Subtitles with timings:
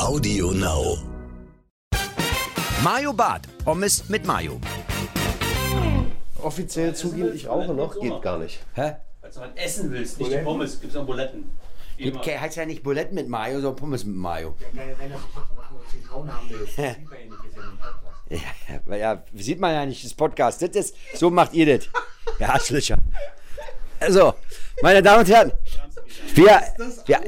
[0.00, 0.98] Audio Now.
[2.82, 3.46] Mayo Bad.
[3.64, 4.60] Pommes mit Mayo.
[6.42, 8.60] Offiziell zugeben, ich rauche noch, geht gar nicht.
[8.74, 8.96] Hä?
[9.20, 11.50] Falls du was essen willst, nicht die Pommes, gibt's noch Buletten.
[11.96, 12.40] Gibt, immer.
[12.40, 14.54] heißt ja nicht Buletten mit Mayo, sondern Pommes mit Mayo.
[18.28, 18.38] Ja,
[18.68, 20.62] ja, weil ja, sieht man ja nicht das Podcast.
[20.62, 21.88] Das ist, so macht ihr das.
[22.38, 22.96] Ja, Arschlöcher.
[23.98, 24.34] Also,
[24.82, 25.52] meine Damen und Herren,
[26.34, 26.60] wir,
[27.06, 27.20] wir,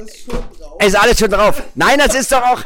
[0.85, 1.61] ist alles schon drauf.
[1.75, 2.63] Nein, das ist doch auch,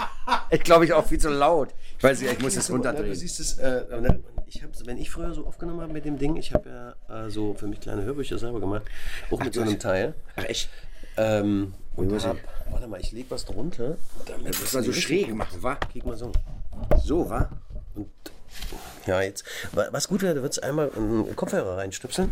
[0.49, 1.69] ich glaube, ich auch viel zu laut.
[1.97, 3.15] Ich weiß nicht, ich muss es Ja, du runterdrehen.
[3.15, 3.83] siehst es, äh,
[4.47, 7.29] ich hab, wenn ich früher so aufgenommen habe mit dem Ding, ich habe ja äh,
[7.29, 8.83] so für mich kleine Hörbücher selber gemacht,
[9.31, 10.13] auch mit so einem Teil.
[10.35, 10.69] Ach, echt?
[11.17, 12.37] Ähm, und hab,
[12.69, 13.97] warte mal, ich leg was drunter.
[14.25, 15.75] Damit Das man so schräg machen, wa?
[15.75, 16.31] Krieg mal so.
[17.03, 17.49] So, wa?
[17.95, 18.07] Und
[19.05, 19.43] ja, jetzt,
[19.73, 22.31] wa- was gut wäre, du würdest einmal einen Kopfhörer reinstöpseln.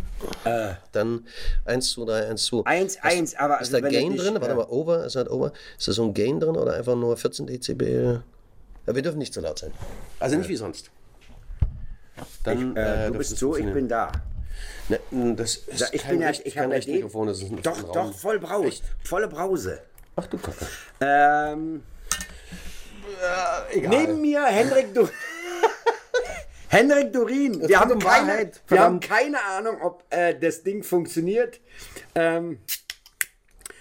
[0.92, 1.26] Dann
[1.64, 2.56] 1, 2, 3, 1, 2.
[2.58, 2.62] Äh.
[2.66, 4.34] Eins, eins, aber Ist also da du Gain nicht, drin?
[4.34, 5.52] Warte äh, mal, Over, ist das Over?
[5.78, 8.22] Ist da so ein Gain drin oder einfach nur 14 Dezibel?
[8.86, 9.72] Ja, wir dürfen nicht so laut sein.
[10.20, 10.90] Also nicht wie sonst.
[12.44, 14.12] Dann, Äh, äh, du bist so, ich bin da.
[14.88, 15.00] Ne,
[15.34, 17.60] das ist Ja, ich kein bin ja, echt, ich kein echt Mikrofon, das ist ein,
[17.62, 18.82] Doch, doch, voll Braus.
[19.04, 19.80] Volle Brause.
[20.14, 20.66] Ach du Kacke.
[21.00, 21.82] Ähm,
[23.72, 23.90] Egal.
[23.90, 25.10] neben mir Henrik Durin.
[26.68, 27.60] Henrik Durin.
[27.60, 31.60] Wir, geht haben um keine, Wahrheit, wir haben keine Ahnung, ob äh, das Ding funktioniert.
[32.14, 32.58] Ähm,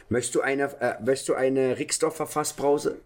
[0.09, 3.01] möchtest du eine, äh, möchtest du eine Rixdorfer Fassbrause?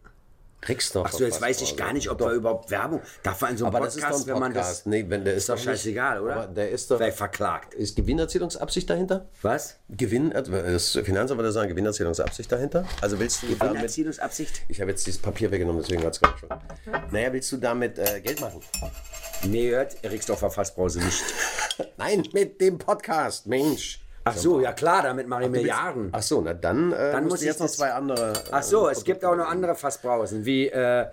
[0.68, 3.02] Rixdorfer Achso, jetzt weiß ich gar nicht, ob wir überhaupt Werbung.
[3.24, 4.80] Darf man in so einem Aber das Podcast, ist doch ein wenn man Podcast.
[4.82, 4.86] das.
[4.86, 6.36] nee, wenn der ist, doch doch scheißegal, oder?
[6.36, 6.98] Aber der ist doch.
[6.98, 7.74] Vielleicht verklagt.
[7.74, 9.28] Ist Gewinnerzielungsabsicht dahinter?
[9.42, 9.78] Was?
[9.90, 12.86] Gewinn, also das Finanzamt würde sagen, Gewinnerzielungsabsicht dahinter.
[13.02, 13.74] Also willst du damit.
[13.74, 14.62] Gewinnerzielungsabsicht?
[14.68, 16.50] Ich habe jetzt dieses Papier weggenommen, deswegen hat es gerade schon.
[17.12, 18.62] Naja, willst du damit äh, Geld machen?
[19.44, 21.24] Nee, hört Rixdorfer Fassbrause nicht.
[21.98, 24.02] Nein, mit dem Podcast, Mensch.
[24.23, 26.09] Ach so, ja klar, damit mache ich Milliarden.
[26.12, 28.34] Ach so, na dann, äh, Dann muss du jetzt ich noch zwei andere.
[28.52, 31.06] Ach so, äh, es gibt auch noch andere Fassbrausen, wie äh,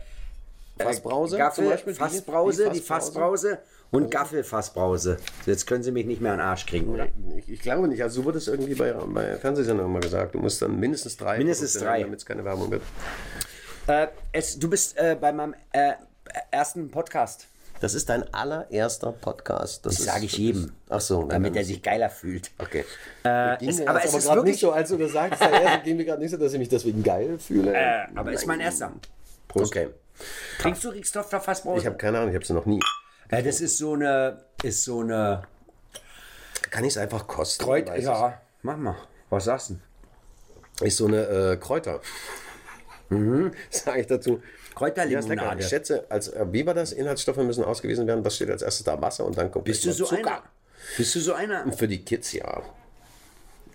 [0.78, 1.92] Fassbrause Gaffel, zum Beispiel.
[1.94, 3.58] Die- Fassbrause, die die Fassbrause
[3.92, 5.16] und Gaffelfassbrause.
[5.46, 7.06] Jetzt können Sie mich nicht mehr an den Arsch kriegen, oder?
[7.36, 8.02] Ich, ich glaube nicht.
[8.02, 10.34] Also, so wurde es irgendwie bei, bei Fernsehsendern immer gesagt.
[10.34, 11.38] Du musst dann mindestens drei.
[11.38, 12.02] Mindestens drei.
[12.02, 12.82] Damit es keine Werbung wird.
[13.86, 15.92] Äh, es, du bist äh, bei meinem äh,
[16.50, 17.46] ersten Podcast.
[17.80, 19.84] Das ist dein allererster Podcast.
[19.84, 22.50] Das Das ist- sage ich jedem, Ach so, damit er sich geiler fühlt.
[22.58, 22.84] Okay.
[23.22, 24.54] Äh, Ging es, mir aber es ist gerade wirklich.
[24.54, 25.40] nicht so, als du das sagst.
[25.42, 27.74] Da erst ging mir gerade nicht so, dass ich mich deswegen geil fühle.
[27.74, 28.92] Äh, aber ist mein erster.
[29.52, 29.88] Okay.
[30.58, 31.80] Trinkst du Rixdorfer Fassbrause?
[31.80, 32.80] Ich habe keine Ahnung, ich habe sie noch nie.
[33.28, 35.42] äh, das ist so eine, ist so eine
[36.70, 37.66] Kann ich es einfach kosten?
[37.66, 38.96] Weiß Ja, mach mal.
[39.28, 40.84] Was sagst du?
[40.84, 42.00] Ist so eine äh, Kräuter.
[43.10, 43.52] Mhm.
[43.70, 44.42] Sage ich dazu.
[44.76, 44.80] Ja.
[44.80, 45.60] Kräuterlimonade.
[45.60, 46.92] Ich schätze, als, äh, wie war das?
[46.92, 48.24] Inhaltsstoffe müssen ausgewiesen werden.
[48.24, 49.00] Was steht als erstes da?
[49.00, 50.26] Wasser und dann kommt Bist du so Zucker.
[50.26, 50.42] einer?
[50.96, 51.72] Bist du so einer?
[51.72, 52.62] Für die Kids, ja.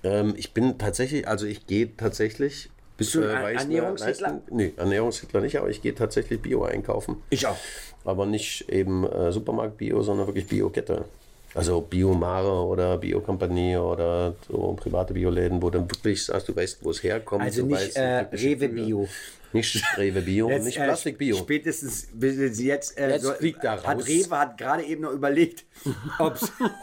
[0.03, 2.69] Ähm, ich bin tatsächlich, also ich gehe tatsächlich.
[2.97, 4.41] Bist du ein mir Ernährungshitler?
[4.51, 7.17] Nee, Ernährungshitler nicht, aber ich gehe tatsächlich Bio einkaufen.
[7.31, 7.57] Ich auch.
[8.03, 11.05] Aber nicht eben äh, Supermarkt-Bio, sondern wirklich Bio-Kette.
[11.53, 16.91] Also Biomare oder Biokompanie oder so private Bioläden, wo du wirklich sagst, du weißt, wo
[16.91, 17.43] es herkommt.
[17.43, 18.69] Also du nicht weißt, äh, Rewe.
[18.69, 19.07] Bio.
[19.53, 21.35] Nicht Rewe Bio, Jetzt, nicht äh, Plastik Bio.
[21.37, 24.07] Spätestens will sie jetzt, äh, Jetzt fliegt er hat.
[24.07, 25.65] Rewe hat gerade eben noch überlegt,
[26.19, 26.39] ob,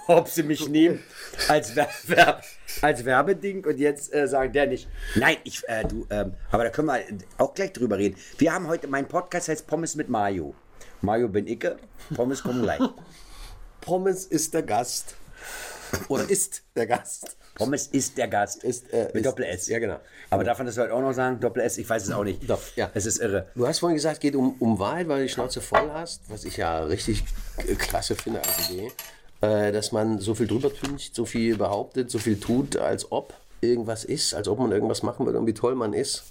[0.06, 1.02] ob sie mich nehmen
[1.48, 2.42] als, Wer Wer
[2.82, 4.88] als Werbeding und jetzt äh, sagen der nicht.
[5.14, 7.00] Nein, ich, äh, du, ähm, aber da können wir
[7.38, 8.16] auch gleich drüber reden.
[8.36, 10.54] Wir haben heute, mein Podcast heißt Pommes mit Mayo.
[11.00, 11.66] Mayo bin ich,
[12.14, 12.80] Pommes kommen gleich.
[13.80, 15.14] Pommes ist der Gast.
[16.08, 17.36] Oder ist der Gast.
[17.58, 18.64] Pommes ist der Gast.
[18.64, 19.66] Ist, äh, mit ist- Doppel S.
[19.68, 19.98] ja, genau.
[20.30, 21.40] Aber man das heute auch noch sagen?
[21.40, 22.48] Doppel S, ich weiß es auch nicht.
[22.48, 22.90] Doch, ja.
[22.94, 23.46] Es ist irre.
[23.54, 26.22] Du hast vorhin gesagt, es geht um, um Wahrheit, weil du die Schnauze voll hast,
[26.28, 27.24] was ich ja richtig
[27.78, 28.90] klasse finde als Idee,
[29.40, 33.34] äh, dass man so viel drüber tüncht, so viel behauptet, so viel tut, als ob
[33.60, 36.22] irgendwas ist, als ob man irgendwas machen würde und wie toll man ist.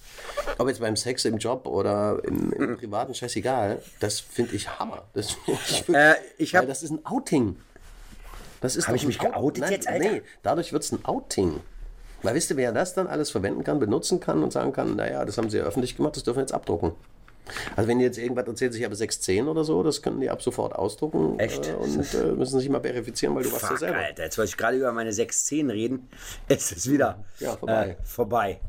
[0.59, 5.03] Ob jetzt beim Sex im Job oder im, im privaten, scheißegal, das finde ich Hammer.
[5.13, 5.35] Das,
[5.69, 7.57] ich, Äh, ich hab- das ist ein Outing.
[8.61, 10.11] Das ist Hab doch ich mich ein Out- geoutet Nein, jetzt, Alter?
[10.11, 11.59] Nee, dadurch wird es ein Outing.
[12.23, 15.23] Weil wisst ihr, wer das dann alles verwenden kann, benutzen kann und sagen kann, naja,
[15.23, 16.93] das haben sie ja öffentlich gemacht, das dürfen wir jetzt abdrucken.
[17.77, 20.41] Also wenn die jetzt irgendwas erzählt, ich habe 610 oder so, das können die ab
[20.41, 21.69] sofort ausdrucken Echt?
[21.69, 23.97] Äh, und äh, müssen sich mal verifizieren, weil du warst ja Fuck, selber.
[23.99, 26.09] Alter, jetzt wollte ich gerade über meine 610 reden.
[26.49, 27.95] Es ist wieder Ja, vorbei.
[28.01, 28.59] Äh, vorbei.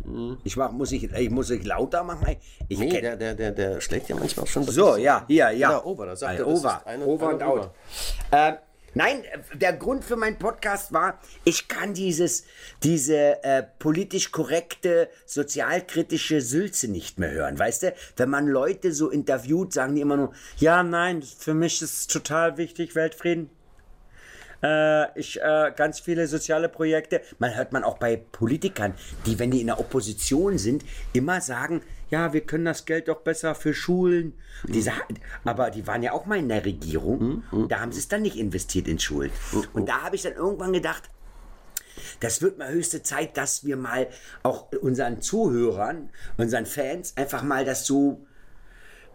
[0.44, 2.36] Ich mach, muss ich, ich muss ich lauter machen.
[2.68, 4.62] Ich Nee, der, der, der, der schlägt ja manchmal auch schon.
[4.62, 5.72] so, ja, hier, ja.
[5.72, 7.60] Ja, over, da sagt er, das over, over und over.
[7.62, 8.58] out.
[8.94, 12.44] Nein, der Grund für meinen Podcast war, ich kann dieses,
[12.82, 17.58] diese äh, politisch korrekte, sozialkritische Sülze nicht mehr hören.
[17.58, 21.82] Weißt du, wenn man Leute so interviewt, sagen die immer nur, ja, nein, für mich
[21.82, 23.50] ist es total wichtig, Weltfrieden.
[24.62, 27.20] Äh, ich, äh, ganz viele soziale Projekte.
[27.38, 28.94] Man hört man auch bei Politikern,
[29.26, 33.20] die, wenn die in der Opposition sind, immer sagen, ja, wir können das Geld doch
[33.20, 34.34] besser für Schulen.
[34.64, 34.92] Diese,
[35.44, 37.44] aber die waren ja auch mal in der Regierung.
[37.68, 39.30] Da haben sie es dann nicht investiert in Schulen.
[39.72, 41.10] Und da habe ich dann irgendwann gedacht,
[42.20, 44.08] das wird mal höchste Zeit, dass wir mal
[44.42, 48.26] auch unseren Zuhörern, unseren Fans einfach mal das so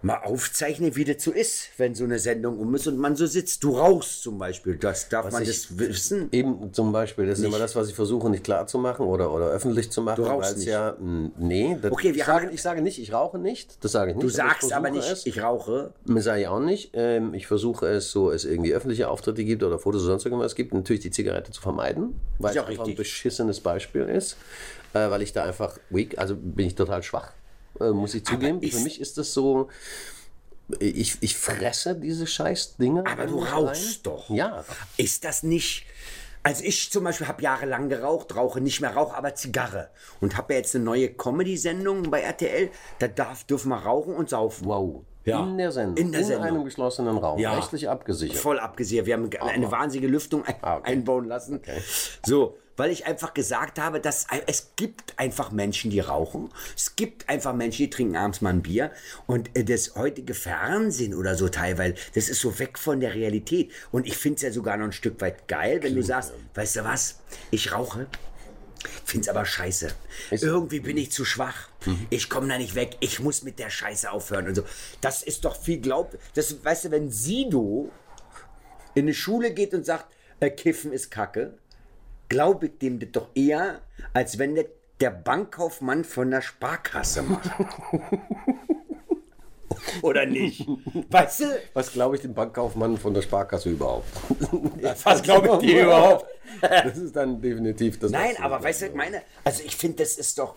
[0.03, 3.25] mal aufzeichnen, wie das so ist, wenn so eine Sendung um ist und man so
[3.25, 3.63] sitzt.
[3.63, 6.27] Du rauchst zum Beispiel, das darf man ich- das wissen.
[6.33, 9.31] Eben zum Beispiel, das ist immer das, was ich versuche nicht klar zu machen oder,
[9.31, 10.17] oder öffentlich zu machen.
[10.21, 10.67] Du rauchst nicht.
[10.67, 13.83] Ja, nee, das, Okay, wir ich, sage, haben- ich sage nicht, ich rauche nicht.
[13.83, 14.25] Das sage ich nicht.
[14.25, 15.25] Du sagst aber versuche nicht, es.
[15.25, 15.93] ich rauche.
[16.05, 16.91] Sage ich auch nicht.
[16.93, 20.55] Ähm, ich versuche es, so es irgendwie öffentliche Auftritte gibt oder Fotos oder sonst irgendwas
[20.55, 22.97] gibt, natürlich die Zigarette zu vermeiden, weil es einfach ein richtig.
[22.97, 24.35] beschissenes Beispiel ist,
[24.93, 27.31] äh, weil ich da einfach weak, also bin ich total schwach,
[27.79, 28.61] äh, muss ich zugeben.
[28.61, 29.69] Für mich ist das so,
[30.79, 33.05] ich, ich fresse diese scheiß Dinge.
[33.05, 34.29] Aber du rauchst doch.
[34.29, 34.63] Ja.
[34.97, 35.85] Ist das nicht.
[36.45, 39.89] Also ich zum Beispiel habe jahrelang geraucht, rauche nicht mehr Rauch, aber Zigarre.
[40.19, 42.69] Und habe ja jetzt eine neue Comedy-Sendung bei RTL.
[42.99, 44.67] Da darf, dürfen wir rauchen und saufen.
[44.67, 45.03] Wow.
[45.23, 45.41] Ja.
[45.41, 45.95] In der Sendung.
[45.95, 46.47] In der Sendung.
[46.47, 47.39] einem geschlossenen Raum.
[47.39, 47.53] Ja.
[47.53, 48.37] Rechtlich abgesichert.
[48.37, 49.05] Voll abgesehen.
[49.05, 50.91] Wir haben eine wahnsinnige Lüftung ein, Ah, okay.
[50.91, 51.61] einbauen lassen.
[52.25, 56.49] So, weil ich einfach gesagt habe, dass es gibt einfach Menschen, die rauchen.
[56.75, 58.91] Es gibt einfach Menschen, die trinken abends mal ein Bier.
[59.27, 63.71] Und äh, das heutige Fernsehen oder so teilweise, das ist so weg von der Realität.
[63.91, 66.77] Und ich finde es ja sogar noch ein Stück weit geil, wenn du sagst, weißt
[66.77, 67.19] du was,
[67.51, 68.07] ich rauche.
[69.05, 69.93] Find's aber scheiße.
[70.31, 71.69] Irgendwie bin ich zu schwach.
[72.09, 72.97] Ich komme da nicht weg.
[72.99, 74.63] Ich muss mit der Scheiße aufhören und so.
[74.99, 76.17] Das ist doch viel glaub.
[76.33, 77.91] Das, weißt du, wenn Sido
[78.93, 80.07] in eine Schule geht und sagt,
[80.39, 81.57] äh, Kiffen ist Kacke,
[82.29, 83.81] glaube ich dem das doch eher,
[84.13, 84.65] als wenn der,
[84.99, 87.49] der Bankkaufmann von der Sparkasse macht.
[90.01, 90.65] Oder nicht?
[91.09, 91.45] Weißt du?
[91.73, 94.07] Was glaube ich dem Bankkaufmann von der Sparkasse überhaupt?
[95.03, 96.25] Was glaube ich dir überhaupt?
[96.61, 98.11] Das ist dann definitiv das.
[98.11, 100.55] Nein, aber weißt du, ich meine, also ich finde, das ist doch,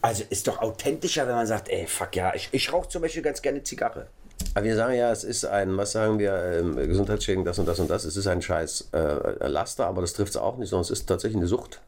[0.00, 3.22] also ist doch authentischer, wenn man sagt, ey, fuck ja, ich, ich rauche zum Beispiel
[3.22, 4.06] ganz gerne Zigarre.
[4.54, 7.78] Aber wir sagen ja, es ist ein, was sagen wir, ähm, Gesundheitsschäden, das und das
[7.80, 8.04] und das.
[8.04, 11.06] Es ist ein scheiß äh, Laster, aber das trifft es auch nicht, sondern es ist
[11.06, 11.80] tatsächlich eine Sucht.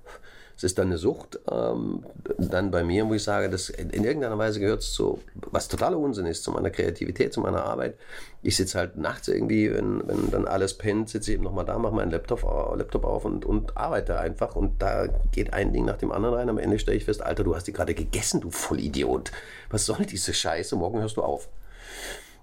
[0.57, 2.05] Es ist dann eine Sucht, ähm,
[2.39, 5.21] dann bei mir, wo ich sage, das in irgendeiner Weise gehört es zu,
[5.51, 7.97] was totaler Unsinn ist, zu meiner Kreativität, zu meiner Arbeit.
[8.41, 11.77] Ich sitze halt nachts irgendwie, wenn, wenn dann alles pennt, sitze ich eben nochmal da,
[11.77, 14.55] mache meinen Laptop, au- Laptop auf und, und arbeite einfach.
[14.55, 16.49] Und da geht ein Ding nach dem anderen rein.
[16.49, 19.33] Am Ende stelle ich fest, Alter, du hast die gerade gegessen, du Vollidiot.
[19.71, 20.77] Was soll diese Scheiße?
[20.77, 21.49] Morgen hörst du auf.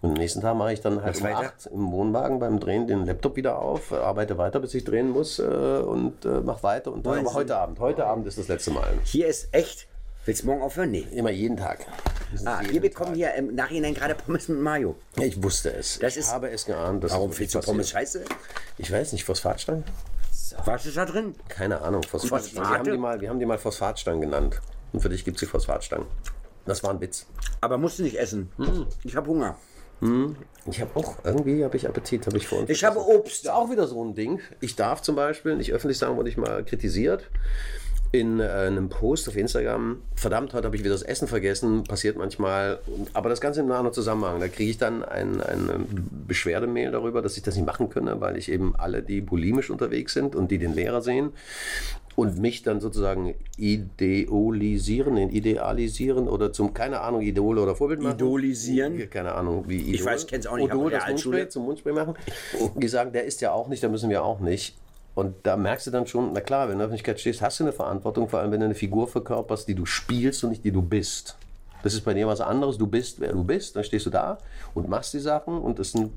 [0.02, 3.06] Und am nächsten Tag mache ich dann halt um acht im Wohnwagen beim Drehen den
[3.06, 6.92] Laptop wieder auf, äh, arbeite weiter, bis ich drehen muss äh, und äh, mache weiter.
[6.92, 8.88] Und dann, aber heute Abend, heute Abend ist das letzte Mal.
[9.04, 9.88] Hier ist echt,
[10.26, 10.90] willst du morgen aufhören?
[10.90, 11.06] Nee.
[11.12, 11.86] Immer jeden Tag.
[12.46, 14.96] Ah, wir bekommen hier im Nachhinein gerade Pommes mit Mayo.
[15.18, 16.00] Ich wusste es.
[16.00, 17.04] Das ich ist- habe es geahnt.
[17.04, 17.60] dass Warum findest du.
[17.60, 18.24] Pommes scheiße?
[18.80, 19.84] Ich weiß nicht, Phosphatstangen?
[20.66, 21.36] Was ist da drin?
[21.48, 22.02] Keine Ahnung.
[22.04, 22.42] Phosphat.
[22.42, 22.56] Phosphate?
[22.70, 24.60] Wir haben, die mal, wir haben die mal Phosphatstangen genannt.
[24.94, 26.08] Und für dich gibt es die Phosphatstangen.
[26.66, 27.26] Das war ein Witz.
[27.62, 28.52] Aber musst du nicht essen.
[29.04, 29.56] Ich habe Hunger.
[30.02, 32.70] Ich habe auch, irgendwie habe ich Appetit, habe ich vor uns.
[32.70, 33.50] Ich habe Obst.
[33.50, 34.40] auch wieder so ein Ding.
[34.60, 37.30] Ich darf zum Beispiel nicht öffentlich sagen, wurde ich mal kritisiert.
[38.14, 42.18] In äh, einem Post auf Instagram, verdammt, heute habe ich wieder das Essen vergessen, passiert
[42.18, 42.80] manchmal,
[43.14, 44.42] aber das Ganze im nahen Zusammenhang.
[44.42, 48.36] Da kriege ich dann ein, ein Beschwerdemail darüber, dass ich das nicht machen könne, weil
[48.36, 51.32] ich eben alle, die bulimisch unterwegs sind und die den Lehrer sehen
[52.16, 58.16] und mich dann sozusagen ideolisieren, idealisieren oder zum, keine Ahnung, Idol oder Vorbild machen.
[58.16, 59.10] Idolisieren?
[59.10, 59.96] Keine Ahnung, wie Idol.
[59.96, 61.08] Ich weiß, ich kenn's auch nicht, Idol, das.
[61.08, 62.16] Mundspray zum Mundspray machen.
[62.76, 64.76] Die sagen, der ist ja auch nicht, da müssen wir auch nicht.
[65.14, 67.60] Und da merkst du dann schon, na klar, wenn du in der Öffentlichkeit stehst, hast
[67.60, 70.64] du eine Verantwortung, vor allem wenn du eine Figur verkörperst, die du spielst und nicht
[70.64, 71.38] die du bist.
[71.84, 72.78] Das ist bei dir was anderes.
[72.78, 74.38] Du bist, wer du bist, dann stehst du da
[74.74, 76.12] und machst die Sachen und es sind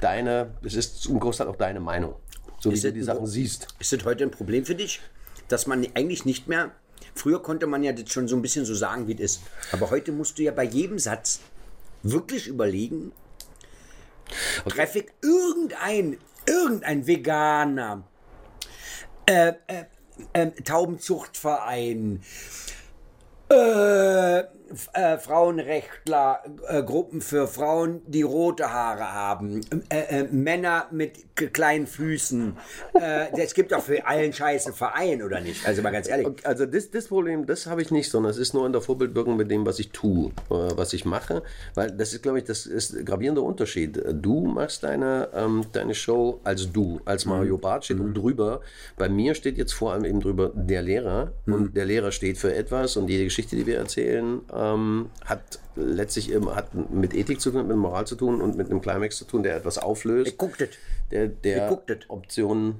[0.00, 2.14] deine, es ist zum Großteil auch deine Meinung.
[2.60, 3.68] So wie Ist du das die Sachen siehst.
[3.78, 5.00] Ist das heute ein Problem für dich,
[5.48, 6.70] dass man eigentlich nicht mehr.
[7.14, 9.40] Früher konnte man ja das schon so ein bisschen so sagen, wie es ist.
[9.72, 11.40] Aber heute musst du ja bei jedem Satz
[12.02, 13.12] wirklich überlegen,
[14.68, 18.02] treffe ich irgendein, irgendein Veganer,
[19.26, 19.84] äh, äh,
[20.32, 22.22] äh, Taubenzuchtverein,
[23.48, 24.42] äh,
[24.94, 31.12] äh, Frauenrechtler, äh, Gruppen für Frauen, die rote Haare haben, äh, äh, Männer mit
[31.52, 32.56] kleinen Füßen.
[32.94, 35.66] Äh, es gibt doch für allen Scheiß einen Verein, oder nicht?
[35.66, 36.28] Also mal ganz ehrlich.
[36.44, 39.36] Also das, das Problem, das habe ich nicht, sondern es ist nur in der Vorbildwirkung
[39.36, 41.42] mit dem, was ich tue, äh, was ich mache.
[41.74, 44.02] Weil das ist, glaube ich, das ist ein gravierender Unterschied.
[44.12, 48.60] Du machst deine, ähm, deine Show als du, als Mario Barth steht und drüber.
[48.96, 51.32] Bei mir steht jetzt vor allem eben drüber der Lehrer.
[51.46, 56.32] Und der Lehrer steht für etwas und jede Geschichte, die wir erzählen, ähm, hat letztlich
[56.32, 59.26] eben, hat mit Ethik zu tun, mit Moral zu tun und mit einem Climax zu
[59.26, 60.30] tun, der etwas auflöst.
[60.30, 60.70] Ich guck das.
[61.10, 61.98] der der Ich guck das.
[62.08, 62.76] Optionen.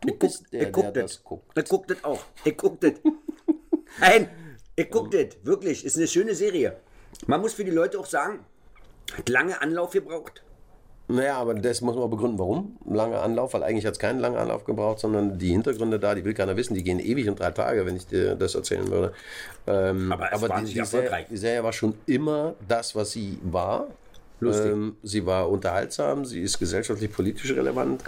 [0.00, 1.22] Du Ich guck, bist der, ich guck der das.
[1.22, 1.56] guckt.
[1.56, 2.24] Ich guck das auch.
[2.44, 2.94] Ich guck das.
[4.00, 4.28] Nein,
[4.74, 5.26] ich guck das.
[5.44, 6.76] Wirklich, ist eine schöne Serie.
[7.28, 8.40] Man muss für die Leute auch sagen,
[9.16, 10.42] hat lange Anlauf gebraucht.
[11.06, 12.76] Naja, aber das muss man begründen, warum.
[12.88, 16.24] Langer Anlauf, weil eigentlich hat es keinen langen Anlauf gebraucht, sondern die Hintergründe da, die
[16.24, 19.12] will keiner wissen, die gehen ewig und drei Tage, wenn ich dir das erzählen würde.
[19.66, 21.26] Ähm, Aber es die, wahnsinnig die, Serie, erfolgreich.
[21.30, 23.88] die Serie war schon immer das, was sie war.
[24.40, 24.72] Lustig.
[24.72, 28.02] Ähm, sie war unterhaltsam, sie ist gesellschaftlich, politisch relevant,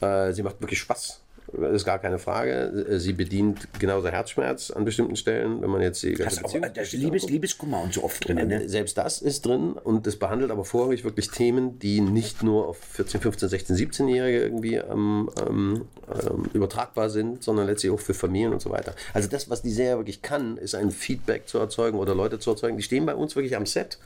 [0.00, 1.21] äh, sie macht wirklich Spaß.
[1.52, 2.86] Das ist gar keine Frage.
[2.88, 6.52] Äh, Sie bedient genauso Herzschmerz an bestimmten Stellen, wenn man jetzt die ganze Das, auch,
[6.52, 8.36] Beziehung- das Liebes, Liebeskummer und so oft drin.
[8.48, 8.68] Ne?
[8.68, 12.78] selbst das ist drin und es behandelt aber vorrangig wirklich Themen, die nicht nur auf
[12.78, 18.52] 14, 15, 16, 17-Jährige irgendwie ähm, ähm, ähm, übertragbar sind, sondern letztlich auch für Familien
[18.52, 18.94] und so weiter.
[19.12, 22.50] Also das, was die Serie wirklich kann, ist ein Feedback zu erzeugen oder Leute zu
[22.50, 22.76] erzeugen.
[22.76, 23.98] Die stehen bei uns wirklich am Set.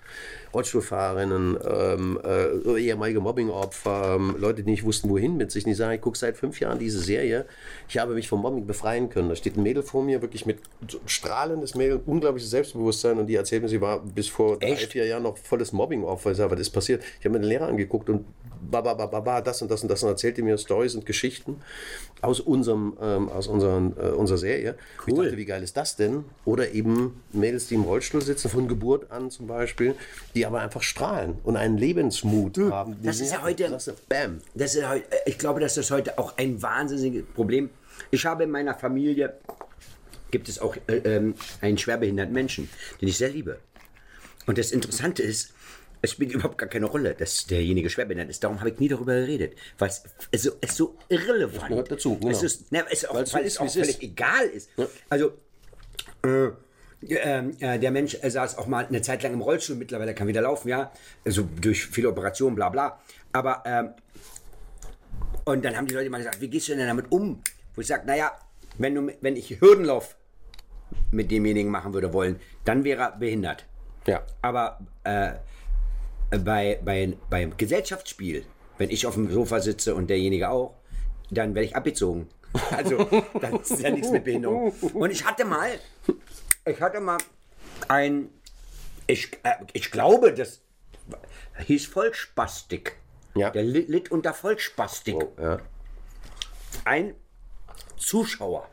[0.52, 5.64] Rollstuhlfahrerinnen, ähm, äh, ehemalige Mobbingopfer, ähm, Leute, die nicht wussten, wohin mit sich.
[5.64, 7.46] Die sagen, ich gucke seit fünf Jahren diese Serie.
[7.88, 9.28] Ich habe mich vom Mobbing befreien können.
[9.28, 10.58] Da steht ein Mädel vor mir, wirklich mit
[11.06, 14.92] strahlendes Mädel, unglaubliches Selbstbewusstsein und die erzählt mir, sie war bis vor drei, Echt?
[14.92, 16.30] vier Jahren noch volles Mobbingopfer.
[16.30, 17.02] Ich sage, was ist passiert?
[17.18, 18.24] Ich habe mir den Lehrer angeguckt und
[18.70, 21.06] ba, ba, ba, ba, ba, das und das und das und erzählte mir Stories und
[21.06, 21.60] Geschichten
[22.22, 24.72] aus unserem, ähm, aus unseren, äh, unserer Serie.
[24.72, 25.24] Und Ich Cool.
[25.26, 26.24] dachte, wie geil ist das denn?
[26.44, 29.94] Oder eben Mädels, die im Rollstuhl sitzen, von Geburt an zum Beispiel,
[30.34, 32.96] die aber einfach strahlen und einen Lebensmut haben.
[33.02, 34.40] das ist ja heute- sagst du, Bam.
[34.54, 37.70] Das ist heute, äh, ich glaube, das ist heute auch ein wahnsinniges Problem.
[38.10, 39.34] Ich habe in meiner Familie,
[40.30, 42.68] gibt es auch äh, ähm, einen schwerbehinderten Menschen,
[43.00, 43.58] den ich sehr liebe.
[44.46, 45.52] Und das Interessante ist,
[46.06, 48.42] es spielt überhaupt gar keine Rolle, dass derjenige schwerbehindert ist.
[48.42, 52.16] Darum habe ich nie darüber geredet, weil es, es, so, es so irrelevant gehört dazu,
[52.16, 52.30] genau.
[52.30, 54.02] Es ist, ne, es auch, Weil es weil auch völlig ist.
[54.02, 54.70] egal ist.
[55.10, 55.32] Also,
[56.24, 56.48] äh,
[57.08, 60.40] ähm, äh, der Mensch saß auch mal eine Zeit lang im Rollstuhl, mittlerweile kann wieder
[60.40, 60.92] laufen, ja.
[61.24, 63.00] Also durch viele Operationen, bla bla.
[63.32, 63.90] Aber, ähm,
[65.44, 67.42] und dann haben die Leute mal gesagt, wie gehst du denn damit um?
[67.74, 68.32] Wo ich sage, naja,
[68.78, 70.16] wenn, du, wenn ich Hürdenlauf
[71.10, 73.66] mit demjenigen machen würde wollen, dann wäre er behindert.
[74.06, 74.22] Ja.
[74.42, 75.32] Aber äh,
[76.30, 78.44] bei, bei, beim Gesellschaftsspiel,
[78.78, 80.74] wenn ich auf dem Sofa sitze und derjenige auch,
[81.30, 82.28] dann werde ich abgezogen.
[82.70, 83.04] Also,
[83.40, 84.70] dann ist ja nichts mit Behinderung.
[84.94, 85.68] Und ich hatte mal,
[86.64, 87.18] ich hatte mal
[87.88, 88.30] ein,
[89.06, 90.60] ich, äh, ich glaube, das
[91.58, 92.96] hieß Vollspastik.
[93.34, 93.50] Ja.
[93.50, 95.16] Der li- litt unter Vollspastik.
[95.38, 95.58] Ja.
[96.86, 97.14] Ein
[97.98, 98.66] Zuschauer.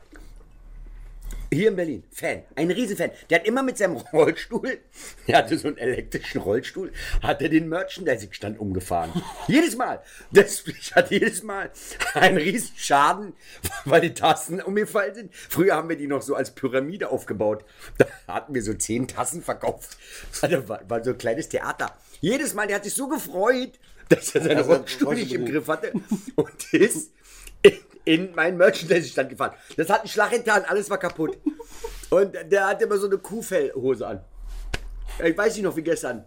[1.54, 3.12] Hier in Berlin, Fan, ein Riesenfan.
[3.30, 4.80] Der hat immer mit seinem Rollstuhl,
[5.28, 6.92] der hatte so einen elektrischen Rollstuhl,
[7.22, 9.12] hat er den Merchandising-Stand umgefahren.
[9.48, 10.02] jedes Mal.
[10.32, 11.72] Das ich hatte jedes Mal
[12.14, 13.34] einen riesen Schaden,
[13.86, 15.36] weil die Tassen umgefallen sind.
[15.36, 17.66] Früher haben wir die noch so als Pyramide aufgebaut.
[17.98, 19.98] Da hatten wir so zehn Tassen verkauft.
[20.42, 21.96] Das war, war so ein kleines Theater.
[22.22, 23.80] Jedes Mal, der hat sich so gefreut,
[24.10, 25.94] dass er seinen Rollstuhl nicht im Griff hatte
[26.36, 27.12] und ist
[28.06, 29.54] in, in meinen Merchandising-Stand gefahren.
[29.78, 31.38] Das hat einen Schlag getan, alles war kaputt.
[32.10, 34.24] Und der hatte immer so eine Kuhfellhose an.
[35.24, 36.26] Ich weiß nicht noch wie gestern.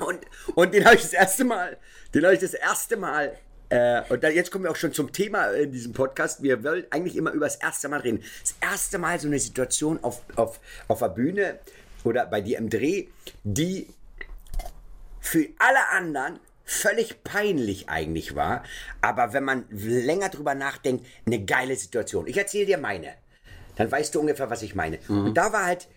[0.00, 0.20] Und,
[0.54, 1.76] und den habe ich das erste Mal,
[2.14, 3.36] den habe ich das erste Mal,
[3.68, 6.42] äh, und dann, jetzt kommen wir auch schon zum Thema in diesem Podcast.
[6.42, 8.22] Wir wollen eigentlich immer über das erste Mal reden.
[8.42, 11.58] Das erste Mal so eine Situation auf, auf, auf der Bühne
[12.04, 13.06] oder bei dir im Dreh,
[13.44, 13.88] die
[15.20, 16.40] für alle anderen
[16.70, 18.62] völlig peinlich eigentlich war,
[19.00, 22.28] aber wenn man länger drüber nachdenkt, eine geile Situation.
[22.28, 23.08] Ich erzähle dir meine.
[23.76, 24.98] Dann weißt du ungefähr, was ich meine.
[25.08, 25.88] Und da war halt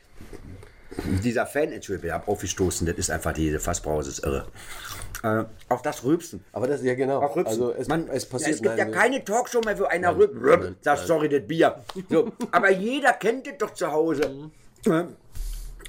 [1.23, 4.47] dieser Fan, Entschuldigung, ich hab aufgestoßen, das ist einfach diese Fassbrause, ist irre.
[5.23, 6.43] Äh, auch das Rübsen.
[6.51, 7.21] Aber das, ja genau.
[7.21, 7.61] Auch Rübsen.
[7.61, 10.63] Also es, Man, es passiert es gibt ja keine Talkshow mehr, wo einer rübt, rübt,
[10.63, 11.83] nein, sagt, sorry, das Bier.
[12.09, 14.51] So, aber jeder kennt das doch zu Hause.
[14.85, 15.07] Ja.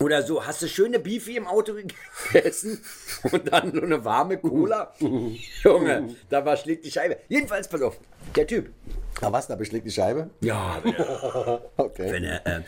[0.00, 2.82] Oder so, hast du schöne Beefy im Auto gegessen
[3.32, 4.92] und dann so eine warme Cola?
[5.62, 7.18] Junge, da war schlägt die Scheibe.
[7.28, 7.98] Jedenfalls, pass auf,
[8.34, 8.70] der Typ.
[9.20, 10.30] Ah, was, da beschlägt die Scheibe?
[10.40, 10.82] Ja,
[11.76, 12.10] Okay.
[12.12, 12.60] wenn er, äh,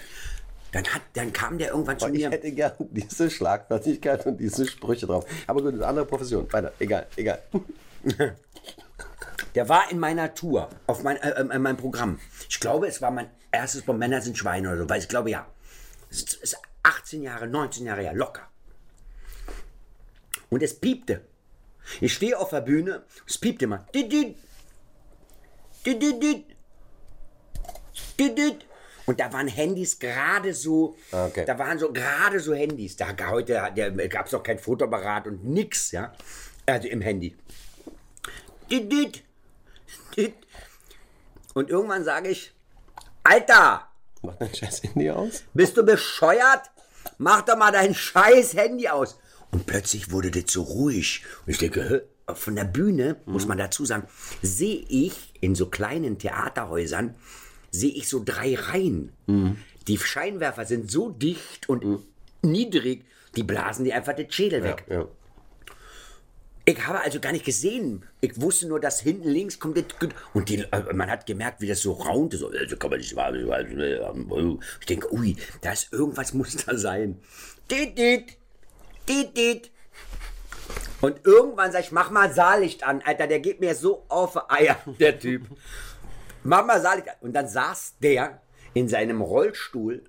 [0.72, 2.30] dann, hat, dann kam der irgendwann zu ich mir.
[2.30, 5.24] hätte gern diese Schlagfertigkeit und diese Sprüche drauf.
[5.46, 6.52] Aber gut, das ist eine andere Profession.
[6.52, 7.40] Weiter, egal, egal.
[9.54, 12.20] Der war in meiner Tour, auf mein, äh, äh, in meinem Programm.
[12.48, 15.30] Ich glaube, es war mein erstes Programm Männer sind Schweine oder so, weil ich glaube,
[15.30, 15.46] ja.
[16.10, 16.56] Es ist
[17.06, 18.48] 18 Jahre, 19 Jahre her, locker.
[20.50, 21.24] Und es piepte.
[22.00, 23.86] Ich stehe auf der Bühne, es piepte immer.
[29.06, 31.44] Und da waren Handys gerade so, Ah, okay.
[31.44, 32.96] da waren so gerade so Handys.
[32.96, 33.52] Da heute
[34.08, 36.12] gab es noch kein Fotoapparat und nix, ja.
[36.66, 37.36] Also im Handy.
[41.54, 42.52] Und irgendwann sage ich,
[43.22, 43.88] Alter,
[44.22, 45.44] Mach dein scheiß Handy aus.
[45.54, 46.68] bist du bescheuert?
[47.18, 49.18] Mach doch mal dein scheiß Handy aus.
[49.50, 51.24] Und plötzlich wurde das so ruhig.
[51.46, 54.06] Und ich denke, von der Bühne, muss man dazu sagen,
[54.42, 57.14] sehe ich in so kleinen Theaterhäusern,
[57.70, 59.12] sehe ich so drei Reihen.
[59.86, 62.00] Die Scheinwerfer sind so dicht und
[62.42, 63.04] niedrig,
[63.36, 64.84] Die blasen dir einfach den Schädel weg.
[64.88, 65.06] Ja.
[66.68, 68.04] Ich habe also gar nicht gesehen.
[68.20, 69.78] Ich wusste nur, dass hinten links kommt
[70.34, 72.36] und die, äh, man hat gemerkt, wie das so raunte.
[72.36, 74.60] So, also kann man nicht machen.
[74.80, 77.20] Ich denke, ui, da ist irgendwas muss da sein.
[81.00, 84.76] Und irgendwann sag ich, mach mal Saallicht an, Alter, der geht mir so auf Eier,
[84.98, 85.46] der Typ.
[86.42, 87.16] Mach mal Saallicht an.
[87.20, 88.40] Und dann saß der
[88.74, 90.02] in seinem Rollstuhl,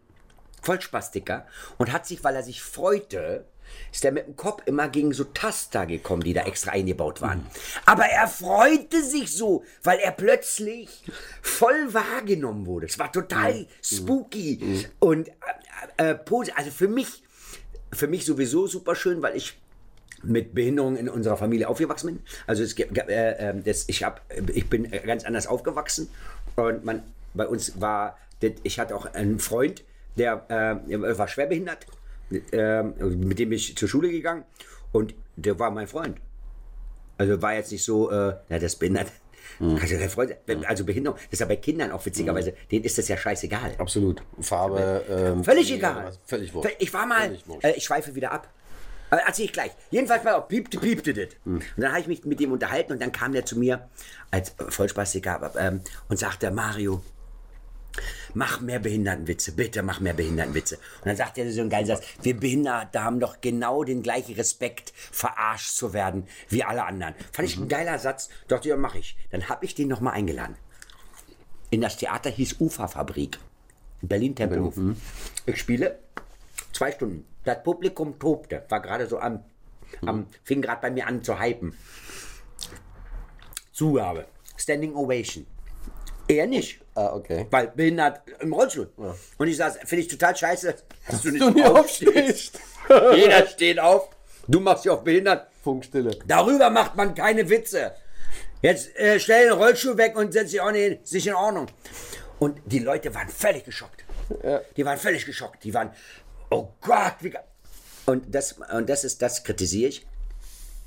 [0.64, 1.46] Vollspastiker,
[1.78, 3.46] und hat sich, weil er sich freute,
[3.91, 7.45] ist er mit dem Kopf immer gegen so Taster gekommen, die da extra eingebaut waren.
[7.86, 11.03] Aber er freute sich so, weil er plötzlich
[11.41, 12.88] voll wahrgenommen wurde.
[12.88, 15.29] Es war total spooky und
[15.97, 16.17] äh, äh,
[16.55, 17.24] also für mich,
[17.91, 19.57] für mich sowieso super schön, weil ich
[20.24, 22.19] mit Behinderung in unserer Familie aufgewachsen bin.
[22.47, 24.21] Also es, äh, äh, das, ich, hab,
[24.53, 26.09] ich bin äh, ganz anders aufgewachsen
[26.55, 28.17] und man, bei uns war,
[28.63, 29.83] ich hatte auch einen Freund,
[30.17, 31.86] der äh, war schwerbehindert,
[32.31, 34.43] äh, mit dem bin ich zur Schule gegangen
[34.91, 36.17] und der war mein Freund.
[37.17, 39.12] Also war jetzt nicht so, äh, ja, das behindert.
[39.60, 40.36] Also, der Freund,
[40.67, 43.75] also Behinderung, das ist ja bei Kindern auch witzigerweise, denen ist das ja scheißegal.
[43.77, 44.22] Absolut.
[44.39, 45.03] Farbe.
[45.10, 46.12] Ähm, Völlig egal.
[46.25, 46.75] Völlig wurscht.
[46.77, 48.50] Ich war mal, äh, ich schweife wieder ab.
[49.10, 49.72] Aber erzähl ich gleich.
[49.89, 51.29] Jedenfalls mal auf, piepte, piepte das.
[51.46, 51.55] Hm.
[51.55, 53.88] Und dann habe ich mich mit dem unterhalten und dann kam der zu mir
[54.31, 57.01] als äh, Vollspastiker ähm, und sagte, Mario,
[58.34, 60.75] mach mehr Behindertenwitze, bitte mach mehr Behindertenwitze.
[60.75, 64.36] Und dann sagt er so einen geilen Satz, wir Behinderte haben doch genau den gleichen
[64.36, 67.16] Respekt, verarscht zu werden wie alle anderen.
[67.32, 67.46] Fand Mhm.
[67.46, 69.18] ich ein geiler Satz, dachte, ja, mach ich.
[69.32, 70.56] Dann habe ich den nochmal eingeladen.
[71.70, 73.39] In das Theater hieß Uferfabrik.
[74.01, 74.75] Berlin Tempelhof.
[74.77, 74.96] Mhm.
[75.46, 76.00] Ich spiele
[76.72, 77.25] zwei Stunden.
[77.44, 79.44] Das Publikum tobte, war gerade so am,
[80.06, 81.74] am fing gerade bei mir an zu hypen.
[83.72, 84.25] Zugabe.
[84.58, 85.46] Standing Ovation.
[86.27, 86.81] Er nicht.
[86.96, 87.48] Ah, okay.
[87.50, 88.89] Weil behindert im Rollstuhl.
[89.38, 90.75] Und ich sage, finde ich total scheiße,
[91.10, 92.60] dass du nicht, Du aufstehst.
[93.15, 94.10] Jeder steht auf.
[94.48, 95.48] Du machst dich auf behindert.
[95.63, 96.17] Funkstille.
[96.25, 97.93] Darüber macht man keine Witze.
[98.62, 100.99] Jetzt äh, stell den Rollstuhl weg und setz dich auch nicht hin.
[101.04, 101.67] Ist nicht in Ordnung.
[102.39, 104.04] Und die Leute waren völlig geschockt.
[104.75, 105.63] Die waren völlig geschockt.
[105.63, 105.91] Die waren,
[106.49, 107.34] oh Gott, wie
[108.06, 110.08] Und das, und das ist, das kritisiere ich.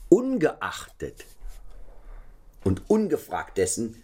[0.08, 1.24] Ungeachtet
[2.64, 4.02] und ungefragt dessen,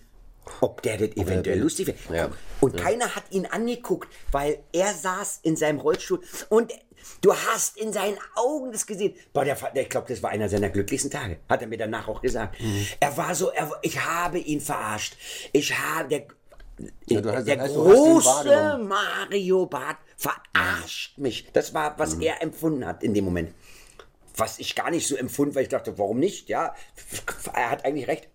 [0.61, 2.17] ob der das eventuell lustig wäre.
[2.17, 2.31] Ja.
[2.61, 6.73] Und keiner hat ihn angeguckt, weil er saß in seinem Rollstuhl und
[7.21, 9.15] du hast in seinen Augen das gesehen.
[9.33, 11.39] Boah, der, der, ich glaube, das war einer seiner glücklichsten Tage.
[11.49, 12.61] Hat er mir danach auch gesagt.
[12.61, 12.87] Mhm.
[13.01, 15.17] Er war so, er, ich habe ihn verarscht.
[15.53, 16.27] Ich habe, der,
[17.07, 18.79] Ja, hast- der große.
[18.83, 21.49] Mario Barth verarscht mich.
[21.53, 21.99] Das war, Mhm.
[21.99, 23.53] was er empfunden hat in dem Moment.
[24.37, 26.49] Was ich gar nicht so empfund, weil ich dachte, warum nicht?
[26.51, 26.75] Ja,
[27.55, 28.29] er hat eigentlich recht.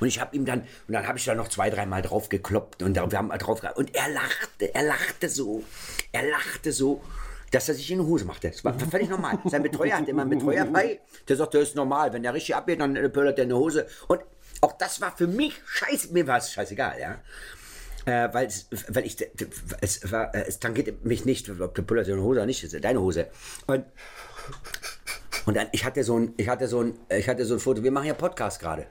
[0.00, 2.82] Und ich habe ihm dann, und dann habe ich da noch zwei, dreimal drauf gekloppt
[2.82, 5.64] und wir haben drauf Und er lachte, er lachte so,
[6.12, 7.02] er lachte so,
[7.50, 8.50] dass er sich in die Hose machte.
[8.50, 9.38] Das war völlig normal.
[9.44, 12.12] Sein Betreuer hat immer einen Betreuer bei, der sagt, das ist normal.
[12.12, 13.86] Wenn der richtig abgeht, dann äh, pöllert er in die Hose.
[14.08, 14.22] Und
[14.60, 17.18] auch das war für mich scheiße, mir war es scheißegal, ja.
[18.04, 19.16] Äh, weil, es, weil ich,
[19.80, 22.84] es, war, äh, es tangiert mich nicht, ob du pullerst in die Hose oder nicht,
[22.84, 23.28] deine Hose.
[23.66, 23.84] Und
[25.44, 27.82] und dann, ich hatte so ein, ich hatte so ein, ich hatte so ein Foto.
[27.82, 28.86] Wir machen ja Podcast gerade.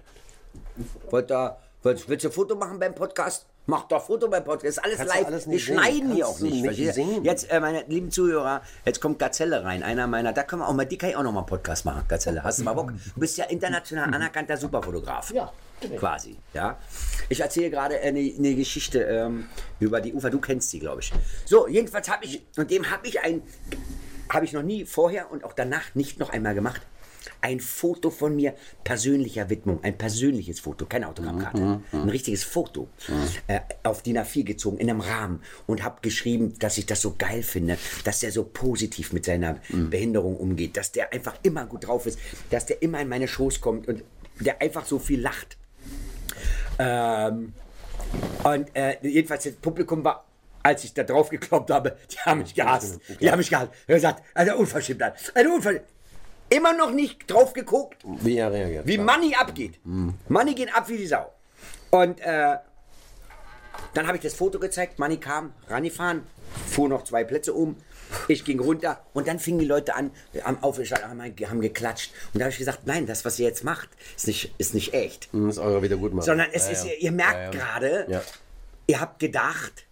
[1.09, 3.45] Wollt da, wollt, willst du ein Foto machen beim Podcast?
[3.67, 4.77] Mach doch Foto beim Podcast.
[4.77, 5.25] Ist alles Kannst live.
[5.27, 6.63] alles Wir schneiden hier auch nicht.
[6.63, 6.93] nicht ihr?
[6.93, 7.23] sehen.
[7.23, 9.83] Jetzt, äh, meine lieben Zuhörer, jetzt kommt Gazelle rein.
[9.83, 11.85] Einer meiner, da können wir auch mal, die kann ich auch noch mal einen Podcast
[11.85, 12.03] machen.
[12.07, 12.91] Gazelle, hast du mal Bock?
[13.13, 15.31] Du bist ja international anerkannter Superfotograf.
[15.31, 15.51] Ja,
[15.97, 16.77] Quasi, ja.
[17.29, 19.47] Ich erzähle gerade eine, eine Geschichte ähm,
[19.79, 20.29] über die Ufer.
[20.29, 21.11] Du kennst sie, glaube ich.
[21.45, 23.41] So, jedenfalls habe ich, und dem habe ich ein,
[24.29, 26.81] habe ich noch nie vorher und auch danach nicht noch einmal gemacht.
[27.41, 32.87] Ein Foto von mir persönlicher Widmung, ein persönliches Foto, keine Autogrammkarte, ein richtiges Foto,
[33.47, 37.15] äh, auf DIN A4 gezogen, in einem Rahmen und habe geschrieben, dass ich das so
[37.17, 41.87] geil finde, dass er so positiv mit seiner Behinderung umgeht, dass der einfach immer gut
[41.87, 44.03] drauf ist, dass der immer in meine Schoß kommt und
[44.39, 45.57] der einfach so viel lacht.
[46.79, 47.53] Ähm,
[48.43, 50.25] und äh, jedenfalls das Publikum war,
[50.63, 52.99] als ich da drauf gekloppt habe, die haben mich gehasst.
[53.19, 53.71] Die haben mich gehasst.
[53.87, 55.87] Er gesagt, eine Unverschämtheit, eine Unverschämtheit.
[56.51, 58.85] Immer noch nicht drauf geguckt, Wie er reagiert.
[58.85, 59.79] wie Money abgeht.
[60.27, 61.31] Money geht ab wie die Sau.
[61.91, 62.57] Und äh,
[63.93, 66.23] dann habe ich das Foto gezeigt, Money kam, rangefahren,
[66.67, 67.77] fuhr noch zwei Plätze um.
[68.27, 70.11] Ich ging runter und dann fingen die Leute an,
[70.43, 72.11] am Aufstand, haben, haben geklatscht.
[72.33, 73.87] Und da habe ich gesagt, nein, das, was ihr jetzt macht,
[74.17, 75.29] ist nicht, ist nicht echt.
[75.31, 76.25] Das ist eure Wiedergutmachung.
[76.25, 76.91] Sondern es Ja, ist, ja.
[76.99, 78.21] ihr merkt Ja, gerade,
[78.87, 79.85] ihr habt gedacht,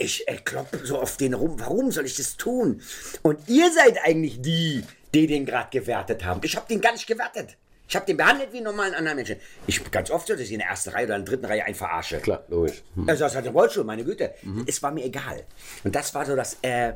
[0.00, 2.80] ich äh, kloppe so auf den rum, warum soll ich das tun?
[3.22, 4.82] Und ihr seid eigentlich die,
[5.14, 6.40] die den gerade gewertet haben.
[6.42, 7.56] Ich habe den gar nicht gewertet.
[7.86, 9.36] Ich habe den behandelt wie einen normalen anderen Menschen.
[9.66, 11.64] Ich ganz oft so, dass ich in der ersten Reihe oder in der dritten Reihe
[11.64, 12.18] einen verarsche.
[12.20, 12.82] Klar, logisch.
[12.94, 13.08] Hm.
[13.08, 14.32] Er saß halt im Rollstuhl, meine Güte.
[14.66, 15.44] Es war mir egal.
[15.82, 16.92] Und das war so das, äh,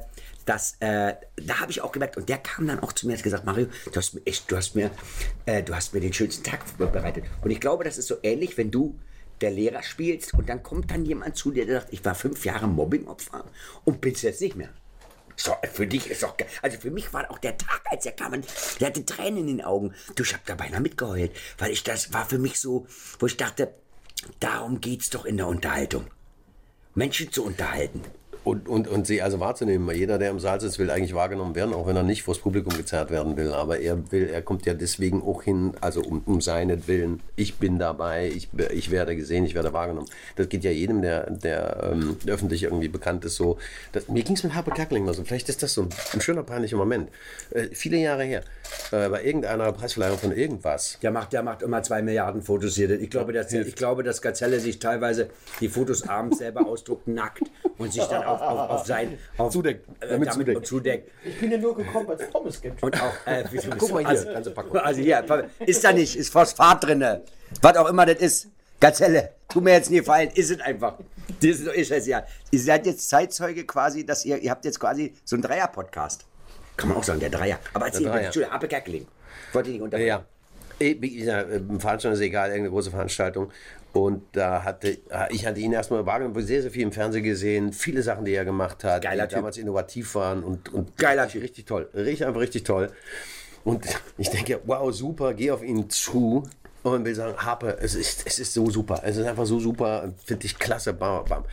[0.47, 3.19] das, äh, da habe ich auch gemerkt, und der kam dann auch zu mir und
[3.19, 4.91] hat gesagt, Mario, du hast mir echt, du hast mir,
[5.47, 7.25] äh, du hast mir den schönsten Tag bereitet.
[7.43, 8.99] Und ich glaube, das ist so ähnlich, wenn du
[9.41, 12.45] der Lehrer spielst und dann kommt dann jemand zu dir, der sagt, ich war fünf
[12.45, 13.45] Jahre Mobbingopfer
[13.85, 14.71] und bin's jetzt nicht mehr.
[15.37, 18.35] So, für dich ist doch, also für mich war auch der Tag, als er kam,
[18.35, 18.47] und
[18.81, 19.93] der hatte Tränen in den Augen.
[20.15, 22.87] Du, ich hab da beinahe mitgeheult, weil ich, das war für mich so,
[23.19, 23.75] wo ich dachte,
[24.39, 26.07] darum geht's doch in der Unterhaltung.
[26.95, 28.03] Menschen zu unterhalten.
[28.45, 29.89] Und, und, und sie also wahrzunehmen.
[29.97, 32.77] Jeder, der im Saal sitzt, will eigentlich wahrgenommen werden, auch wenn er nicht vors Publikum
[32.77, 33.53] gezerrt werden will.
[33.53, 37.21] Aber er will, er kommt ja deswegen auch hin, also um, um seinetwillen.
[37.37, 40.09] Ich bin dabei, ich, ich werde gesehen, ich werde wahrgenommen.
[40.37, 43.57] Das geht ja jedem, der, der ähm, öffentlich irgendwie bekannt ist, so.
[43.93, 45.25] Das, mir ging es mit Harpe Kerkeling mal so.
[45.25, 47.09] Vielleicht ist das so ein, schöner, peinlicher Moment.
[47.51, 48.43] Äh, viele Jahre her,
[48.93, 50.99] äh, bei irgendeiner Preisverleihung von irgendwas.
[51.01, 52.91] Der macht, der macht immer zwei Milliarden Fotos hier.
[52.91, 55.31] Ich glaube, dass, ich glaube, dass Gazelle sich teilweise
[55.61, 59.89] die Fotos abends selber ausdruckt, nackt und sich dann auf, auf, auf sein auf, Zudeckt,
[60.01, 60.57] äh, damit damit zudeckt.
[60.57, 61.11] und zudeckt.
[61.25, 62.83] Ich bin ja nur gekommen, weil es Pommes gibt.
[62.83, 64.77] Und auch, äh, wie, Guck mal hier, also, ganze Packung.
[64.79, 67.23] also hier, ist da nicht, ist Phosphat drinne.
[67.61, 68.49] Was auch immer das ist.
[68.81, 70.99] Gazelle, tu mir jetzt nie gefallen, ist es einfach.
[71.41, 72.25] Das ist, ist es ja.
[72.51, 76.27] Ihr seid jetzt Zeitzeuge quasi, dass ihr, ihr habt jetzt quasi so einen Dreier-Podcast.
[76.77, 77.59] Kann man auch sagen, der Dreier.
[77.73, 78.27] Aber erzähl, Dreier.
[78.27, 79.07] Entschuldigung, Appe Kerkeling.
[79.53, 80.09] Wollte ich nicht unterbrechen.
[80.09, 80.25] Ja.
[80.81, 83.51] Eh, äh, Veranstaltung ist egal, irgendeine große Veranstaltung.
[83.95, 87.73] Und da hatte äh, ich hatte ihn erstmal wahrgenommen, sehr, sehr viel im Fernsehen gesehen,
[87.73, 89.39] viele Sachen, die er gemacht hat, Geiler die Typ.
[89.39, 91.89] damals innovativ waren und, und Geiler richtig, richtig toll.
[91.95, 92.91] Richtig, einfach richtig toll.
[93.63, 93.87] Und
[94.19, 96.43] ich denke, wow, super, geh auf ihn zu
[96.83, 100.13] und will sagen, Harpe, es ist, es ist so super, es ist einfach so super,
[100.25, 101.45] finde ich klasse, bam, bam.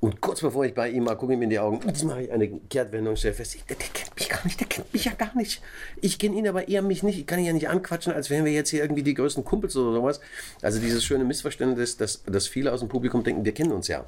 [0.00, 2.32] Und kurz bevor ich bei ihm mal gucke ihm in die Augen, jetzt mache ich
[2.32, 5.36] eine Kehrtwendung, stelle fest, der, der kennt mich gar nicht, der kennt mich ja gar
[5.36, 5.60] nicht.
[6.00, 7.18] Ich kenne ihn, aber er mich nicht.
[7.18, 9.76] Ich kann ihn ja nicht anquatschen, als wären wir jetzt hier irgendwie die größten Kumpels
[9.76, 10.20] oder sowas.
[10.62, 14.06] Also dieses schöne Missverständnis, dass, dass viele aus dem Publikum denken, wir kennen uns ja.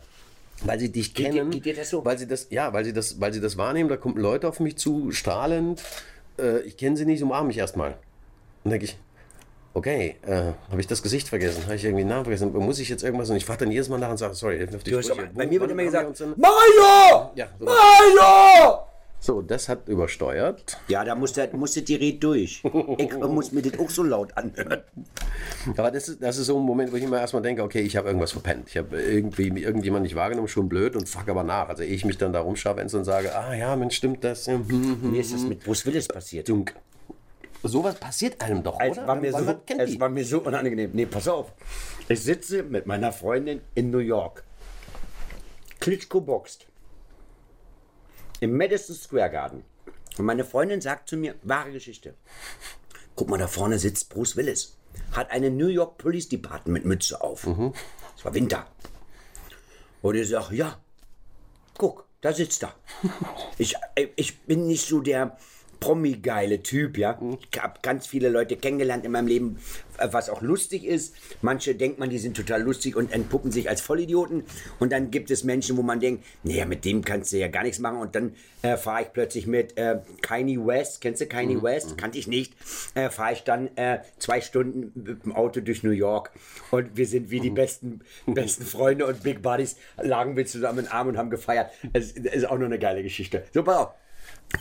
[0.64, 2.02] Weil sie dich Geht dir- kennen, geht dir das so?
[2.04, 4.60] weil sie das, ja, weil sie das, weil sie das wahrnehmen, da kommen Leute auf
[4.60, 5.82] mich zu, strahlend,
[6.38, 7.98] äh, ich kenne sie nicht, umarme mich erstmal.
[8.64, 8.96] Und denke ich,
[9.74, 12.88] okay, äh, habe ich das Gesicht vergessen, habe ich irgendwie den Namen vergessen, muss ich
[12.88, 14.82] jetzt irgendwas und ich frage dann jedes Mal nach und sage, sorry, hilf mir auf
[14.84, 15.30] die Sprüche.
[15.34, 17.30] bei mir wird immer wir gesagt, denn- Mario!
[17.34, 17.64] Ja, so.
[17.64, 18.78] Mario!
[19.24, 20.78] So, das hat übersteuert.
[20.88, 22.60] Ja, da musste, musste die Rede durch.
[22.98, 24.82] Ich muss mir das auch so laut anhören.
[25.76, 27.96] Aber das ist, das ist so ein Moment, wo ich immer erstmal denke, okay, ich
[27.96, 28.68] habe irgendwas verpennt.
[28.68, 31.68] Ich habe irgendwie irgendjemand nicht wahrgenommen, schon blöd und fuck aber nach.
[31.68, 34.48] Also ehe ich mich dann da rumscharwenze und sage, ah ja, Mensch, stimmt das?
[34.48, 36.48] Mir ist das mit Bruce Willis passiert.
[36.48, 36.74] Dunk.
[37.62, 39.06] Sowas passiert einem doch, Es oder?
[39.06, 40.00] war, mir so, es die.
[40.00, 40.90] war mir so unangenehm.
[40.92, 41.52] Nee, pass auf.
[42.08, 44.42] Ich sitze mit meiner Freundin in New York.
[45.78, 46.66] Klitschko boxt.
[48.40, 49.64] Im Madison Square Garden.
[50.18, 52.14] Und meine Freundin sagt zu mir, wahre Geschichte.
[53.14, 54.76] Guck mal, da vorne sitzt Bruce Willis.
[55.12, 57.46] Hat eine New York Police Department Mütze auf.
[58.16, 58.66] Es war Winter.
[60.02, 60.78] Und ich sage, ja,
[61.78, 62.74] guck, da sitzt er.
[63.58, 63.76] Ich,
[64.16, 65.36] ich bin nicht so der
[65.82, 67.18] Promi-geile Typ, ja.
[67.50, 69.58] Ich habe ganz viele Leute kennengelernt in meinem Leben,
[69.98, 71.14] äh, was auch lustig ist.
[71.42, 74.44] Manche denkt man, die sind total lustig und entpuppen sich als Vollidioten.
[74.78, 77.64] Und dann gibt es Menschen, wo man denkt, naja, mit dem kannst du ja gar
[77.64, 77.98] nichts machen.
[77.98, 81.98] Und dann äh, fahre ich plötzlich mit äh, Kanye West, kennst du Kanye West?
[81.98, 82.54] Kannte ich nicht.
[82.94, 86.30] Äh, fahre ich dann äh, zwei Stunden mit dem Auto durch New York.
[86.70, 90.84] Und wir sind wie die besten, besten Freunde und Big Buddies, lagen wir zusammen in
[90.84, 91.70] den Arm und haben gefeiert.
[91.92, 93.44] Es ist auch noch eine geile Geschichte.
[93.52, 94.01] So, pass auf.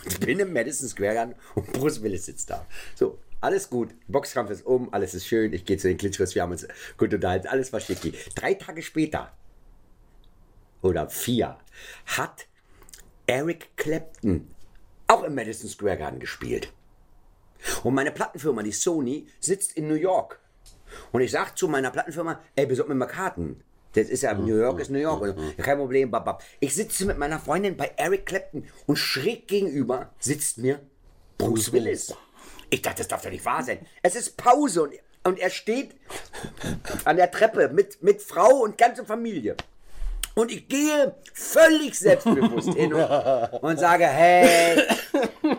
[0.06, 2.66] Ich bin im Madison Square Garden und Bruce Willis sitzt da.
[2.96, 3.94] So, alles gut.
[4.08, 5.54] Boxkampf ist um, alles ist schön.
[5.54, 7.48] Ich gehe zu den Klitschkos, wir haben uns gut unterhalten.
[7.48, 8.14] Alles war schicki.
[8.36, 9.32] Drei Tage später,
[10.82, 11.58] oder vier,
[12.06, 12.48] hat
[13.28, 14.48] Eric Clapton
[15.08, 16.72] auch im Madison Square Garden gespielt.
[17.84, 20.40] Und meine Plattenfirma, die Sony, sitzt in New York.
[21.12, 23.64] Und ich sag zu meiner Plattenfirma, ey, besorg mir mal Karten.
[23.94, 25.36] Das ist ja, New York ist New York.
[25.58, 26.44] Ja, kein Problem, babab.
[26.60, 30.80] Ich sitze mit meiner Freundin bei Eric Clapton und schräg gegenüber sitzt mir
[31.38, 32.14] Bruce Willis.
[32.70, 33.86] Ich dachte, das darf doch nicht wahr sein.
[34.02, 34.94] Es ist Pause und,
[35.26, 35.96] und er steht
[37.04, 39.58] an der Treppe mit, mit Frau und ganze Familie.
[40.34, 43.04] Und ich gehe völlig selbstbewusst hin und,
[43.62, 44.82] und sage, hey,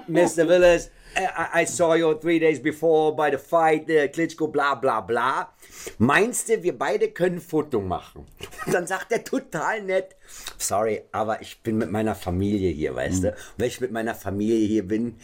[0.07, 0.49] Mr.
[0.49, 5.01] Willis, I, I saw you three days before by the fight, uh, Klitschko, bla bla
[5.01, 5.53] bla.
[5.99, 8.27] Meinst du, wir beide können Foto machen?
[8.67, 10.17] Und dann sagt er total nett,
[10.59, 13.29] sorry, aber ich bin mit meiner Familie hier, weißt du?
[13.29, 15.19] Und wenn ich mit meiner Familie hier bin,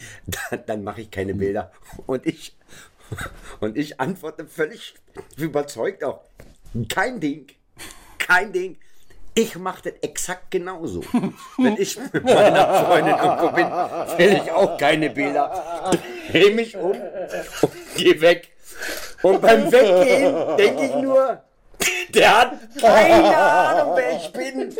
[0.49, 1.71] dann, dann mache ich keine Bilder.
[2.05, 2.55] Und ich,
[3.59, 4.95] und ich antworte völlig
[5.37, 6.21] überzeugt auch,
[6.87, 7.47] kein Ding,
[8.17, 8.77] kein Ding.
[9.33, 11.03] Ich mache das exakt genauso.
[11.57, 13.65] Wenn ich mit meiner Freundin irgendwo bin,
[14.17, 15.91] will ich auch keine Bilder.
[16.31, 18.49] Dreh mich um und geh weg.
[19.21, 21.41] Und beim Weggehen denke ich nur,
[22.13, 24.75] der hat keine Ahnung, wer ich bin.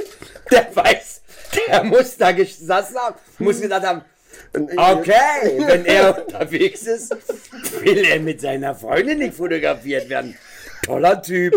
[0.51, 1.21] Der weiß,
[1.67, 4.01] der muss da gesessen haben, muss gedacht haben,
[4.53, 7.15] okay, wenn er unterwegs ist,
[7.81, 10.37] will er mit seiner Freundin nicht fotografiert werden.
[10.85, 11.53] Toller Typ.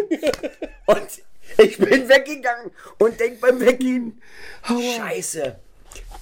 [0.87, 1.09] Und
[1.59, 4.21] ich bin weggegangen und denk beim Weggehen,
[4.67, 5.59] scheiße.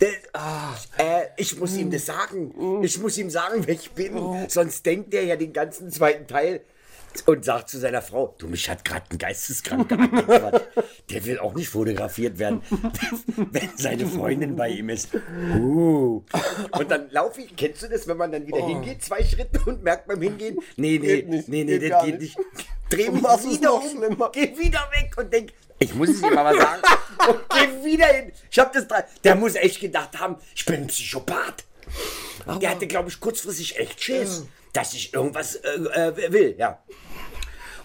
[0.00, 2.82] Der, ah, äh, ich muss ihm das sagen.
[2.82, 4.48] Ich muss ihm sagen, wer ich bin.
[4.48, 6.62] Sonst denkt er ja den ganzen zweiten Teil
[7.26, 10.66] und sagt zu seiner Frau, du, mich hat gerade ein Geisteskranker angequatscht.
[11.10, 12.62] Der will auch nicht fotografiert werden,
[13.36, 15.08] wenn seine Freundin bei ihm ist.
[15.58, 16.22] Uh.
[16.72, 19.82] Und dann laufe ich, kennst du das, wenn man dann wieder hingeht, zwei Schritte und
[19.82, 22.38] merkt beim Hingehen, nee, nee, nee, nee, das geht nicht.
[22.90, 24.30] Dreh mich wieder noch um, schlimmer.
[24.32, 26.82] geh wieder weg und denk, ich muss es ihm aber sagen.
[27.28, 28.32] Und geh wieder hin.
[28.50, 29.04] Ich hab das drei.
[29.24, 31.64] Der muss echt gedacht haben, ich bin ein Psychopath.
[32.60, 36.82] Der hatte, glaube ich, kurzfristig echt Schiss, dass ich irgendwas äh, äh, will, ja.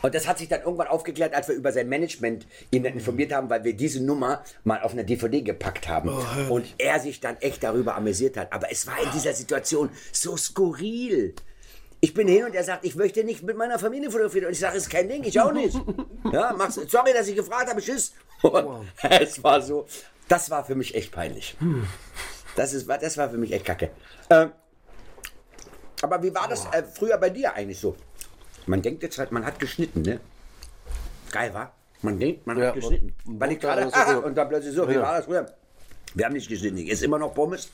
[0.01, 3.49] Und das hat sich dann irgendwann aufgeklärt, als wir über sein Management ihn informiert haben,
[3.49, 6.09] weil wir diese Nummer mal auf eine DVD gepackt haben.
[6.49, 8.53] und er sich dann echt darüber amüsiert hat.
[8.53, 11.33] Aber es war in dieser Situation so skurril.
[12.01, 14.45] Ich bin hin und er sagt, ich möchte nicht mit meiner Familie fotografieren.
[14.47, 15.75] Und ich sage, es ist kein Ding, ich auch nicht.
[16.31, 18.13] Ja, mach's, sorry, dass ich gefragt habe, tschüss.
[18.41, 19.87] Und es war so,
[20.27, 21.55] das war für mich echt peinlich.
[22.55, 23.89] Das, ist, das war für mich echt kacke.
[24.29, 24.51] Ähm,
[26.01, 27.95] aber wie war das äh, früher bei dir eigentlich so?
[28.67, 30.19] Man denkt jetzt halt, man hat geschnitten, ne?
[31.31, 31.73] Geil, war?
[32.01, 33.15] Man denkt, man Ja, hat geschnitten.
[33.25, 35.01] und- Weil ich gerade, dann ist es so- und dann plötzlich so, wie Ja.
[35.01, 35.45] war das früher?
[36.13, 36.77] Wir haben nicht geschnitten.
[36.77, 37.69] Ist immer noch Pommes.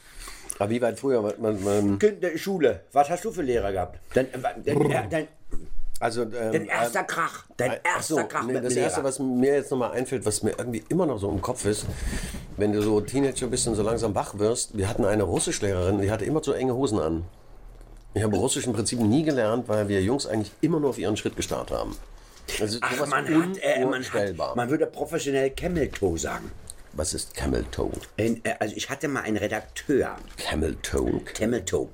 [0.61, 1.23] Aber wie weit früher?
[1.39, 2.81] Man, man, der Schule.
[2.91, 3.99] Was hast du für Lehrer gehabt?
[4.13, 5.27] Dein, äh, dein, dein,
[5.99, 7.45] also, ähm, dein erster Krach.
[7.57, 8.85] Dein erster so, Krach nee, mit das Lehrer.
[8.85, 11.87] erste, was mir jetzt nochmal einfällt, was mir irgendwie immer noch so im Kopf ist,
[12.57, 16.11] wenn du so Teenager bist und so langsam wach wirst, wir hatten eine Russischlehrerin, die
[16.11, 17.25] hatte immer so enge Hosen an.
[18.13, 21.17] Ich habe Russisch im Prinzip nie gelernt, weil wir Jungs eigentlich immer nur auf ihren
[21.17, 21.95] Schritt gestarrt haben.
[22.59, 26.51] Also Ach, man hat, äh, man hat, man würde professionell Camel Toe sagen.
[26.93, 27.91] Was ist Camel Toe?
[28.19, 31.21] Ein, äh, also ich hatte mal einen Redakteur, Camel Toe?
[31.33, 31.87] Camel Toe,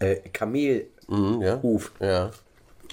[0.00, 1.60] äh, Kamelhuf, Hm, ja.
[2.00, 2.30] Ja.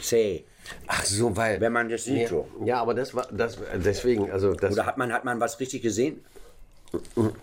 [0.01, 0.43] zäh.
[0.87, 1.59] Ach so, weil.
[1.61, 2.47] Wenn man das sieht ja, so.
[2.63, 5.81] ja, aber das war das deswegen, also das Oder hat man, hat man was richtig
[5.81, 6.23] gesehen?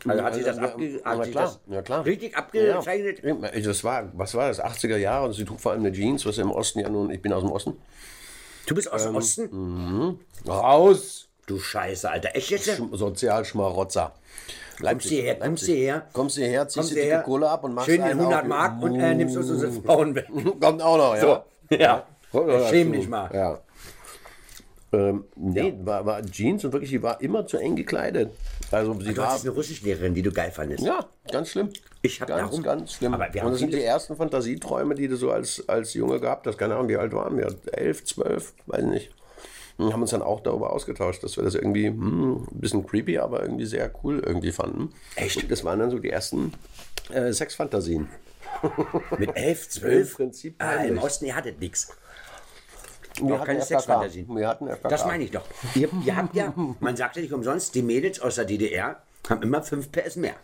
[0.07, 2.05] Also hat sich das, abge, hat sich das ja, klar.
[2.05, 3.23] richtig abgezeichnet?
[3.23, 6.25] Ja, das war, was war das, 80er Jahre und sie trug vor allem eine Jeans,
[6.25, 7.75] was im Osten ja nun, ich bin aus dem Osten.
[8.67, 10.19] Du bist aus Ähm, dem Osten?
[10.49, 11.29] Raus!
[11.47, 12.35] Du Scheiße, Alter.
[12.35, 12.69] Echt jetzt?
[12.69, 14.13] Sch- Sozialschmarotzer.
[14.81, 16.07] Kommst du hierher, kommst du hierher?
[16.13, 17.23] Kommst du hierher, ziehst du die her?
[17.23, 20.15] Kohle ab und machst Schön einen 100 auf- Mark und äh, nimmst uns unsere Frauen
[20.15, 20.27] weg.
[20.61, 21.21] Kommt auch noch, ja.
[21.71, 22.07] So, ja.
[22.33, 23.31] Oder Schäm dich mal.
[23.33, 23.61] Ja.
[24.93, 28.31] Ähm, nee, war, war Jeans und wirklich, die war immer zu eng gekleidet.
[28.71, 30.85] Also sie Du war, eine Russischlehrerin, die du geil fandest.
[30.85, 31.71] ja, ganz schlimm.
[32.03, 33.15] Ich hab ganz, darum- ganz schlimm.
[33.15, 36.47] Aber wir und das sind die ersten Fantasieträume, die du so als, als Junge gehabt
[36.47, 36.59] hast.
[36.59, 37.55] Keine Ahnung, wie alt waren wir?
[37.73, 39.11] Elf, zwölf, weiß nicht.
[39.77, 43.19] Und haben uns dann auch darüber ausgetauscht, dass wir das irgendwie hm, ein bisschen creepy,
[43.19, 44.91] aber irgendwie sehr cool irgendwie fanden.
[45.17, 45.51] Echt?
[45.51, 46.53] Das waren dann so die ersten
[47.11, 48.09] äh, Sexfantasien.
[49.19, 50.11] Mit 11, 12?
[50.11, 50.99] Im Prinzip ah, Im.
[50.99, 51.89] Osten, ihr hattet nichts.
[53.21, 53.63] Wir Auch keine.
[53.63, 54.29] Sexfantasien.
[54.29, 54.89] Wir hatten FKK.
[54.89, 55.45] Das meine ich doch.
[55.75, 59.43] Ihr, ihr habt ja, man sagt ja nicht umsonst, die Mädels aus der DDR haben
[59.43, 60.35] immer 5 PS mehr.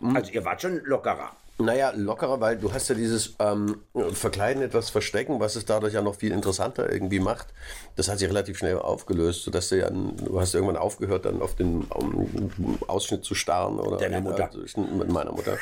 [0.00, 0.16] Mhm.
[0.16, 1.32] Also ihr wart schon lockerer.
[1.60, 6.02] Naja, lockerer, weil du hast ja dieses ähm, Verkleiden, etwas verstecken, was es dadurch ja
[6.02, 7.48] noch viel interessanter irgendwie macht.
[7.96, 11.56] Das hat sich relativ schnell aufgelöst, sodass du ja, du hast irgendwann aufgehört, dann auf
[11.56, 13.80] den um, Ausschnitt zu starren.
[13.80, 14.50] Oder, Deiner Mutter.
[14.54, 15.58] Äh, mit meiner Mutter.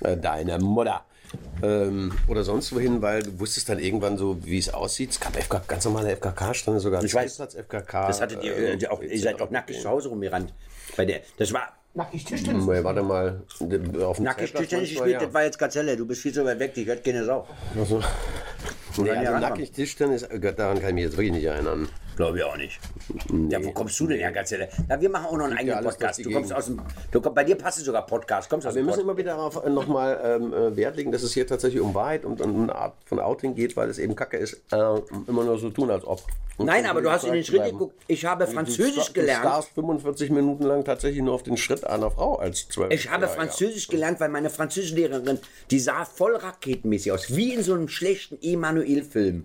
[0.00, 1.04] Äh, deiner Mutter.
[1.62, 5.10] Ähm, oder sonst wohin, weil du wusstest dann irgendwann so, wie es aussieht.
[5.10, 7.38] Es gab FK, ganz normale FKK-Stände, sogar Ich weiß.
[7.38, 8.06] FKK.
[8.06, 10.54] Das hattet ihr, äh, auch, ihr seid auch nackig zu Hause rumgerannt.
[10.96, 12.64] Bei der, das war Nackig Tischtennis.
[12.64, 13.42] Nee, warte mal.
[14.04, 15.20] Auf nackig Tischtennis gespielt, ja.
[15.20, 15.96] das war jetzt Gazelle.
[15.96, 17.46] Du bist viel zu weit weg, die hört keine Sau.
[17.76, 18.02] Also,
[18.98, 21.88] nee, ja also nackig Tischtennis, äh, daran kann ich mich jetzt wirklich nicht erinnern.
[22.18, 22.80] Glaube ich auch nicht.
[23.48, 24.68] Ja, wo kommst du denn her, Gazelle?
[24.88, 26.26] Na, wir machen auch noch einen ja eigenen alles Podcast.
[26.26, 26.80] Du kommst aus dem.
[27.12, 28.50] Du, bei dir passt es sogar Podcast.
[28.50, 29.04] Kommst aus Wir müssen Pod.
[29.04, 32.24] immer wieder darauf äh, nochmal ähm, äh, Wert legen, dass es hier tatsächlich um Wahrheit
[32.24, 34.76] und um eine Art von Outing geht, weil es eben kacke ist, äh,
[35.28, 36.20] immer nur so tun, als ob.
[36.56, 37.78] Und Nein, aber du hast in den Schritt bleiben.
[37.78, 38.02] geguckt.
[38.08, 39.44] Ich habe Französisch gelernt.
[39.44, 42.92] Du starrst 45 Minuten lang tatsächlich nur auf den Schritt einer Frau als 12.
[42.94, 45.38] Ich habe Französisch gelernt, weil meine Französischlehrerin,
[45.70, 49.44] die sah voll raketenmäßig aus, wie in so einem schlechten Emanuel-Film.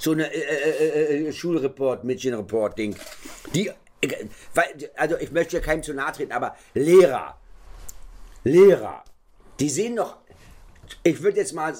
[0.00, 2.96] So eine äh, äh, äh, Schulreport, Mädchenreport-Ding.
[3.54, 3.68] Die,
[4.00, 4.26] äh,
[4.96, 7.38] also ich möchte ja keinem zu nahe treten, aber Lehrer,
[8.42, 9.04] Lehrer,
[9.60, 10.16] die sehen doch,
[11.02, 11.74] ich würde jetzt mal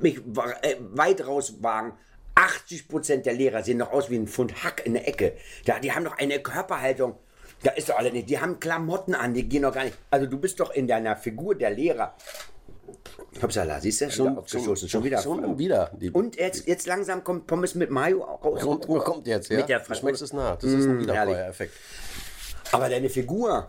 [0.00, 0.16] mich
[0.62, 1.92] äh, weit raus wagen,
[2.34, 5.34] 80% der Lehrer sehen doch aus wie ein Pfund Hack in der Ecke.
[5.66, 7.18] Da, die haben doch eine Körperhaltung.
[7.62, 8.30] Da ist doch alle nicht.
[8.30, 9.98] Die haben Klamotten an, die gehen doch gar nicht.
[10.10, 12.14] Also du bist doch in deiner Figur der Lehrer
[13.42, 14.10] Hoppsala, siehst du?
[14.10, 15.22] Schon, aufgestoßen, schon wieder.
[15.22, 15.90] Schon wieder.
[16.00, 18.60] Die, Und jetzt, jetzt langsam kommt Pommes mit Mayo raus.
[18.60, 19.58] kommt, kommt jetzt, ja.
[19.58, 20.56] Mit der du schmeckst es nach.
[20.56, 21.74] Das ist ein Wiederkäuer-Effekt.
[22.72, 23.66] Aber deine Figur.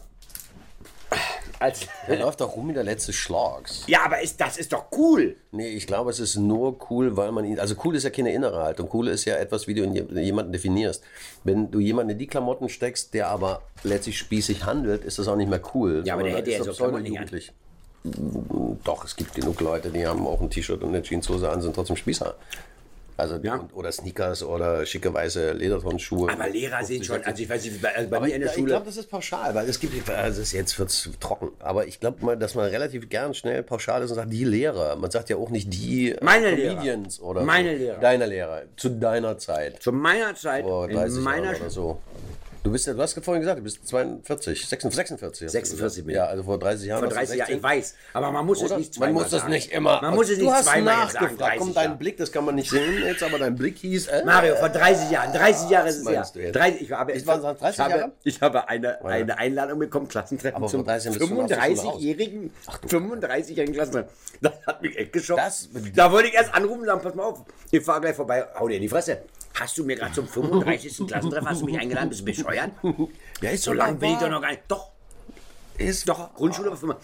[1.60, 3.84] Als, Der läuft doch rum wie der letzte Schlags.
[3.86, 5.36] ja, aber ist, das ist doch cool.
[5.52, 7.60] Nee, ich glaube, es ist nur cool, weil man ihn.
[7.60, 8.90] Also cool ist ja keine innere Haltung.
[8.92, 9.84] Cool ist ja etwas, wie du
[10.20, 11.04] jemanden definierst.
[11.44, 15.36] Wenn du jemanden in die Klamotten steckst, der aber letztlich spießig handelt, ist das auch
[15.36, 16.02] nicht mehr cool.
[16.04, 17.52] Ja, aber der hätte ja ist so pseudo-jugendlich.
[18.84, 21.76] Doch, es gibt genug Leute, die haben auch ein T-Shirt und eine Jeanshose an, sind
[21.76, 22.36] trotzdem Spießer.
[23.18, 23.58] Also, Ja.
[23.58, 26.32] und, oder Sneakers oder schicke weiße Ledertonschuhe.
[26.32, 28.50] Aber Lehrer sehen schon, also ich weiß nicht, bei, also bei Aber mir in der
[28.50, 28.68] ich Schule.
[28.68, 32.26] glaube, das ist pauschal, weil es gibt, also es jetzt wird's trocken, aber ich glaube
[32.26, 34.96] mal, dass man relativ gern schnell pauschal ist und sagt, die Lehrer.
[34.96, 36.74] Man sagt ja auch nicht die äh, Meine Lehrer.
[36.74, 37.84] Comedians oder Meine so.
[37.84, 38.00] Lehrer.
[38.00, 38.62] Deine Lehrer.
[38.78, 39.84] Zu deiner Zeit.
[39.84, 42.00] zu meiner Zeit, Vor in 30 meiner Jahren oder so.
[42.64, 44.96] Du bist ja, du hast vorhin gesagt, du bist 42, 46.
[44.96, 46.06] 46 hast du 46 gesagt.
[46.06, 46.16] bin.
[46.16, 47.00] Ja, also vor 30 Jahren.
[47.00, 47.58] vor warst du 30 Jahren, 16.
[47.58, 47.96] ich weiß.
[48.14, 48.78] Aber man muss es Oder?
[48.78, 49.52] nicht Man zweimal muss das sagen.
[49.54, 50.00] nicht immer.
[50.04, 51.14] Man muss es du nicht hast zweimal sagen.
[51.26, 51.40] nachgefragt.
[51.42, 51.98] 30 Komm, dein.
[51.98, 54.08] Blick, das kann man nicht sehen jetzt, aber dein Blick hieß.
[54.10, 56.56] Äh, Mario, vor 30 Jahren, 30 Jahre ist es meinst du jetzt?
[56.56, 58.12] 30, ich habe, Ich war- waren 30 ich habe, Jahre?
[58.24, 61.50] ich habe eine, eine Einladung bekommen, Klassentreffen Aber zum 30 Jahren bist du schon aus
[61.50, 61.96] der Schule raus.
[61.96, 62.52] 35-jährigen
[62.88, 64.10] 35-jährigen Klassentreffen.
[64.40, 65.40] Das hat mich echt geschockt.
[65.42, 68.46] Das- da wollte ich erst anrufen und sagen, pass mal auf, ich fahre gleich vorbei,
[68.60, 69.24] hau dir in die Fresse.
[69.54, 71.08] Hast du mir gerade zum 35.
[71.08, 72.51] Klassentreffen, hast du mich eingeladen, bist du bescheuert?
[73.42, 74.64] Ja, ist So lange bin ich doch noch gar nicht.
[74.68, 74.92] Doch,
[75.78, 76.98] Ist doch, Grundschule fünfmal.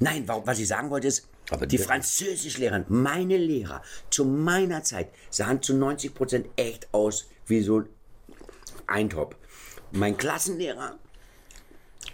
[0.00, 5.62] Nein, was ich sagen wollte ist, Aber die Französischlehrerin, meine Lehrer, zu meiner Zeit, sahen
[5.62, 7.84] zu 90 Prozent echt aus wie so
[8.86, 9.36] ein Top.
[9.92, 10.98] Mein Klassenlehrer,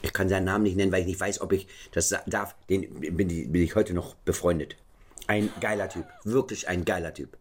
[0.03, 3.17] ich kann seinen Namen nicht nennen, weil ich nicht weiß, ob ich das darf, den
[3.17, 4.77] bin ich, bin ich heute noch befreundet.
[5.27, 7.37] Ein geiler Typ, wirklich ein geiler Typ.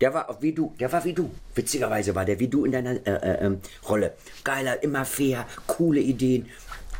[0.00, 1.30] Der war wie du, der war wie du.
[1.54, 4.14] Witzigerweise war der wie du in deiner äh, äh, ähm, Rolle.
[4.44, 6.48] Geiler, immer fair, coole Ideen,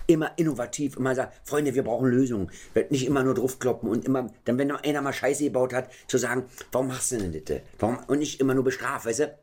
[0.08, 2.50] immer innovativ, immer sagt, Freunde, wir brauchen Lösungen.
[2.90, 6.18] Nicht immer nur draufkloppen und immer, dann wenn noch einer mal Scheiße gebaut hat, zu
[6.18, 7.61] sagen, warum machst du denn das?
[7.78, 7.98] Warum?
[8.08, 9.38] Und nicht immer nur bestraft, weißt du?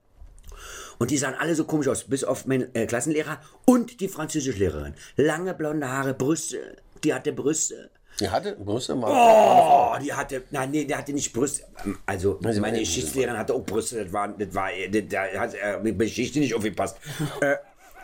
[0.98, 4.96] Und die sahen alle so komisch aus, bis auf meinen äh, Klassenlehrer und die Französischlehrerin.
[5.18, 7.90] Lange blonde Haare, Brüste, die hatte Brüste.
[8.20, 9.12] Die hatte Brüste mal.
[9.12, 11.64] Oh, die hatte, nein, nee, der hatte nicht Brüste.
[11.84, 15.80] Ähm, Also, Sie meine Geschichtslehrerin hatte auch Brüste, das war, das war, da hat äh,
[15.82, 16.98] mit Geschichte nicht aufgepasst.
[17.42, 17.56] äh,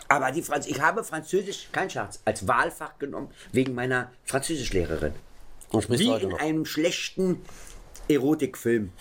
[0.10, 5.14] aber die Franz ich habe Französisch, kein Scherz, als Wahlfach genommen, wegen meiner Französischlehrerin.
[5.72, 6.40] Und Wie in noch.
[6.40, 7.42] einem schlechten
[8.10, 8.92] Erotikfilm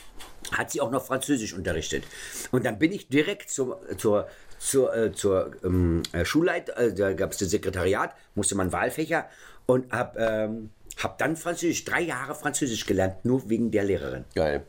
[0.52, 2.04] hat sie auch noch Französisch unterrichtet.
[2.52, 7.12] Und dann bin ich direkt zur, zur, zur, äh, zur ähm, äh, Schulleit, äh, da
[7.12, 9.26] gab es das Sekretariat, musste man Wahlfächer
[9.70, 10.70] und hab, ähm,
[11.02, 14.24] hab dann Französisch, drei Jahre Französisch gelernt, nur wegen der Lehrerin.
[14.34, 14.64] Geil.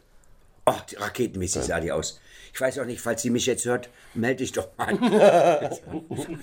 [0.66, 2.20] Oh, die raketenmäßig sah die aus.
[2.54, 4.98] Ich weiß auch nicht, falls sie mich jetzt hört, melde dich doch mal.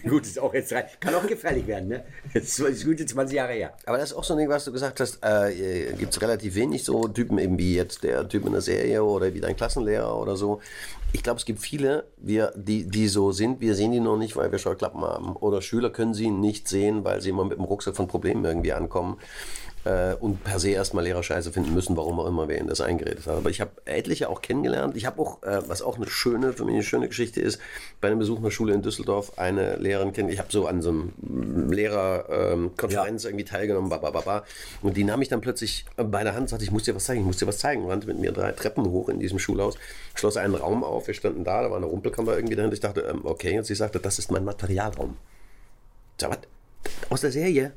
[0.09, 0.87] Gut, ist auch jetzt drei.
[1.01, 2.05] Kann auch gefährlich werden, ne?
[2.33, 3.75] Das ist gute 20 Jahre her.
[3.85, 6.55] Aber das ist auch so ein Ding, was du gesagt hast, äh, gibt es relativ
[6.55, 10.19] wenig so Typen, eben wie jetzt der Typ in der Serie oder wie dein Klassenlehrer
[10.19, 10.61] oder so.
[11.13, 14.37] Ich glaube, es gibt viele, wir, die, die so sind, wir sehen die noch nicht,
[14.37, 15.37] weil wir Scheuklappen haben.
[15.37, 18.73] Oder Schüler können sie nicht sehen, weil sie immer mit dem Rucksack von Problemen irgendwie
[18.73, 19.19] ankommen
[19.89, 23.27] äh, und per se erstmal Lehrerscheiße finden müssen, warum auch immer wer ihnen das eingeredet
[23.27, 23.37] hat.
[23.37, 24.97] Aber ich habe etliche auch kennengelernt.
[24.97, 27.59] Ich habe auch, äh, was auch eine schöne, für mich eine schöne Geschichte ist,
[28.01, 30.29] bei einem Besuch einer Schule in Düsseldorf eine Lehrerin kennen.
[30.29, 34.45] Ich habe so an so einem Lehrerkonferenz irgendwie teilgenommen, ba, ba, ba, ba.
[34.83, 37.05] und die nahm mich dann plötzlich bei der Hand und sagte, ich muss dir was
[37.05, 37.89] zeigen, ich muss dir was zeigen.
[37.89, 39.79] Rannte mit mir drei Treppen hoch in diesem Schulhaus,
[40.15, 42.75] schloss einen Raum auf, wir standen da, da war eine Rumpelkammer irgendwie dahinter.
[42.75, 45.17] Ich dachte, ähm, okay, und sie sagte, das ist mein Materialraum.
[46.17, 46.39] Ich sag, was?
[47.11, 47.73] Aus der Serie?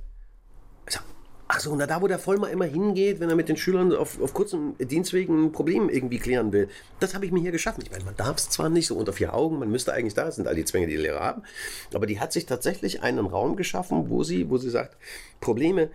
[1.53, 4.21] Ach so, na da, wo der Vollmer immer hingeht, wenn er mit den Schülern auf,
[4.21, 6.69] auf kurzem Dienstweg ein Problem irgendwie klären will.
[7.01, 7.83] Das habe ich mir hier geschaffen.
[7.83, 10.23] Ich meine, man darf es zwar nicht so unter vier Augen, man müsste eigentlich da,
[10.23, 11.43] das sind all die Zwänge, die die Lehrer haben,
[11.93, 14.95] aber die hat sich tatsächlich einen Raum geschaffen, wo sie, wo sie sagt,
[15.41, 15.89] Probleme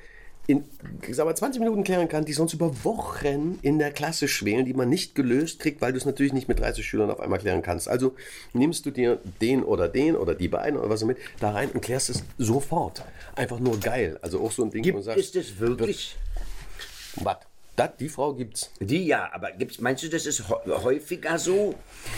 [0.47, 0.65] in
[1.09, 4.65] ich sag mal, 20 Minuten klären kann, die sonst über Wochen in der Klasse schwelen,
[4.65, 7.39] die man nicht gelöst kriegt, weil du es natürlich nicht mit 30 Schülern auf einmal
[7.39, 7.89] klären kannst.
[7.89, 8.15] Also
[8.53, 11.71] nimmst du dir den oder den oder die beiden oder was auch mit da rein
[11.71, 13.03] und klärst es sofort.
[13.35, 14.19] Einfach nur geil.
[14.23, 16.17] Also auch so ein Ding, wo du Gibt sagst, es das wirklich?
[17.17, 17.37] was?
[17.77, 18.71] Das, die Frau gibt's.
[18.81, 21.75] Die ja, aber gibt's, meinst du, das ist hä- häufiger so?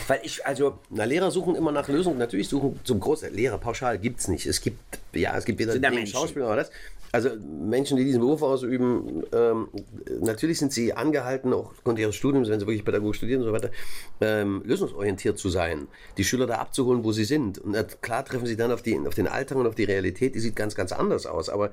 [0.07, 2.17] Weil ich, also, Na, Lehrer suchen immer nach Lösungen.
[2.17, 3.33] Natürlich suchen zum Großteil.
[3.33, 4.45] Lehrer pauschal gibt's nicht.
[4.45, 4.79] Es gibt,
[5.13, 6.13] ja, es gibt weder den Menschen.
[6.13, 6.71] Schauspieler oder das.
[7.11, 9.67] Also Menschen, die diesen Beruf ausüben, ähm,
[10.21, 13.53] natürlich sind sie angehalten, auch aufgrund ihres Studiums, wenn sie wirklich Pädagogik studieren und so
[13.53, 13.71] weiter,
[14.21, 15.87] ähm, lösungsorientiert zu sein,
[16.17, 17.57] die Schüler da abzuholen, wo sie sind.
[17.57, 20.35] Und äh, klar treffen sie dann auf, die, auf den Alltag und auf die Realität,
[20.35, 21.49] die sieht ganz, ganz anders aus.
[21.49, 21.71] Aber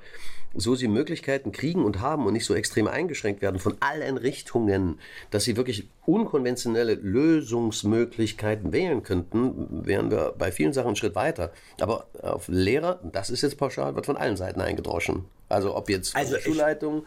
[0.57, 4.99] so sie Möglichkeiten kriegen und haben und nicht so extrem eingeschränkt werden von allen Richtungen,
[5.31, 11.53] dass sie wirklich unkonventionelle Lösungsmöglichkeiten wählen könnten, wären wir bei vielen Sachen einen Schritt weiter.
[11.81, 15.25] Aber auf Lehrer, das ist jetzt pauschal, wird von allen Seiten eingedroschen.
[15.49, 17.05] Also ob jetzt Also Schulleitung.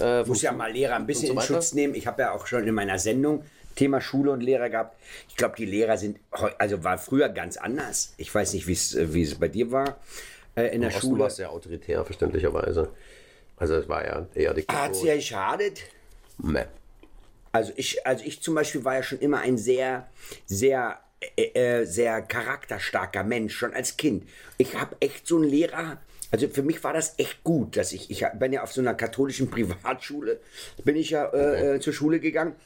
[0.00, 1.46] Äh, muss ja mal Lehrer ein bisschen in so weiter.
[1.46, 1.94] Schutz nehmen.
[1.94, 3.44] Ich habe ja auch schon in meiner Sendung
[3.76, 4.96] Thema Schule und Lehrer gehabt.
[5.28, 6.18] Ich glaube, die Lehrer sind,
[6.58, 8.14] also war früher ganz anders.
[8.16, 9.98] Ich weiß nicht, wie äh, wie es bei dir war
[10.56, 11.20] äh, in der Osten Schule.
[11.20, 12.90] war es sehr autoritär, verständlicherweise.
[13.56, 14.98] Also es war ja eher Hat diktatorisch.
[14.98, 15.82] sie ja geschadet?
[16.38, 16.64] Meh.
[17.52, 20.08] Also ich, also ich zum Beispiel war ja schon immer ein sehr,
[20.44, 21.00] sehr,
[21.36, 21.42] äh,
[21.80, 24.28] äh, sehr charakterstarker Mensch, schon als Kind.
[24.58, 25.98] Ich habe echt so einen Lehrer,
[26.30, 28.94] also für mich war das echt gut, dass ich, ich bin ja auf so einer
[28.94, 30.40] katholischen Privatschule,
[30.84, 32.56] bin ich ja äh, äh, zur Schule gegangen.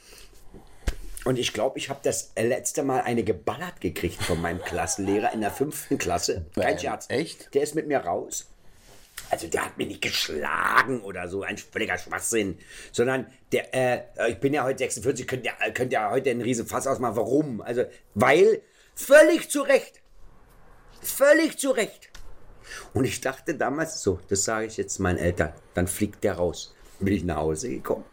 [1.23, 5.41] Und ich glaube, ich habe das letzte Mal eine geballert gekriegt von meinem Klassenlehrer in
[5.41, 6.45] der fünften Klasse.
[6.55, 7.05] Kein Scherz.
[7.09, 7.53] echt?
[7.53, 8.47] Der ist mit mir raus.
[9.29, 12.57] Also der hat mich nicht geschlagen oder so, ein völliger Schwachsinn.
[12.91, 16.65] Sondern der, äh, ich bin ja heute 46, könnt ja, könnt ja heute einen riesen
[16.65, 17.15] Fass ausmachen.
[17.15, 17.61] Warum?
[17.61, 18.61] Also, weil,
[18.95, 20.01] völlig zu Recht.
[21.01, 22.09] Völlig zu Recht.
[22.93, 26.73] Und ich dachte damals, so, das sage ich jetzt meinen Eltern, dann fliegt der raus.
[26.99, 28.05] Bin ich nach Hause gekommen.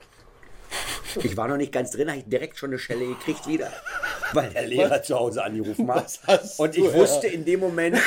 [1.17, 3.73] Ich war noch nicht ganz drin, habe ich direkt schon eine Schelle gekriegt wieder,
[4.33, 6.21] weil der Lehrer zu Hause angerufen hat.
[6.59, 7.99] Und du, ich wusste in dem Moment,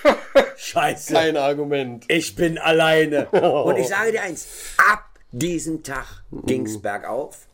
[0.56, 2.04] scheiße, Kein Argument.
[2.08, 3.26] ich bin alleine.
[3.30, 4.46] Und ich sage dir eins,
[4.90, 7.46] ab diesem Tag ging es bergauf,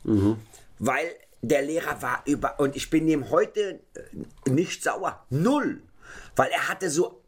[0.79, 1.07] weil
[1.43, 5.83] der Lehrer war über, und ich bin ihm heute äh, nicht sauer, null,
[6.37, 7.20] weil er hatte so,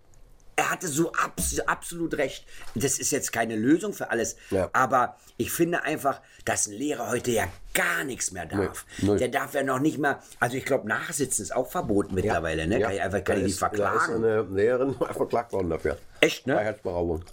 [0.57, 2.45] er hatte so abs absolut recht.
[2.75, 4.69] Das ist jetzt keine Lösung für alles, Ja.
[4.73, 7.45] aber ich finde einfach, dass ein Lehrer heute ja
[7.75, 8.85] gar nichts mehr darf.
[8.99, 9.17] null.
[9.19, 12.81] Der darf ja noch nicht mal, also ich glaube, Nachsitzen ist auch verboten mittlerweile, ne?
[12.81, 14.15] Kann ich einfach kann da ich ist, da ist verklagen.
[14.25, 15.97] eine Lehrerin verklagt worden dafür.
[16.21, 16.55] Echt, ne?
[16.55, 17.25] Freiheitsberaubung.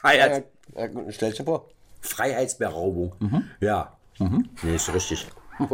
[0.00, 1.68] Freiheit, Ja, ja, stell dir vor.
[2.00, 3.14] Freiheitsberaubung.
[3.60, 3.96] Ja.
[4.62, 5.26] Nee, ist richtig.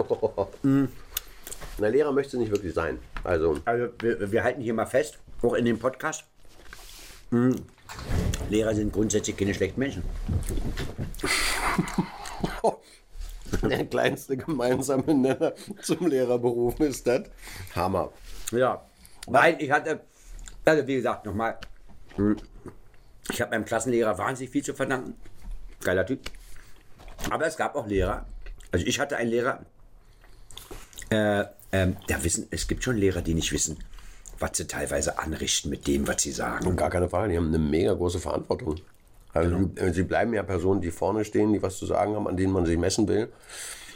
[1.78, 2.98] Na, Lehrer möchte nicht wirklich sein.
[3.24, 6.24] Also, Also wir, wir halten hier mal fest, auch in dem Podcast.
[7.32, 7.56] Mh,
[8.48, 10.02] Lehrer sind grundsätzlich keine schlechten Menschen.
[13.62, 17.22] der kleinste gemeinsame Nenner zum Lehrerberuf ist das.
[17.74, 18.12] Hammer.
[18.50, 18.84] Ja.
[19.28, 20.00] Nein, ich hatte,
[20.64, 21.58] also wie gesagt, nochmal,
[22.16, 22.36] mh,
[23.30, 25.14] ich habe meinem Klassenlehrer wahnsinnig viel zu verdanken.
[25.82, 26.20] Geiler Typ.
[27.30, 28.26] Aber es gab auch Lehrer.
[28.72, 29.64] Also ich hatte einen Lehrer,
[31.10, 33.78] äh, ähm, der wissen, es gibt schon Lehrer, die nicht wissen,
[34.42, 36.66] was sie teilweise anrichten mit dem, was sie sagen.
[36.66, 38.76] Und gar keine Frage, die haben eine mega große Verantwortung.
[39.32, 42.36] Also die- sie bleiben ja Personen, die vorne stehen, die was zu sagen haben, an
[42.36, 43.28] denen man sich messen will,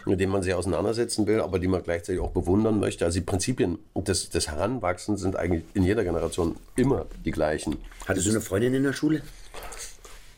[0.06, 3.04] mit denen man sich auseinandersetzen will, aber die man gleichzeitig auch bewundern möchte.
[3.04, 7.76] Also die Prinzipien des, des Heranwachsens sind eigentlich in jeder Generation immer die gleichen.
[8.06, 9.20] Hattest du eine Freundin in der Schule?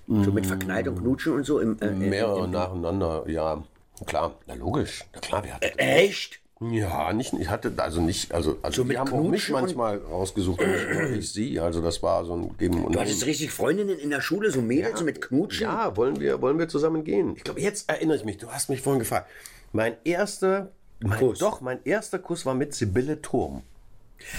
[0.09, 1.61] So mit Verknallt und Knutschen und so?
[1.61, 3.63] Im, äh, im- Mehrere nacheinander, ja.
[4.07, 5.05] Klar, na logisch.
[5.13, 5.79] Na klar, wir hatten.
[5.79, 6.41] Echt?
[6.61, 10.61] Ja, nicht, ich hatte also nicht, also, also mit die haben auch mich manchmal rausgesucht
[10.61, 11.61] und nicht nur ich sie.
[11.61, 14.61] Also das war so ein Geben und Du hattest richtig Freundinnen in der Schule, so
[14.61, 15.65] Mädels so mit Knutschen?
[15.69, 17.35] Ja, wollen wir, wollen wir zusammen gehen?
[17.37, 18.39] Ich glaube, jetzt erinnere ich mich.
[18.39, 19.31] Du hast mich vorhin gefragt.
[19.73, 21.39] Mein erster, mein, Kuss.
[21.39, 23.63] doch, mein erster Kuss war mit Sibylle Turm.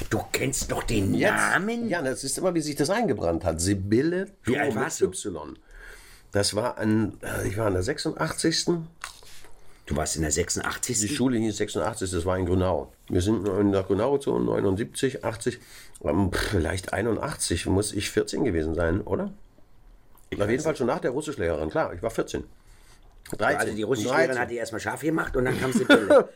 [0.09, 1.87] Du kennst doch den Jetzt- Namen?
[1.87, 3.61] Ja, das ist immer, wie sich das eingebrannt hat.
[3.61, 5.01] Sibylle Turm mit?
[5.01, 5.57] Y.
[6.33, 8.67] Das war an, äh, ich war an der 86.
[9.89, 11.15] Du warst in der Die 86.
[11.15, 12.93] Schule hieß 86, das war in Grünau.
[13.09, 15.57] Wir sind nach Grünau gezogen, 79, 80,
[16.03, 19.33] ähm, pff, vielleicht 81, muss ich 14 gewesen sein, oder?
[20.39, 22.43] Auf jeden Fall schon nach der Russischlehrerin, klar, ich war 14.
[23.35, 24.21] 13, Also die russische 13.
[24.27, 25.87] Lehrerin hat die erstmal scharf gemacht und dann kam sie.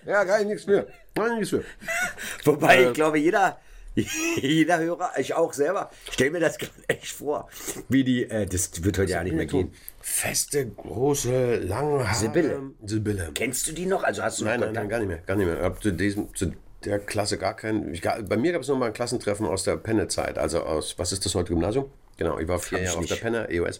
[0.07, 0.87] Ja, gar nichts mehr.
[1.13, 1.61] Gar nichts mehr.
[2.45, 2.87] Wobei, Äh.
[2.87, 3.59] ich glaube, jeder,
[4.41, 7.49] jeder Hörer, ich auch selber, stell mir das gerade echt vor,
[7.87, 9.71] wie die, äh, das wird heute ja nicht mehr gehen.
[10.05, 12.19] Feste, große, lange Haare.
[12.19, 12.61] Sibylle.
[12.85, 13.31] Sibylle.
[13.33, 14.03] Kennst du die noch?
[14.03, 15.19] Also hast du Nein, nein, nein, gar nicht mehr.
[15.19, 15.57] Gar nicht mehr.
[15.57, 16.51] Ich hab zu, diesem, zu
[16.83, 17.93] der Klasse gar keinen.
[17.93, 20.37] Ich, bei mir gab es noch mal ein Klassentreffen aus der Penne-Zeit.
[20.37, 21.85] Also aus, was ist das heute, Gymnasium?
[22.17, 23.15] Genau, ich war vier Jahre auf der.
[23.15, 23.79] Penne, EOS.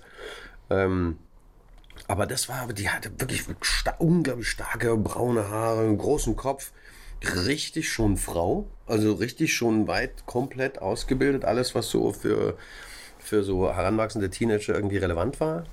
[0.69, 1.17] Ähm,
[2.07, 6.71] aber das war, die hatte wirklich sta unglaublich starke braune Haare, einen großen Kopf.
[7.45, 11.43] Richtig schon Frau, also richtig schon weit komplett ausgebildet.
[11.43, 12.57] Alles, was so für,
[13.19, 15.65] für so heranwachsende Teenager irgendwie relevant war.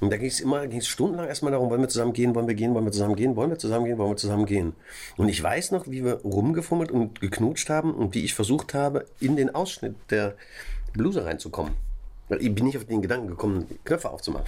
[0.00, 2.46] Und da ging es immer, ging es stundenlang erstmal darum, wollen wir zusammen gehen, wollen
[2.46, 4.74] wir gehen, wollen wir zusammen gehen, wollen wir zusammen gehen, wollen wir zusammen gehen.
[5.16, 9.06] Und ich weiß noch, wie wir rumgefummelt und geknutscht haben und wie ich versucht habe,
[9.20, 10.34] in den Ausschnitt der
[10.92, 11.72] Bluse reinzukommen.
[12.28, 14.46] Weil Ich bin nicht auf den Gedanken gekommen, Knöpfe aufzumachen.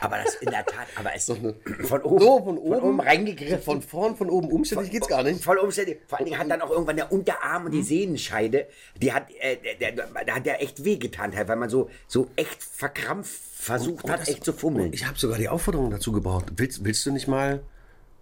[0.00, 3.60] Aber das in der Tat, aber es von So, oben, von oben, von oben reingegriffen.
[3.62, 5.42] Von vorn, von oben umständlich geht's gar nicht.
[5.42, 5.98] Voll umständlich.
[6.06, 8.66] Vor allen Dingen hat dann auch irgendwann der Unterarm und die Sehnenscheide,
[9.00, 12.28] die hat, äh, der, der, der hat ja echt wehgetan, halt, weil man so, so
[12.36, 14.92] echt verkrampft versucht hat, echt zu fummeln.
[14.92, 16.46] Ich habe sogar die Aufforderung dazu gebraucht.
[16.56, 17.60] Willst, willst du nicht mal.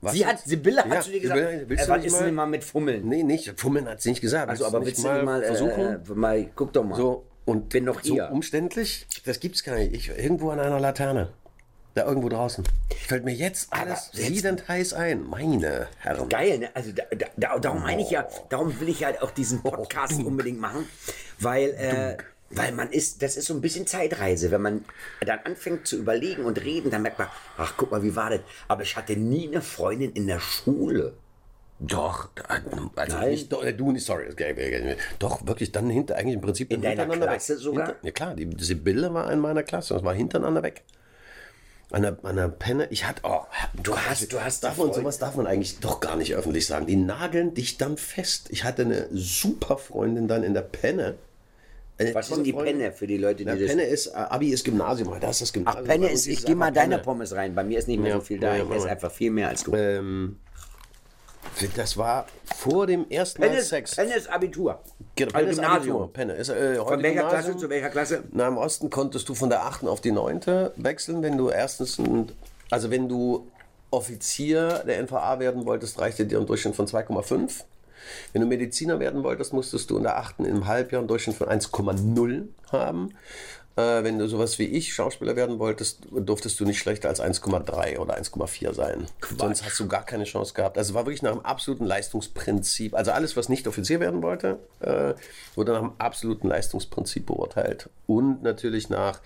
[0.01, 2.07] Was Sie hat, Sibylle hat Ja, zu dir gesagt, Sibylle, willst äh, du was nicht
[2.07, 3.09] ist mal- denn mal mit Fummeln?
[3.09, 3.59] Nee, nicht.
[3.61, 4.49] Fummeln hat sie nicht gesagt.
[4.49, 5.81] Also, aber willst du nicht mal, versuchen?
[5.81, 6.97] äh, mal, guck doch mal.
[6.97, 8.31] So, Und Bin noch so hier.
[8.31, 9.93] umständlich, das gibt's gar nicht.
[9.95, 11.33] Ich, irgendwo an einer Laterne.
[11.97, 12.63] Da irgendwo draußen.
[13.09, 15.27] Fällt mir jetzt alles jetzt- siedend heiß ein.
[15.27, 16.29] Meine Herren.
[16.29, 16.69] Geil, ne?
[16.75, 20.21] Also da, da, da, darum meine ich ja, darum will ich halt auch diesen Podcast
[20.23, 20.87] unbedingt machen,
[21.41, 22.19] weil, äh,
[22.51, 24.51] weil man ist, das ist so ein bisschen Zeitreise.
[24.51, 24.85] Wenn man
[25.25, 28.41] dann anfängt zu überlegen und reden, dann merkt man, ach guck mal, wie war das?
[28.69, 31.15] Aber ich hatte nie eine Freundin in der Schule.
[31.79, 32.29] Doch,
[32.95, 33.31] also Nein.
[33.31, 34.27] nicht, äh, du nicht, sorry.
[35.19, 37.87] Doch, wirklich, dann hinter, eigentlich im Prinzip In deiner hintereinander Klasse sogar?
[37.87, 40.85] Hinter, ja klar, die Sibylle war in meiner Klasse, das war hintereinander weg.
[41.93, 43.43] An der, an der Penne, ich hatte, oh,
[43.83, 46.87] Du hast- du hast Freund- sowas darf man eigentlich doch gar nicht öffentlich sagen.
[46.87, 48.49] Die nageln dich dann fest.
[48.51, 51.15] Ich hatte eine super Freundin dann in der Penne.
[51.99, 52.79] Eine Was ist denn die Freundin.
[52.79, 53.69] Penne für die Leute, die Na, das...
[53.69, 55.85] Penne ist, äh, Abi ist Gymnasium, da ist das Ach, Gymnasium.
[55.87, 57.05] Penne Bei uns ist, ich es geh mal deine Penne.
[57.05, 57.55] Pommes rein.
[57.55, 58.57] Bei mir ist nicht mehr Ja, so viel da.
[58.57, 59.73] ja, ich esse einfach viel mehr als du.
[59.75, 60.37] Ähm,
[61.77, 62.27] das war
[62.57, 63.97] vor dem ersten Mal Sex.
[63.97, 64.81] Penne ist Abitur.
[65.15, 65.97] Genau, Penne ist Gymnasium.
[65.97, 66.13] Abitur.
[66.13, 67.29] Penne ist, äh, Von welcher Gymnasium.
[67.29, 68.25] Klasse zu welcher Klasse?
[68.33, 69.87] Na, im Osten konntest du von der 8.
[69.87, 70.71] auf die 9.
[70.77, 72.33] wechseln, wenn du erstens, ein,
[72.71, 73.47] also wenn du
[73.91, 77.65] Offizier der NVA werden wolltest, reichte dir ein Durchschnitt von 2,5.
[78.33, 80.41] Wenn du Mediziner werden wolltest, musstest du in der 8.
[80.41, 83.15] im Halbjahr einen Durchschnitt von 1,0 haben.
[83.77, 87.99] Äh, wenn du sowas wie ich Schauspieler werden wolltest, durftest du nicht schlechter als 1,3
[87.99, 89.07] oder 1,4 sein.
[89.39, 90.79] Sonst hast du gar keine Chance gehabt.
[90.79, 92.95] Also es war wirklich nach einem absoluten Leistungsprinzip.
[92.95, 95.13] Also alles, was nicht Offizier werden wollte, äh,
[95.55, 97.91] wurde nach einem absoluten Leistungsprinzip beurteilt.
[98.07, 99.21] Und natürlich nach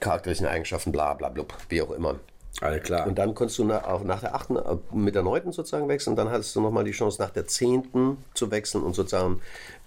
[0.00, 2.16] charakterlichen Eigenschaften, bla bla blub, wie auch immer.
[2.60, 3.06] Alles klar.
[3.06, 4.50] Und dann konntest du nach, auch nach der 8.
[4.50, 5.52] äh, mit der 9.
[5.52, 6.16] sozusagen wechseln.
[6.16, 8.16] Dann hattest du nochmal die Chance, nach der 10.
[8.34, 9.40] zu wechseln und sozusagen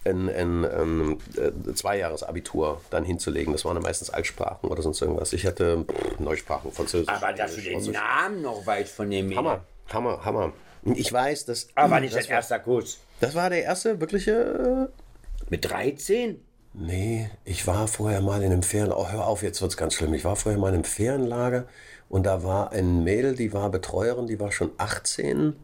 [0.06, 3.54] ein, ein, ein äh, Zweijahresabitur dann hinzulegen.
[3.54, 5.34] Das waren dann meistens Altsprachen oder sonst irgendwas.
[5.34, 7.10] Ich hatte pff, Neusprachen, Französisch.
[7.10, 7.92] Aber dass du den.
[7.92, 9.36] Namen noch weißt von dem.
[9.36, 10.54] Hammer, Hammer, Hammer.
[10.84, 11.68] Ich weiß, dass.
[11.76, 13.00] Aber nicht das dein war, erster Kuss.
[13.20, 14.90] Das war der erste wirkliche.
[14.92, 16.40] Äh, Mit 13?
[16.78, 18.92] Nee, ich war vorher mal in einem Ferien...
[18.92, 20.14] Oh, hör auf, jetzt wird's ganz schlimm.
[20.14, 21.68] Ich war vorher mal in einem Ferienlager
[22.10, 25.56] und da war ein Mädel, die war Betreuerin, die war schon 18.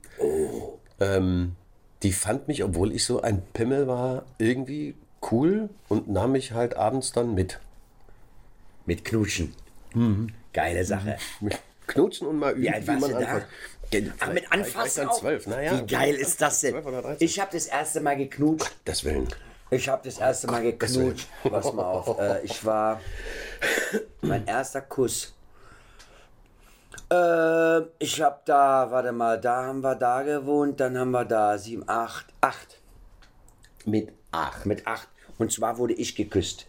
[1.01, 1.55] Ähm,
[2.03, 4.95] die fand mich, obwohl ich so ein Pimmel war, irgendwie
[5.31, 7.59] cool und nahm mich halt abends dann mit.
[8.85, 9.53] Mit Knutschen.
[10.53, 11.17] Geile Sache.
[11.39, 13.17] Mit Knutschen und mal üben, Wie alt warst du da?
[13.17, 13.45] anfasst.
[14.19, 15.19] Ach, mit ich Anfassen auch?
[15.19, 15.81] zwölf, naja.
[15.81, 16.71] Wie geil ist das denn?
[16.71, 17.27] 12 oder 13.
[17.27, 18.71] Ich habe das erste Mal geknutscht.
[18.85, 19.27] Das Willen.
[19.69, 21.27] Ich habe das erste Mal geknutscht.
[21.43, 22.17] Pass mal auf.
[22.19, 23.01] Äh, ich war
[24.21, 25.33] mein erster Kuss.
[27.11, 31.57] Äh, ich habe da, warte mal, da haben wir da gewohnt, dann haben wir da
[31.57, 32.79] sieben, acht, acht.
[33.85, 34.65] Mit acht.
[34.65, 35.09] Mit acht.
[35.37, 36.67] Und zwar wurde ich geküsst.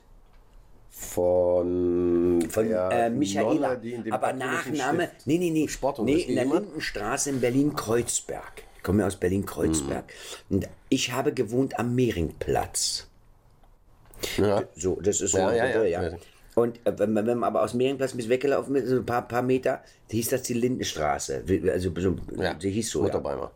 [0.91, 3.77] Von, Von äh, Michaela.
[3.77, 5.69] Nonne, Aber Nachname, Stift nee, nee, nee.
[5.69, 6.55] Sport nee, in der hat?
[6.55, 8.65] Lindenstraße in Berlin-Kreuzberg.
[8.77, 10.13] Ich komme aus Berlin-Kreuzberg.
[10.51, 13.07] Und ich habe gewohnt am Mehringplatz.
[14.37, 14.65] Ja.
[14.75, 15.39] So, das ist so.
[15.39, 16.11] Ja, ja, ja.
[16.57, 16.63] Ja.
[16.63, 19.27] Und äh, wenn, man, wenn man aber aus Mehringplatz bis weggelaufen ist, so ein paar,
[19.27, 21.45] paar Meter, hieß das die Lindenstraße.
[21.73, 22.55] Also, so, Ja.
[22.55, 22.99] die hieß so.
[23.01, 23.05] Ja.
[23.07, 23.53] Mutterbeimer.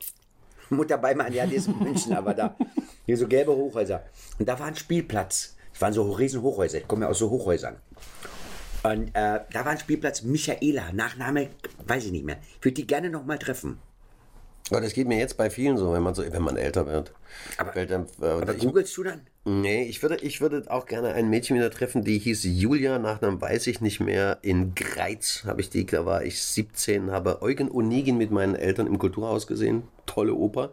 [0.71, 2.57] Mutter Beimann, ja, die ist in München, aber da.
[3.05, 4.03] Hier so gelbe Hochhäuser.
[4.39, 5.57] Und da war ein Spielplatz.
[5.73, 6.79] Das waren so riesen Hochhäuser.
[6.79, 7.77] Ich komme ja aus so Hochhäusern.
[8.83, 11.51] Und äh, da war ein Spielplatz Michaela, Nachname,
[11.87, 12.39] weiß ich nicht mehr.
[12.59, 13.79] Ich würde die gerne noch mal treffen.
[14.71, 17.13] Aber das geht mir jetzt bei vielen so, wenn man so, wenn man älter wird.
[17.59, 19.21] Aber- einem, äh, Aber ich, googelst du dann?
[19.47, 23.41] Nee, ich würde, ich würde auch gerne ein Mädchen wieder treffen, die hieß Julia, Nachnamen
[23.41, 24.39] weiß ich nicht mehr.
[24.43, 28.87] In Greiz habe ich die, da war ich 17, habe Eugen Onegin mit meinen Eltern
[28.87, 29.85] im Kulturhaus gesehen.
[30.05, 30.71] Tolle Oper.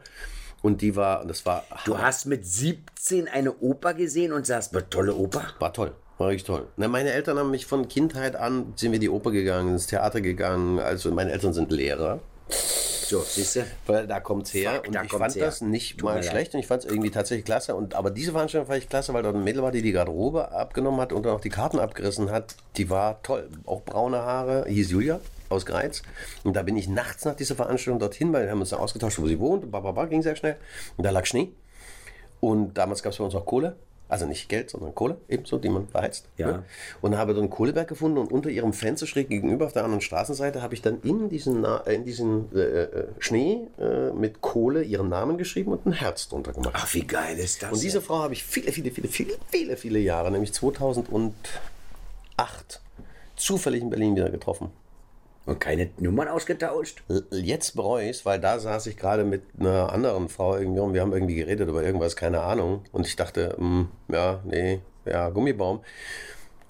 [0.62, 4.90] Und die war, das war, Du hast mit 17 eine Oper gesehen und sagst, "Boah,
[4.90, 5.46] tolle Oper.
[5.60, 5.92] war toll.
[6.18, 6.68] War richtig toll.
[6.78, 10.22] Na, meine Eltern haben mich von Kindheit an, sind wir die Oper gegangen, ins Theater
[10.22, 10.80] gegangen.
[10.80, 12.20] Also meine Eltern sind Lehrer.
[12.50, 13.66] So, siehst du?
[13.86, 15.46] Weil da kommt's her Fuck, und da ich fand her.
[15.46, 17.76] das nicht Tut mal schlecht und ich fand es irgendwie tatsächlich klasse.
[17.76, 20.52] Und, aber diese Veranstaltung fand ich klasse, weil dort ein Mädel war, die die Garderobe
[20.52, 22.56] abgenommen hat und dann auch die Karten abgerissen hat.
[22.78, 23.50] Die war toll.
[23.66, 25.20] Auch braune Haare, hieß Julia
[25.50, 26.02] aus Greiz.
[26.44, 29.20] Und da bin ich nachts nach dieser Veranstaltung dorthin, weil wir haben uns da ausgetauscht,
[29.20, 29.64] wo sie wohnt.
[29.64, 30.58] Und bababa, ging sehr schnell.
[30.98, 31.52] Und da lag Schnee.
[32.40, 33.76] Und damals gab es bei uns auch Kohle.
[34.10, 36.28] Also nicht Geld, sondern Kohle, ebenso, die man beheizt.
[36.38, 36.48] Ja.
[36.48, 36.64] ne?
[37.02, 40.62] Und habe dann Kohleberg gefunden und unter ihrem Fenster schräg gegenüber auf der anderen Straßenseite
[40.62, 45.10] habe ich dann in diesen, äh, in diesen äh, äh, Schnee äh, mit Kohle ihren
[45.10, 46.76] Namen geschrieben und ein Herz drunter gemacht.
[46.78, 47.72] Ach, wie geil ist das?
[47.72, 51.34] Und diese Frau habe ich viele, viele, viele, viele, viele, viele Jahre, nämlich 2008,
[53.36, 54.72] zufällig in Berlin wieder getroffen.
[55.46, 57.04] Und keine Nummern ausgetauscht?
[57.32, 61.02] Jetzt bereue ich weil da saß ich gerade mit einer anderen Frau irgendwie und wir
[61.02, 62.84] haben irgendwie geredet über irgendwas, keine Ahnung.
[62.92, 65.84] Und ich dachte, hm, ja, nee, ja, Gummibaum.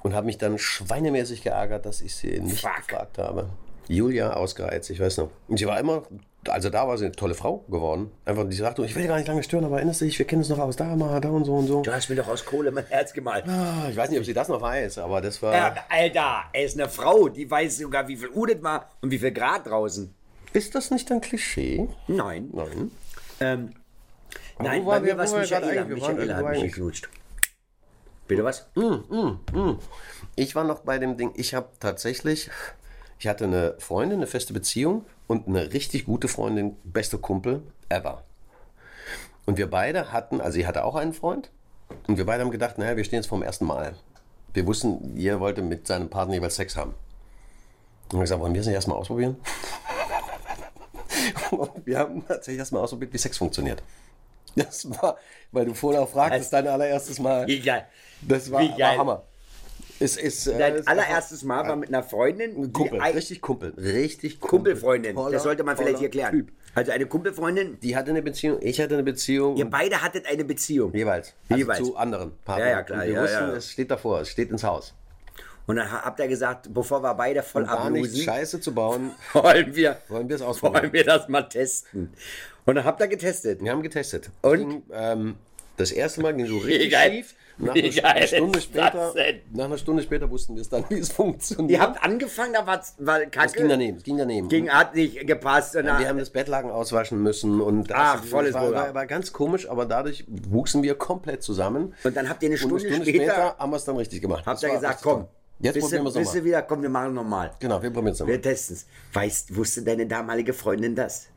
[0.01, 2.75] Und habe mich dann schweinemäßig geärgert, dass ich sie nicht Fuck.
[2.87, 3.49] gefragt habe.
[3.87, 5.29] Julia ausgereizt, ich weiß noch.
[5.47, 6.03] Und sie war immer,
[6.49, 8.11] also da war sie eine tolle Frau geworden.
[8.25, 10.41] Einfach, die sagte, ich will gar nicht lange stören, aber erinnerst du dich, wir kennen
[10.41, 11.81] uns noch aus da mal, da und so und so.
[11.81, 13.45] Du hast mir doch aus Kohle mein Herz gemalt.
[13.47, 15.53] Ah, Ich weiß nicht, ob sie das noch weiß, aber das war.
[15.53, 19.11] Ja, Alter, er ist eine Frau, die weiß sogar, wie viel Uhr das war und
[19.11, 20.13] wie viel Grad draußen.
[20.53, 21.87] Ist das nicht ein Klischee?
[22.07, 22.49] Nein.
[22.53, 22.91] Nein.
[23.39, 23.69] Ähm,
[24.59, 25.85] nein, bei wir- mir war es Michaela.
[25.85, 27.09] Michaela hat mich geknutscht.
[28.27, 28.67] Bitte was?
[30.35, 32.49] Ich war noch bei dem Ding, ich habe tatsächlich,
[33.19, 38.23] ich hatte eine Freundin, eine feste Beziehung und eine richtig gute Freundin, beste Kumpel ever.
[39.45, 41.51] Und wir beide hatten, also sie hatte auch einen Freund
[42.07, 43.95] und wir beide haben gedacht, naja, wir stehen jetzt vom ersten Mal.
[44.53, 46.91] Wir wussten, jeder wollte mit seinem Partner jeweils Sex haben.
[46.91, 49.37] Und wir haben gesagt, wollen wir es nicht erstmal ausprobieren?
[51.51, 53.81] Und wir haben tatsächlich erstmal ausprobiert, wie Sex funktioniert.
[54.55, 55.17] Das war,
[55.51, 57.47] weil du vorher auch fragtest, dein allererstes Mal.
[57.47, 57.85] Wie geil.
[58.21, 58.79] Das war, Wie geil.
[58.79, 59.23] war Hammer.
[59.99, 62.73] Es ist, äh, Dein allererstes Mal war mit einer Freundin.
[62.73, 64.73] Kumpel, die richtig Kumpel, richtig Kumpel.
[64.73, 65.15] Kumpelfreundin.
[65.15, 66.31] Toller, das sollte man vielleicht hier klären.
[66.31, 66.51] Typ.
[66.75, 69.55] Also eine Kumpelfreundin, Die hatte eine Beziehung, ich hatte eine Beziehung.
[69.57, 70.91] ihr beide hattet eine Beziehung.
[70.93, 71.33] jeweils.
[71.47, 71.77] Also Jeweils.
[71.79, 72.67] zu anderen Partnern.
[72.67, 73.53] Ja, ja, klar, Und wir ja, wussten, ja.
[73.53, 74.93] es steht davor, es steht ins Haus.
[75.65, 79.97] Und dann habt ihr gesagt, bevor wir beide voll ablosen, Scheiße zu bauen, wollen wir,
[80.09, 80.83] wollen wir es ausprobieren.
[80.83, 82.11] wollen wir das mal testen.
[82.65, 83.61] Und dann habt ihr getestet.
[83.63, 84.29] Wir haben getestet.
[84.41, 84.57] Und?
[84.57, 85.35] Ging, ähm,
[85.77, 87.35] das erste Mal ging so richtig schief.
[87.57, 89.13] Nach einer, geil Stunde später,
[89.51, 91.71] nach einer Stunde später wussten wir es dann, wie es funktioniert.
[91.71, 92.79] Ihr habt angefangen, da war
[93.19, 93.45] Kacke.
[93.45, 94.49] es ging daneben, es ging daneben.
[94.49, 95.75] Ging, hat nicht gepasst.
[95.75, 99.33] Und wir haben das Bettlaken auswaschen müssen und das Ach, volles war, war, war ganz
[99.33, 101.93] komisch, aber dadurch wuchsen wir komplett zusammen.
[102.03, 104.45] Und dann habt ihr eine Und Stunde, später, haben wir es dann richtig gemacht.
[104.45, 105.27] habt ihr gesagt, komm.
[105.59, 106.45] Jetzt bist probieren wir du, es bist nochmal.
[106.45, 107.51] wieder, komm, wir machen nochmal.
[107.59, 108.41] Genau, wir probieren es Wir nochmal.
[108.41, 108.87] testen es.
[109.13, 111.27] Weißt, wusste deine damalige Freundin das?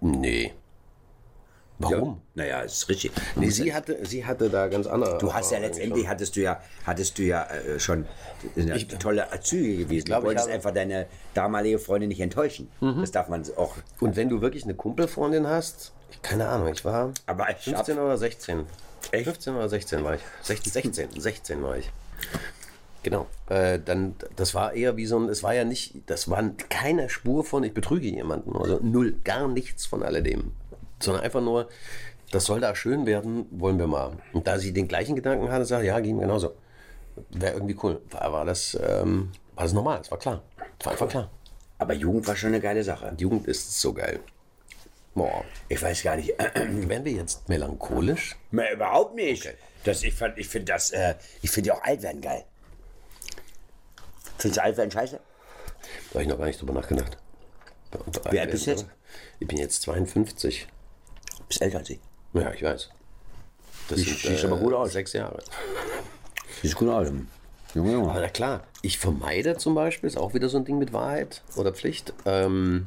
[0.00, 0.52] Nee.
[1.78, 2.20] Warum?
[2.34, 3.10] Naja, ist richtig.
[3.34, 5.18] Nee, sie hatte, sie hatte da ganz andere.
[5.18, 8.06] Du hast ja letztendlich, hattest du ja, hattest du ja äh, schon
[8.56, 10.04] eine tolle Züge gewesen.
[10.06, 12.68] glaub, du ich wolltest einfach deine damalige Freundin nicht enttäuschen.
[12.80, 13.74] Das darf man auch.
[14.00, 18.16] Und wenn du wirklich eine Kumpelfreundin hast, keine Ahnung, ich war Aber ich 15 oder
[18.16, 18.66] 16.
[19.10, 19.24] Echt?
[19.24, 20.20] 15 oder 16 war ich.
[20.42, 21.90] 16, 16, 16 war ich.
[23.02, 23.26] Genau.
[23.48, 27.10] Äh, dann, das war eher wie so ein, es war ja nicht, das war keine
[27.10, 28.56] Spur von, ich betrüge jemanden.
[28.56, 30.52] Also null, gar nichts von alledem.
[31.04, 31.68] Sondern einfach nur,
[32.30, 34.12] das soll da schön werden, wollen wir mal.
[34.32, 36.54] Und da sie den gleichen Gedanken hatte, sagte, ja, ging genauso.
[37.30, 38.00] Wäre irgendwie cool.
[38.10, 40.42] War, war das, ähm, war das normal, es war klar.
[40.82, 41.30] War einfach klar.
[41.78, 43.12] Aber Jugend war schon eine geile Sache.
[43.18, 44.20] Die Jugend ist so geil.
[45.14, 45.44] Boah.
[45.68, 46.30] Ich weiß gar nicht.
[46.38, 48.36] Werden wir jetzt melancholisch?
[48.50, 49.48] Nee, überhaupt nicht.
[49.84, 52.44] Das, ich fand- ich finde das, äh, ich finde ja auch alt werden geil.
[54.38, 55.16] Findest du alt werden scheiße?
[56.10, 57.16] Da habe ich noch gar nicht drüber nachgedacht.
[58.30, 58.86] Wie alt bist du jetzt?
[59.38, 60.66] Ich bin jetzt 52.
[61.54, 62.00] Bist älter als ich.
[62.32, 62.88] Ja, ich weiß.
[63.88, 64.92] Das Siehst- siehst aber gut aus.
[64.92, 65.38] Sechs Jahre.
[66.62, 67.08] Sieht gut aus.
[67.74, 68.10] Junge, Junge.
[68.10, 71.42] Aber na klar, ich vermeide zum Beispiel, ist auch wieder so ein Ding mit Wahrheit
[71.56, 72.12] oder Pflicht.
[72.24, 72.86] Ähm,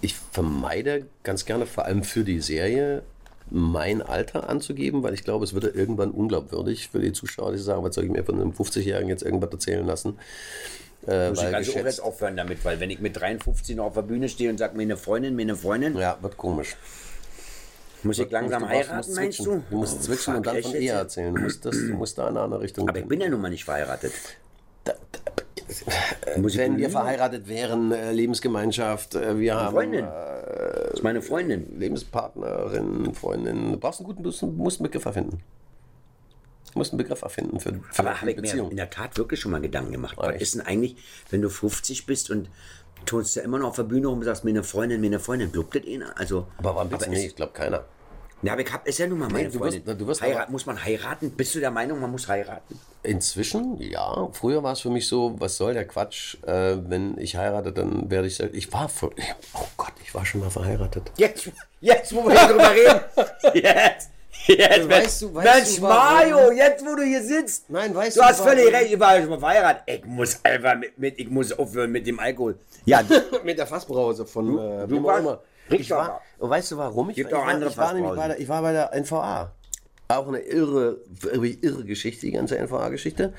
[0.00, 3.02] ich vermeide ganz gerne, vor allem für die Serie,
[3.50, 7.82] mein Alter anzugeben, weil ich glaube, es würde irgendwann unglaubwürdig für die Zuschauer, die sagen,
[7.84, 10.18] was soll ich mir von einem 50-Jährigen jetzt irgendwas erzählen lassen.
[11.06, 13.86] Äh, Muss ich weil auch geschätzt- jetzt aufhören damit, weil wenn ich mit 53 noch
[13.86, 16.76] auf der Bühne stehe und sage, mir eine Freundin, mir eine Freundin, ja, wird komisch.
[18.04, 19.62] Muss ich langsam heiraten, meinst du?
[19.70, 20.74] Du musst Oh, switchen und dann von?
[20.74, 21.34] Ehe erzählen.
[21.34, 23.40] Du musst, das, du musst da in eine andere Richtung Aber ich bin ja nun
[23.40, 24.12] mal nicht verheiratet.
[26.36, 30.04] Muss ich Wenn wir verheiratet wären, äh, Lebensgemeinschaft, äh, wir haben Freundin.
[30.04, 31.78] äh, Das ist meine Freundin.
[31.78, 33.72] Lebenspartnerin, Freundin.
[33.72, 35.40] Du brauchst einen guten, du musst einen Begriff erfinden.
[36.72, 39.40] Du musst einen Begriff erfinden für, für Aber habe ich mir in der Tat wirklich
[39.40, 40.16] schon mal Gedanken gemacht.
[40.18, 40.96] Was ist denn eigentlich,
[41.30, 42.48] wenn du 50 bist und
[43.04, 45.20] tust ja immer noch auf der Bühne rum und sagst, mir eine Freundin, mir eine
[45.20, 46.18] Freundin, blubt das einer?
[46.18, 47.24] Also, aber warum du ist- nicht?
[47.26, 47.84] Ich glaube keiner.
[48.44, 49.98] Ja, aber ich hab, ist ja nun mal meine du wirst- Freundin.
[49.98, 51.30] du wirst Heirat, muss man heiraten?
[51.30, 52.76] Bist du der Meinung, man muss heiraten?
[53.04, 54.28] Inzwischen, ja.
[54.32, 56.36] Früher war es für mich so, was soll der Quatsch?
[56.44, 58.40] Äh, wenn ich heirate, dann werde ich.
[58.40, 58.88] Ich war.
[58.88, 59.10] Ver
[59.54, 61.12] oh Gott, ich war schon mal verheiratet.
[61.16, 61.50] Jetzt,
[61.80, 63.00] jetzt, wo wir hier drüber reden.
[63.54, 64.10] Jetzt.
[64.46, 66.30] Jetzt, Weißt du- weißt Mensch, du, warum?
[66.30, 67.70] Mario, jetzt, wo du hier sitzt.
[67.70, 68.52] Nein, weißt du du, hast warum?
[68.52, 69.82] völlig recht, ich war schon mal verheiratet.
[69.86, 72.58] Ich muss einfach mit, mit, ich muss aufhören mit dem Alkohol.
[72.84, 73.02] Ja,
[73.44, 75.40] Mit der Fassbrause von äh, du wem auch warst- immer.
[75.70, 77.10] Ich war, und weißt du warum?
[77.10, 79.52] Ich, Gibt auch war, andere ich, war nämlich bei der, ich war bei der NVA.
[80.08, 80.98] Auch eine irre,
[81.32, 83.32] irre, irre Geschichte, die ganze NVA-Geschichte.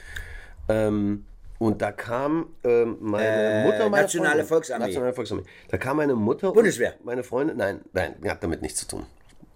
[0.70, 1.26] Ähm,
[1.60, 4.86] und da kam ähm, meine Äh, Mutter, meine Nationale Freundin- Volksarmee.
[4.86, 5.44] Nationale Volksarmee.
[5.70, 6.94] Da kam meine Mutter, und Bundeswehr.
[7.04, 9.06] meine Freundin, nein, nein, hat damit nichts zu tun.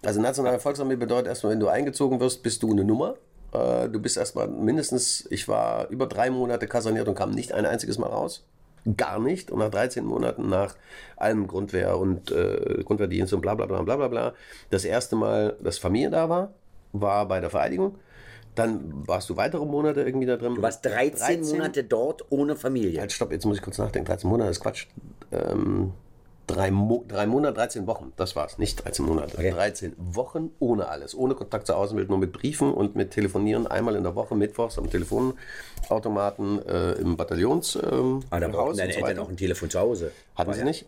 [0.04, 3.16] Also Nationale Volksarmee bedeutet erstmal, wenn du eingezogen wirst, bist du eine Nummer.
[3.52, 7.66] Äh, du bist erstmal mindestens, ich war über drei Monate kaserniert und kam nicht ein
[7.66, 8.46] einziges Mal raus.
[8.96, 9.52] Gar nicht.
[9.52, 10.76] Und nach 13 Monaten nach
[11.18, 14.34] allem Grundwehr und äh, Grundwehrdienst und bla bla bla bla bla bla,
[14.70, 16.54] das erste Mal, dass Familie da war,
[16.94, 17.96] war bei der Vereidigung.
[18.56, 20.56] Dann warst du weitere Monate irgendwie da drin.
[20.56, 23.00] Du warst 13, Monate dort ohne Familie.
[23.00, 24.08] Halt, stopp, jetzt muss ich kurz nachdenken.
[24.08, 24.88] 13 Monate ist Quatsch.
[25.32, 25.92] Ähm,
[26.48, 28.14] drei, Mo drei Monate, 13 Wochen.
[28.16, 28.58] Das war's.
[28.58, 29.38] Nicht 13 Monate.
[29.38, 29.52] Okay.
[29.52, 31.14] 13 Wochen ohne alles.
[31.16, 33.68] Ohne Kontakt zur Außenwelt, nur mit Briefen und mit Telefonieren.
[33.68, 37.76] Einmal in der Woche, mittwochs am Telefonautomaten äh, im Bataillons.
[37.76, 40.12] Ähm, Ah, da brauchten deine Eltern auch ein Telefon zu Hause.
[40.36, 40.86] Hatten War sie ja- nicht?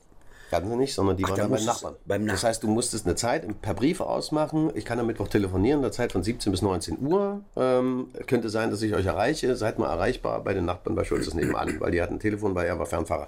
[0.52, 1.96] Hatten sie nicht, sondern die waren da dann beim Nachbarn.
[2.06, 4.72] beim Nach- das heißt, du musstest eine Zeit per Brief ausmachen.
[4.76, 7.42] Ich kann am Mittwoch telefonieren, eine Zeit von 17 bis 19 Uhr.
[7.56, 9.56] Ähm, könnte sein, dass ich euch erreiche.
[9.56, 12.68] Seid mal erreichbar bei den Nachbarn bei Schulzes nebenan, weil die hatten ein Telefon, weil
[12.68, 13.28] er war Fernfahrer.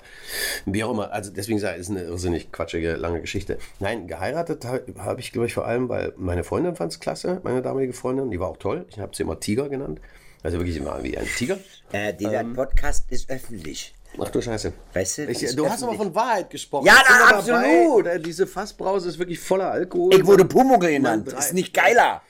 [0.65, 1.11] Wie auch immer.
[1.11, 3.57] Also deswegen sage ich, ist eine irrsinnig quatschige, lange Geschichte.
[3.79, 7.39] Nein, geheiratet habe hab ich, glaube ich, vor allem, weil meine Freundin fand es klasse,
[7.43, 8.31] meine damalige Freundin.
[8.31, 8.85] Die war auch toll.
[8.89, 9.99] Ich habe sie immer Tiger genannt.
[10.43, 11.57] Also wirklich immer wie ein Tiger.
[11.91, 12.53] Äh, dieser Ähm.
[12.53, 13.93] Podcast ist öffentlich.
[14.19, 14.73] Ach du Scheiße.
[14.93, 15.25] Weißt du?
[15.27, 16.85] Ich, du hast aber von Wahrheit gesprochen.
[16.85, 17.35] Ja, na, dabei.
[17.37, 18.07] absolut.
[18.07, 20.13] Äh, Diese Fassbrause ist wirklich voller Alkohol.
[20.13, 21.31] Ich wurde Pumuckl genannt.
[21.31, 22.21] Ist nicht geiler.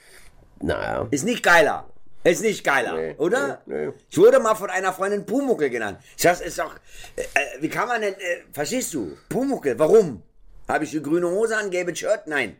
[0.59, 1.07] Naja.
[1.09, 1.87] Ist nicht geiler.
[2.23, 3.61] Ist nicht geiler, Nee, oder?
[3.65, 3.93] nee, nee.
[4.07, 5.97] Ich wurde mal von einer Freundin Pumuckel genannt.
[6.15, 6.75] Sag, ist doch,
[7.15, 9.17] äh, äh, wie kann man denn, äh, verstehst du?
[9.27, 10.21] Pumuckel, warum?
[10.67, 12.27] Habe ich eine grüne Hose an, gelbes Shirt?
[12.27, 12.57] Nein.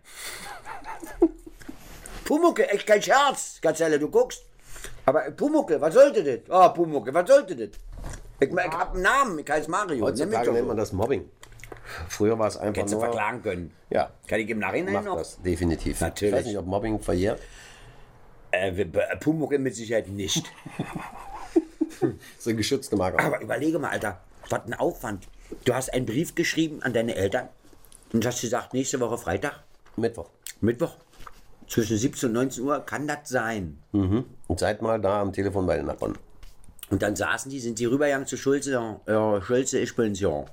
[2.26, 4.42] Pumuckel, echt kein Scherz, Gazelle, du guckst.
[5.06, 6.40] Aber Pumuckel, was sollte das?
[6.50, 7.70] Oh, Pumuckel, was sollte das?
[8.42, 10.04] Ich, ich hab einen Namen, ich heiße Mario.
[10.04, 10.68] Heutzutage nennt so.
[10.68, 11.30] man das Mobbing.
[12.10, 13.06] Früher war es einfach Hättest du nur...
[13.06, 13.72] verklagen können.
[13.92, 15.18] Ja, Kann ich im Nachhinein mach noch?
[15.18, 16.02] das, definitiv.
[16.02, 16.34] Natürlich.
[16.34, 17.40] Ich weiß nicht, ob Mobbing verjährt.
[18.50, 20.44] Äh, äh, Pumuckel mit Sicherheit nicht.
[22.38, 23.24] Ist eine geschützte Marke.
[23.24, 24.20] Aber überlege mal, Alter,
[24.50, 25.28] was ein Aufwand.
[25.66, 27.48] Du hast einen Brief geschrieben an deine Eltern
[28.12, 29.64] und hast gesagt, nächste Woche Freitag,
[29.98, 30.30] Mittwoch.
[30.62, 30.96] Mittwoch,
[31.68, 33.78] zwischen 17 und 19 Uhr kann das sein.
[34.48, 36.18] Und seid mal da am Telefon bei den Nachbarn.
[36.92, 38.72] Und dann saßen die, sind die rübergegangen zu Schulze,
[39.08, 40.46] ja, Schulze, ich bin's ja.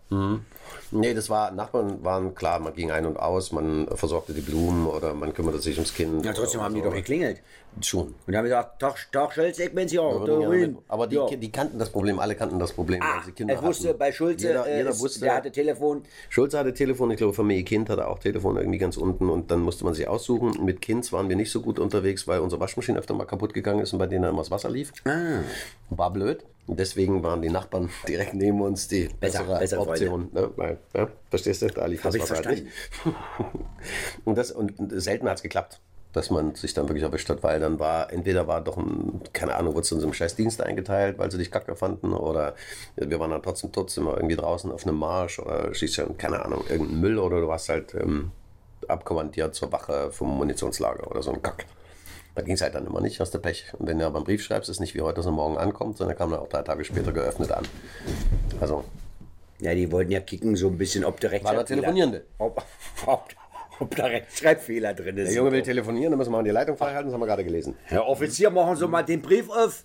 [0.90, 4.86] Nee, das war, Nachbarn waren klar, man ging ein und aus, man versorgte die Blumen
[4.86, 6.24] oder man kümmerte sich ums Kind.
[6.24, 6.86] Ja, trotzdem haben die so.
[6.86, 7.40] doch geklingelt.
[7.82, 8.14] Schon.
[8.26, 10.00] Und haben gesagt, Tag, Tag Schulze, ich bin's ja.
[10.02, 10.78] Aber, rein.
[10.88, 11.26] aber die, ja.
[11.26, 13.98] die kannten das Problem, alle kannten das Problem, Ah, weil sie Kinder er wusste, hatten.
[13.98, 16.02] bei Schulze, jeder, äh, jeder ist- wusste, der hatte Telefon.
[16.30, 19.60] Schulze hatte Telefon, ich glaube Familie Kind hatte auch Telefon irgendwie ganz unten und dann
[19.60, 20.64] musste man sich aussuchen.
[20.64, 23.80] Mit Kinds waren wir nicht so gut unterwegs, weil unsere Waschmaschine öfter mal kaputt gegangen
[23.80, 24.92] ist und bei denen immer das Wasser lief.
[25.04, 25.42] Ah.
[25.90, 26.44] War blöd.
[26.68, 30.28] Und deswegen waren die Nachbarn direkt neben uns die Besser- bessere Option.
[30.32, 30.50] Ne?
[30.54, 31.66] Weil, ja, verstehst du?
[31.68, 32.68] Da lief Hab das ich halt verstanden.
[34.24, 35.80] und, das, und selten hat es geklappt,
[36.12, 39.56] dass man sich dann wirklich erwischt hat, weil dann war, entweder war doch ein, keine
[39.56, 42.54] Ahnung, wurde es in so einem scheiß Dienst eingeteilt, weil sie dich kacke fanden oder
[42.96, 46.64] wir waren dann trotzdem trotzdem irgendwie draußen auf einem Marsch oder schießt ja, keine Ahnung,
[46.68, 48.30] irgendeinen Müll oder du warst halt ähm,
[48.88, 51.64] abkommandiert zur Wache vom Munitionslager oder so ein Kack.
[52.38, 53.64] Da ging es halt dann immer nicht, hast du Pech.
[53.80, 55.96] Und wenn du aber einen Brief schreibst, ist nicht wie heute, dass er morgen ankommt,
[55.98, 57.66] sondern kam dann auch drei Tage später geöffnet an.
[58.60, 58.84] Also,
[59.58, 61.64] Ja, die wollten ja kicken, so ein bisschen, ob der War der Rechtschreibfehler...
[61.64, 62.24] Telefonierende.
[62.38, 62.62] Ob,
[63.06, 63.24] ob,
[63.80, 65.30] ob da Rechtschreibfehler drin ist.
[65.30, 67.42] der Junge will telefonieren, dann müssen wir mal die Leitung freihalten, das haben wir gerade
[67.42, 67.74] gelesen.
[67.86, 69.84] Herr Offizier, machen Sie mal den Brief auf.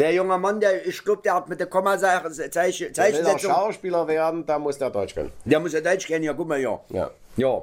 [0.00, 3.18] Der junge Mann, der, ich glaube, der hat mit der Kommaseite Zeichen, Der will auch
[3.22, 5.30] Zeichensetzung, Schauspieler werden, da muss der Deutsch können.
[5.44, 6.80] der muss ja Deutsch kennen, ja, guck mal, ja.
[6.88, 7.08] Ja.
[7.36, 7.62] Ja.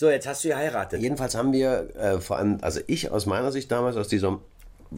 [0.00, 1.02] So, jetzt hast du geheiratet.
[1.02, 4.38] Jedenfalls haben wir äh, vor allem, also ich aus meiner Sicht damals, aus diesem,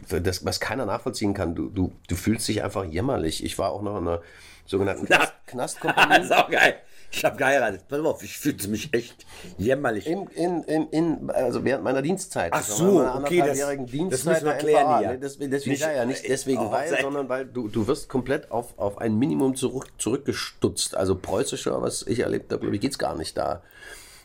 [0.07, 3.43] das, was keiner nachvollziehen kann, du, du, du fühlst dich einfach jämmerlich.
[3.43, 4.21] Ich war auch noch in einer
[4.65, 5.17] sogenannten Na.
[5.17, 5.33] Knast,
[5.81, 6.21] Knastkompanie.
[6.23, 6.75] ist auch geil.
[7.11, 7.81] Ich habe geheiratet.
[7.89, 9.25] Pass auf, ich fühlte mich echt
[9.57, 10.07] jämmerlich.
[10.07, 12.53] In, in, in, in, also während meiner Dienstzeit.
[12.53, 15.11] Ach Das so, okay, das- anderthalbjährigen das Dienstzeit müssen wir klären NVA.
[15.11, 18.07] Nee, das, deswegen, Nicht- ja, ja, nicht deswegen, Oh, weil, sondern weil du, du wirst
[18.07, 20.95] komplett auf, auf ein Minimum zurück, zurückgestutzt.
[20.95, 23.61] Also preußischer, was ich erlebt habe, glaube ich, geht es gar nicht da.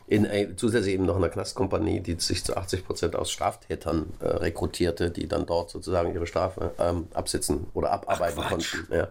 [0.09, 4.25] In, äh, zusätzlich eben noch einer Knastkompanie, die sich zu 80 Prozent aus Straftätern äh,
[4.25, 8.71] rekrutierte, die dann dort sozusagen ihre Strafe ähm, absitzen oder abarbeiten Quatsch.
[8.71, 8.91] konnten.
[8.91, 9.09] Ja.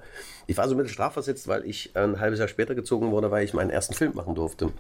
[0.49, 3.55] Ich war so mittel strafversetzt, weil ich ein halbes Jahr später gezogen wurde, weil ich
[3.55, 4.73] meinen ersten Film machen durfte.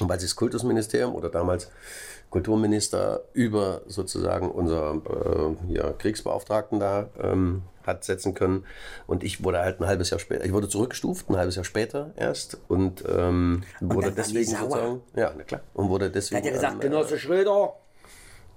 [0.00, 1.70] Und weil sich das Kultusministerium oder damals
[2.30, 8.64] Kulturminister über sozusagen unser äh, ja, Kriegsbeauftragten da ähm, hat setzen können.
[9.06, 12.12] Und ich wurde halt ein halbes Jahr später, ich wurde zurückgestuft, ein halbes Jahr später
[12.16, 16.40] erst und ähm, wurde waren die deswegen sozusagen, ja, na klar, und wurde deswegen.
[16.40, 17.72] hat er gesagt, ähm, Genosse Schröder,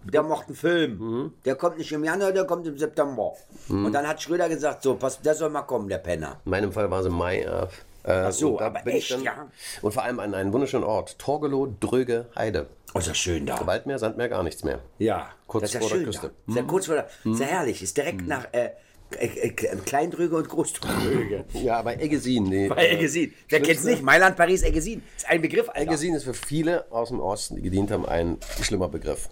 [0.03, 1.33] der macht einen Film.
[1.45, 3.33] Der kommt nicht im Januar, der kommt im September.
[3.69, 6.41] Und dann hat Schröder gesagt, so, pass, der soll mal kommen, der Penner.
[6.43, 7.43] In meinem Fall war es im Mai.
[7.43, 7.67] Ja.
[8.03, 9.47] Äh, Ach so, und aber echt, ja?
[9.81, 11.19] Und vor allem an einen wunderschönen Ort.
[11.19, 12.67] Torgelow, Dröge, Heide.
[12.93, 13.65] Oh, ist das schön da.
[13.65, 14.79] Waldmeer, Sandmeer, gar nichts mehr.
[14.97, 16.31] Ja, Kurz das ist ja vor der schön Küste.
[16.47, 16.51] Da.
[16.51, 18.71] Ist ja kurz vor der, ist ja herrlich, ist direkt nach äh,
[19.17, 21.45] äh, äh, Kleindrüge und Großdrüge.
[21.53, 22.43] Ja, bei Eggesin.
[22.45, 23.33] Nee, Bei Eggesin.
[23.49, 24.01] Wer kennt's nicht?
[24.01, 25.03] Mailand, Paris, Eggesin.
[25.15, 25.81] Ist ein Begriff, Alter.
[25.81, 29.29] Eggesin ist für viele aus dem Osten, die gedient haben, ein schlimmer Begriff.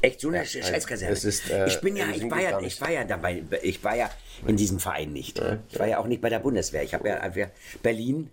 [0.00, 1.12] Echt so eine Scheißkaserne.
[1.12, 3.96] es ist, äh, ich bin ja, ich war ja, ich war ja dabei, ich war
[3.96, 4.10] ja
[4.46, 5.40] in diesem Verein nicht.
[5.70, 6.82] Ich war ja auch nicht bei der Bundeswehr.
[6.82, 7.48] Ich habe ja einfach
[7.82, 8.30] Berlin,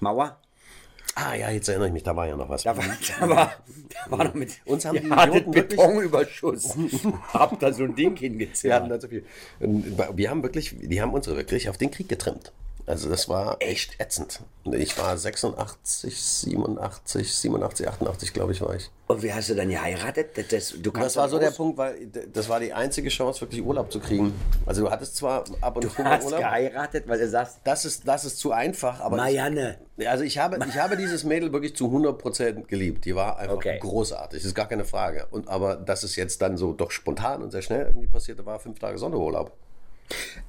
[0.00, 0.38] Mauer.
[1.18, 2.62] Ah ja, jetzt erinnere ich mich, da war ja noch was.
[2.64, 3.52] Da war, da war,
[3.88, 4.60] da war noch mit.
[4.66, 6.76] Uns haben die Idioten Betonüberschuss.
[7.32, 8.90] Habt da so ein Ding Wir hatten hingezerrt.
[8.90, 9.24] da so viel.
[9.60, 12.52] Und Wir haben wirklich, die haben uns wirklich auf den Krieg getrimmt.
[12.86, 14.40] Also das war echt ätzend.
[14.72, 18.90] Ich war 86, 87, 87, 88, glaube ich, war ich.
[19.08, 20.36] Und wie hast du dann geheiratet?
[20.36, 23.62] Das, das, du Das war so der Punkt, weil das war die einzige Chance, wirklich
[23.62, 24.32] Urlaub zu kriegen.
[24.66, 26.40] Also du hattest zwar ab und zu Du mal hast Urlaub.
[26.40, 29.78] geheiratet, weil du sagst, Das ist, das ist zu einfach, aber Marianne.
[29.96, 33.04] Ich, also ich habe, ich habe dieses Mädel wirklich zu 100% geliebt.
[33.04, 33.78] Die war einfach Okay.
[33.80, 35.26] großartig, das ist gar keine Frage.
[35.30, 38.58] Und, aber dass es jetzt dann so doch spontan und sehr schnell irgendwie passierte, war
[38.60, 39.52] fünf Tage Sonderurlaub.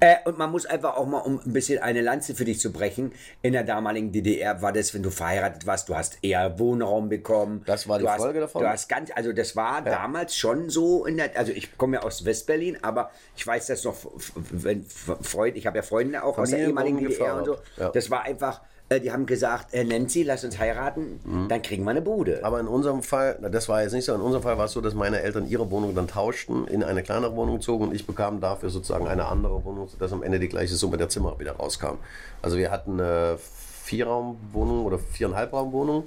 [0.00, 2.72] Äh, und man muss einfach auch mal, um ein bisschen eine Lanze für dich zu
[2.72, 7.08] brechen, in der damaligen DDR war das, wenn du verheiratet warst, du hast eher Wohnraum
[7.08, 7.62] bekommen.
[7.66, 8.62] Das war die hast, Folge davon?
[8.62, 12.02] Du hast ganz, also das war damals schon so in der, also ich komme ja
[12.02, 13.96] aus Westberlin, aber ich weiß das noch,
[14.34, 17.56] wenn Freund, ich habe ja Freunde auch aus der ehemaligen DDR und so.
[17.76, 17.90] ja.
[17.90, 18.60] Das war einfach,
[18.90, 21.48] die haben gesagt, äh, Nancy, lass uns heiraten, Mhm.
[21.48, 22.40] dann kriegen wir eine Bude.
[22.42, 24.80] Aber in unserem Fall, das war jetzt nicht so, in unserem Fall war es so,
[24.80, 28.40] dass meine Eltern ihre Wohnung dann tauschten, in eine kleinere Wohnung zogen und ich bekam
[28.40, 31.96] dafür sozusagen eine andere Wohnung, sodass am Ende die gleiche Summe der Zimmer wieder rauskam.
[32.40, 33.38] Also wir hatten eine
[33.84, 36.04] Vierraumwohnung oder Viereinhalbraumwohnung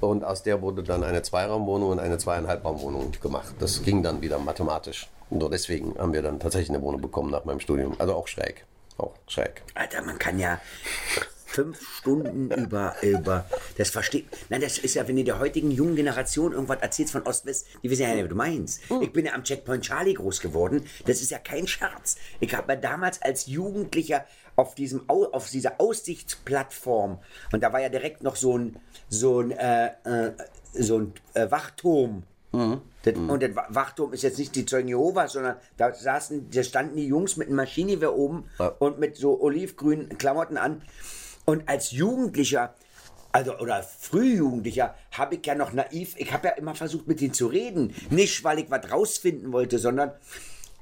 [0.00, 3.54] und aus der wurde dann eine Zweiraumwohnung und eine Zweieinhalbraumwohnung gemacht.
[3.58, 5.08] Das ging dann wieder mathematisch.
[5.30, 7.94] Nur deswegen haben wir dann tatsächlich eine Wohnung bekommen nach meinem Studium.
[7.98, 8.64] Also auch schräg.
[8.98, 9.62] Auch schräg.
[9.74, 10.60] Alter, man kann ja
[11.50, 13.44] fünf Stunden über, über,
[13.76, 17.22] das versteht, nein, das ist ja, wenn ihr der heutigen jungen Generation irgendwas erzählst von
[17.22, 18.80] Ost-West, die wissen ja nicht, was du meinst.
[19.00, 22.16] Ich bin ja am Checkpoint Charlie groß geworden, das ist ja kein Scherz.
[22.38, 24.24] Ich habe ja damals als Jugendlicher
[24.56, 27.18] auf diesem, Au- auf dieser Aussichtsplattform,
[27.52, 28.76] und da war ja direkt noch so ein,
[29.08, 30.32] so ein, äh, äh,
[30.72, 32.22] so ein äh, Wachturm,
[32.52, 36.62] das, Und der Wa- Wachturm ist jetzt nicht die Zeugen Jehovas, sondern da saßen, da
[36.64, 38.74] standen die Jungs mit einem Maschinengewehr oben Ja.
[38.80, 40.82] und mit so olivgrünen Klamotten an.
[41.50, 42.74] Und als Jugendlicher,
[43.32, 47.34] also oder Frühjugendlicher, habe ich ja noch naiv, ich habe ja immer versucht mit denen
[47.34, 47.92] zu reden.
[48.08, 50.12] Nicht, weil ich was rausfinden wollte, sondern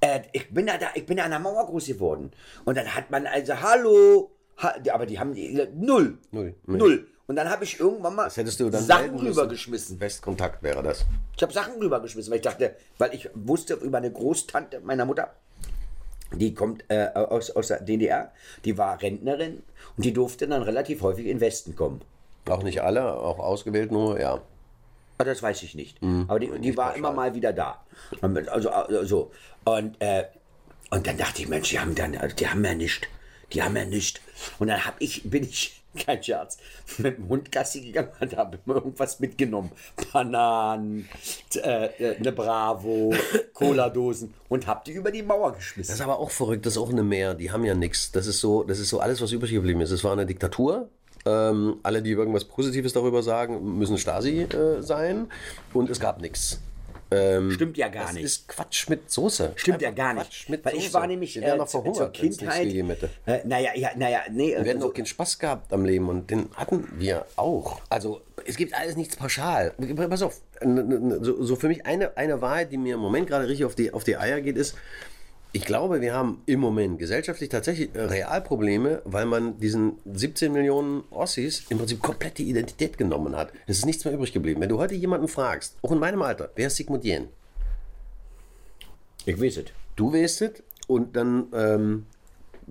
[0.02, 2.32] äh, ich bin ja da, ich bin ja an der Mauer groß geworden.
[2.66, 6.18] Und dann hat man also, hallo, ha, aber die haben die, null.
[6.32, 6.54] Null.
[6.66, 7.08] Null.
[7.26, 9.98] Und dann habe ich irgendwann mal Das hättest du dann Sachen rübergeschmissen.
[10.00, 11.06] Westkontakt wäre das.
[11.34, 15.34] Ich habe Sachen rübergeschmissen, weil ich dachte, weil ich wusste über eine Großtante meiner Mutter,
[16.32, 18.32] die kommt äh, aus, aus der DDR,
[18.64, 19.62] die war Rentnerin
[19.96, 22.02] und die durfte dann relativ häufig in den Westen kommen.
[22.48, 24.40] Auch nicht alle, auch ausgewählt nur, ja.
[25.18, 26.00] Aber das weiß ich nicht.
[26.28, 27.82] Aber die, die war immer mal wieder da.
[28.22, 29.30] Also, also so.
[29.64, 30.24] Und, äh,
[30.90, 33.08] und dann dachte ich, Mensch, die haben, dann, die haben ja nicht.
[33.52, 34.20] Die haben ja nicht.
[34.58, 36.58] Und dann hab ich, bin ich, kein Scherz,
[36.98, 39.70] mit dem Hund Gassi gegangen und habe immer irgendwas mitgenommen.
[40.12, 41.08] Bananen,
[41.56, 43.14] äh, äh, eine Bravo,
[43.54, 45.94] Cola-Dosen und hab die über die Mauer Das geschmissen.
[45.94, 48.12] ist aber auch verrückt, das ist auch eine Meer, die haben ja nichts.
[48.12, 49.90] Das ist so, das ist so alles, was übrig geblieben ist.
[49.90, 50.88] Es war eine Diktatur.
[51.26, 55.26] Ähm, alle, die irgendwas Positives darüber sagen, müssen Stasi äh, sein.
[55.74, 56.60] Und es gab nichts.
[57.10, 58.24] Ähm, Stimmt ja gar das nicht.
[58.24, 59.52] ist Quatsch mit Soße.
[59.56, 60.48] Stimmt ja Einfach gar Quatsch nicht.
[60.50, 60.94] Mit Weil ich Soße.
[60.94, 62.62] war nämlich äh, noch zur verhungert, nichts Kindheit.
[62.64, 63.10] gegeben hätte.
[63.26, 64.50] Äh, naja, ja, naja, nee.
[64.50, 67.80] Wir hätten also- auch keinen Spaß gehabt am Leben und den hatten wir auch.
[67.88, 69.72] Also es gibt alles nichts pauschal.
[70.08, 73.64] Pass auf, so, so für mich eine, eine Wahrheit, die mir im Moment gerade richtig
[73.64, 74.76] auf die, auf die Eier geht, ist,
[75.52, 81.64] ich glaube, wir haben im Moment gesellschaftlich tatsächlich Realprobleme, weil man diesen 17 Millionen Ossis
[81.70, 83.52] im Prinzip komplett die Identität genommen hat.
[83.66, 84.60] Es ist nichts mehr übrig geblieben.
[84.60, 87.28] Wenn du heute jemanden fragst, auch in meinem Alter, wer ist Sigmund Jähn?
[89.24, 89.64] ich weiß es.
[89.96, 92.06] Du weißt es und dann ähm,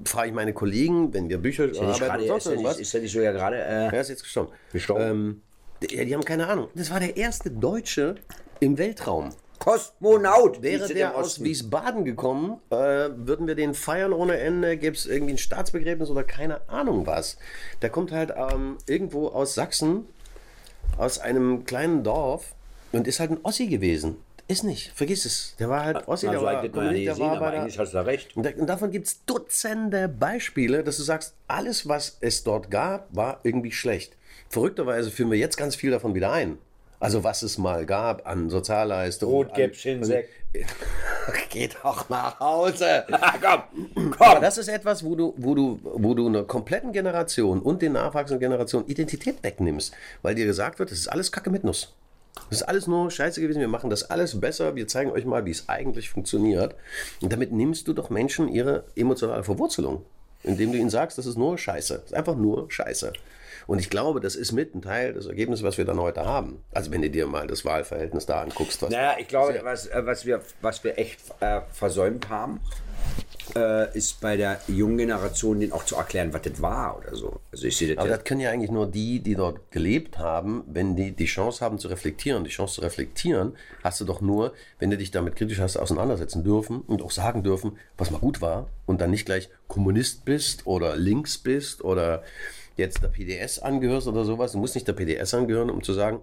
[0.05, 2.59] frage ich meine Kollegen, wenn wir Bücher Ist arbeiten gerade- und sonst ist ja nicht-
[2.63, 2.79] irgendwas.
[2.79, 3.57] ist ja nicht so ja gerade.
[3.57, 4.51] Äh, Er ist jetzt gestorben.
[4.71, 5.03] Gestorben.
[5.03, 5.41] Ähm,
[5.81, 6.69] die, die haben keine Ahnung.
[6.75, 8.15] Das war der erste Deutsche
[8.59, 9.29] im Weltraum.
[9.59, 10.61] Kosmonaut.
[10.61, 11.43] Wäre der aus.
[11.43, 16.23] Wiesbaden gekommen, äh, würden wir den feiern ohne Ende, gäbe es irgendwie ein Staatsbegräbnis oder
[16.23, 17.37] keine Ahnung was.
[17.81, 20.05] Der kommt halt ähm, irgendwo aus Sachsen,
[20.97, 22.53] aus einem kleinen Dorf
[22.91, 24.17] und ist halt ein Ossi gewesen.
[24.49, 25.55] Ist nicht, vergiss es.
[25.59, 27.51] Der war halt Ossi, der Also, war, eigentlich hat man ja nie der war aber
[27.51, 28.37] der, eigentlich hast du da recht.
[28.37, 32.71] und, da, und davon gibt es Dutzende Beispiele, dass du sagst, alles, was es dort
[32.71, 34.15] gab, war irgendwie schlecht.
[34.49, 36.57] Verrückterweise führen wir jetzt ganz viel davon wieder ein.
[36.99, 39.33] Also was es mal gab an Sozialleistungen.
[39.33, 40.29] Rotkäppchen, an, Sekt.
[41.49, 43.05] Geht doch nach Hause.
[43.41, 44.41] komm, Aber komm.
[44.41, 48.39] das ist etwas, wo du, wo du, wo du einer kompletten Generation und den nachwachsenden
[48.39, 49.93] Generationen Identität wegnimmst,
[50.23, 51.93] weil dir gesagt wird, das ist alles Kacke mit Nuss.
[52.49, 53.59] Das ist alles nur Scheiße gewesen.
[53.59, 54.75] Wir machen das alles besser.
[54.75, 56.75] Wir zeigen euch mal, wie es eigentlich funktioniert.
[57.21, 60.03] Und damit nimmst du doch Menschen ihre emotionale Verwurzelung,
[60.43, 61.95] indem du ihnen sagst, das ist nur Scheiße.
[61.95, 63.13] Das ist einfach nur Scheiße.
[63.67, 66.63] Und ich glaube, das ist mit ein Teil des Ergebnisses, was wir dann heute haben.
[66.73, 68.81] Also wenn du dir mal das Wahlverhältnis da anguckst.
[68.81, 72.61] Was Naja, ich glaube, was, äh, was, wir, was wir echt äh, versäumt haben,
[73.55, 77.39] äh, ist bei der jungen Generation, denen auch zu erklären, was das war oder so.
[77.51, 78.15] Also ich sehe das Aber ja.
[78.15, 81.77] das können ja eigentlich nur die, die dort gelebt haben, wenn die die Chance haben
[81.77, 82.43] zu reflektieren.
[82.43, 83.53] Die Chance zu reflektieren
[83.83, 87.43] hast du doch nur, wenn du dich damit kritisch hast auseinandersetzen dürfen und auch sagen
[87.43, 92.23] dürfen, was mal gut war und dann nicht gleich Kommunist bist oder links bist oder
[92.77, 94.53] jetzt der PDS angehörst oder sowas.
[94.53, 96.21] Du musst nicht der PDS angehören, um zu sagen,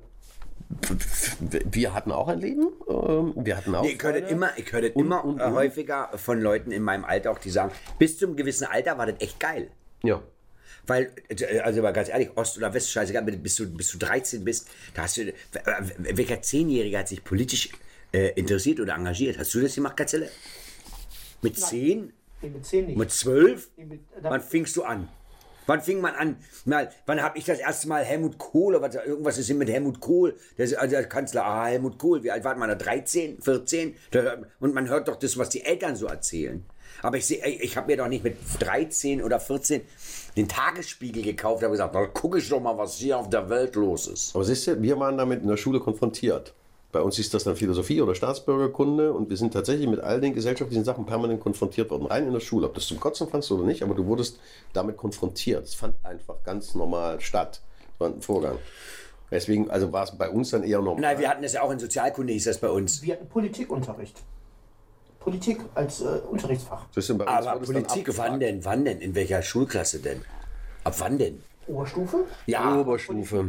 [1.70, 3.82] wir hatten auch ein Leben, ähm, wir hatten auch.
[3.82, 5.52] Nee, ich höre das immer, ich höre das Und- immer und- äh, und?
[5.54, 9.16] häufiger von Leuten in meinem Alter auch, die sagen, bis zum gewissen Alter war das
[9.20, 9.70] echt geil.
[10.02, 10.22] Ja.
[10.86, 14.44] Weil, äh, also mal ganz ehrlich, Ost oder West, scheißegal, bis du, bis du 13
[14.44, 15.32] bist, da hast du, äh,
[15.98, 17.70] welcher Zehnjähriger hat sich politisch
[18.12, 19.38] äh, interessiert oder engagiert?
[19.38, 20.28] Hast du das gemacht, Gazelle?
[21.42, 22.12] Mit 10?
[22.42, 22.96] Nee, mit 10 nicht.
[22.96, 23.70] Mit 12?
[23.76, 25.08] Nee, mit- da- Wann fingst du an?
[25.66, 26.36] Wann fing man an?
[26.64, 30.00] Mal, wann habe ich das erste Mal Helmut Kohl, oder was, irgendwas ist mit Helmut
[30.00, 32.74] Kohl, der, also der Kanzler, ah, Helmut Kohl, wie alt war man da?
[32.74, 33.94] 13, 14?
[34.10, 36.64] Da- Und man hört doch das, was die Eltern so erzählen.
[37.02, 39.80] Aber ich, ich habe mir doch nicht mit 13 oder 14
[40.36, 43.74] den Tagesspiegel gekauft, habe gesagt, da gucke ich doch mal, was hier auf der Welt
[43.74, 44.34] los ist.
[44.34, 46.54] Aber siehst du, wir waren damit in der Schule konfrontiert.
[46.94, 50.32] Bei uns ist das dann Philosophie oder Staatsbürgerkunde und wir sind tatsächlich mit all den
[50.32, 52.06] gesellschaftlichen Sachen permanent konfrontiert worden.
[52.06, 54.38] Rein in der Schule, ob das zum Kotzen fandst oder nicht, aber du wurdest
[54.72, 55.64] damit konfrontiert.
[55.64, 57.62] Es fand einfach ganz normal statt.
[57.80, 58.58] Das war ein Vorgang.
[59.28, 61.00] Deswegen, also war es bei uns dann eher normal.
[61.00, 63.02] Nein, wir hatten das ja auch in Sozialkunde, hieß das bei uns.
[63.02, 64.22] Wir hatten Politikunterricht.
[65.18, 66.86] Politik als äh, Unterrichtsfach.
[66.94, 68.64] Siehst du, bei uns Aber es Politik, wann denn?
[68.64, 69.00] Wann denn?
[69.00, 70.22] In welcher Schulklasse denn?
[70.84, 71.42] Ab wann denn?
[71.66, 72.26] Oberstufe?
[72.46, 73.48] Ja, Oberstufe.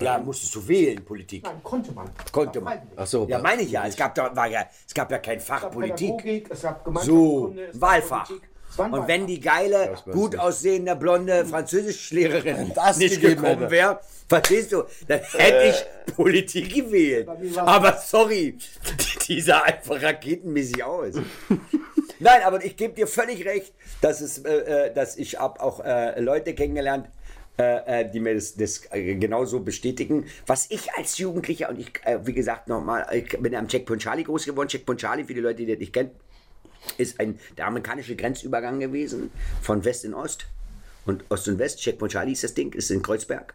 [0.00, 1.44] Ja, musstest du wählen, Politik.
[1.44, 2.10] Nein, konnte man.
[2.32, 2.78] Konnte man.
[2.96, 3.86] Ach so, Ja, meine ich ja.
[3.86, 6.16] Es gab, da, war ja, es gab ja kein Fach Es gab Politik.
[6.16, 8.26] Pädagogik, es gab So, Gemeinschaftskunde, es gab Wahlfach.
[8.28, 8.50] Politik.
[8.70, 14.84] Es Und wenn die geile, gut aussehende, blonde Französischlehrerin Das nicht gekommen wäre, verstehst du,
[15.08, 15.74] dann hätte
[16.06, 17.28] ich Politik gewählt.
[17.58, 18.56] Aber sorry,
[19.28, 21.14] die sah einfach raketenmäßig aus.
[22.20, 23.72] Nein, aber ich gebe dir völlig recht,
[24.02, 27.08] dass, es, äh, äh, dass ich habe auch äh, Leute kennengelernt,
[27.60, 30.24] äh, äh, die mir das, das äh, genauso bestätigen.
[30.46, 34.24] Was ich als Jugendlicher, und ich, äh, wie gesagt, nochmal, ich bin am Checkpoint Charlie
[34.24, 34.68] groß geworden.
[34.68, 36.10] Checkpoint Charlie, für die Leute, die das nicht kennen,
[36.96, 39.30] ist ein, der amerikanische Grenzübergang gewesen,
[39.60, 40.46] von West in Ost.
[41.04, 43.52] Und Ost und West, Checkpoint Charlie ist das Ding, ist in Kreuzberg.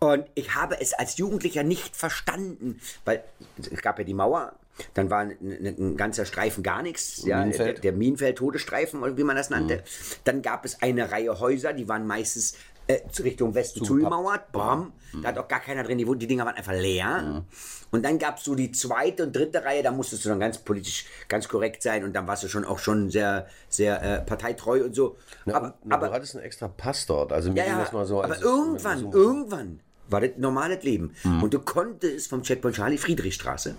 [0.00, 3.22] Und ich habe es als Jugendlicher nicht verstanden, weil
[3.58, 4.54] es gab ja die Mauer,
[4.94, 7.76] dann war ein, ein, ganzer Streifen gar nichts, ja, Minenfeld.
[7.76, 9.84] der, der Minenfeld-Todesstreifen, wie man das nannte.
[10.24, 12.56] Dann gab es eine Reihe Häuser, die waren meistens
[12.86, 16.56] äh, Richtung Westen zugemauert, bam, da hat auch gar keiner drin, die, die Dinger waren
[16.56, 17.44] einfach leer.
[17.90, 20.58] Und dann gab es so die zweite und dritte Reihe, da musstest du dann ganz
[20.58, 24.84] politisch, ganz korrekt sein und dann warst du schon auch schon sehr, sehr äh, parteitreu
[24.84, 25.16] und so.
[25.44, 27.32] Na, aber, na, aber du hattest einen extra Pass dort.
[27.32, 28.22] Also mir ja, ging ja, das mal so.
[28.22, 31.14] aber als- irgendwann, so- irgendwann war das normales Leben.
[31.22, 31.42] Mhm.
[31.44, 33.76] Und du konntest vom Checkpoint Charlie Friedrichstraße,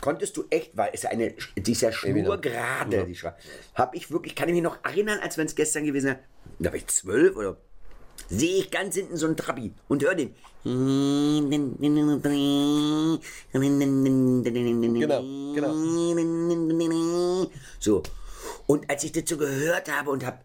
[0.00, 3.36] konntest du echt, weil es ja eine, die ist ja schnurgerade, die Straße.
[3.74, 6.18] Hab ich wirklich, kann ich mich noch erinnern, als wenn es gestern gewesen wäre,
[6.58, 7.56] da war ich zwölf oder
[8.28, 10.34] sehe ich ganz hinten so einen Trabi und höre den.
[15.54, 15.72] Genau,
[16.78, 17.50] genau.
[17.78, 18.02] So.
[18.66, 20.38] Und als ich das so gehört habe und habe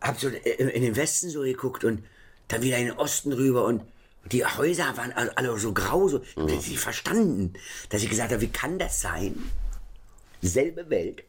[0.00, 2.02] hab so in den Westen so geguckt und
[2.48, 3.82] dann wieder in den Osten rüber und
[4.30, 6.22] die Häuser waren alle, so grau, so.
[6.22, 7.52] Ich hab das nicht verstanden,
[7.90, 9.34] dass ich gesagt habe, wie kann das sein?
[10.40, 11.24] Selbe Welt.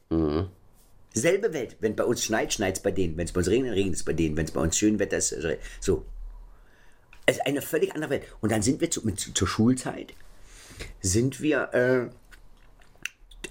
[1.13, 1.77] Selbe Welt.
[1.79, 3.17] Wenn bei uns schneit, schneit es bei denen.
[3.17, 4.35] Wenn es bei uns regnet, regnet es bei denen.
[4.35, 6.05] Wenn es bei uns schön Wetter ist, äh, so.
[7.25, 8.23] Es ist eine völlig andere Welt.
[8.41, 10.13] Und dann sind wir zu, mit, zur Schulzeit,
[11.01, 12.09] sind wir äh,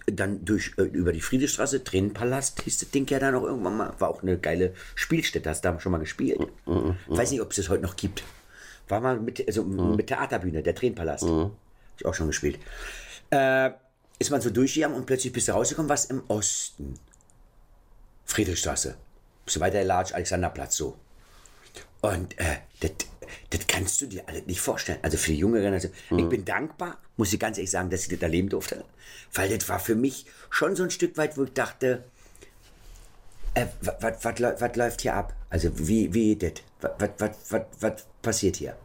[0.06, 3.94] dann durch, äh, über die Friedrichstraße, Tränenpalast hieß das Ding ja dann auch irgendwann mal.
[3.98, 6.40] War auch eine geile Spielstätte, hast du da schon mal gespielt.
[7.06, 8.24] Weiß nicht, ob es das heute noch gibt.
[8.88, 11.24] War mal mit, also mit Theaterbühne, der Tränenpalast.
[11.24, 11.52] Hab
[11.98, 12.58] ich auch schon gespielt.
[13.30, 13.70] Äh,
[14.18, 16.94] ist man so durchgegangen und plötzlich bist du rausgekommen, was im Osten.
[18.24, 18.96] Friedrichstraße.
[19.46, 20.96] Du weiter Large, Alexanderplatz so.
[22.00, 24.98] Und äh, das, kannst du dir alles nicht vorstellen.
[25.02, 25.92] Also für die junge Generation.
[26.10, 28.84] Ich bin dankbar, muss ich ganz ehrlich sagen, dass ich das erleben durfte.
[29.32, 32.04] Weil das war für mich schon so ein Stück weit, wo ich dachte,
[33.54, 35.34] äh, was läuft hier ab?
[35.50, 36.52] Also wie, wie das?
[36.80, 38.76] Was passiert hier?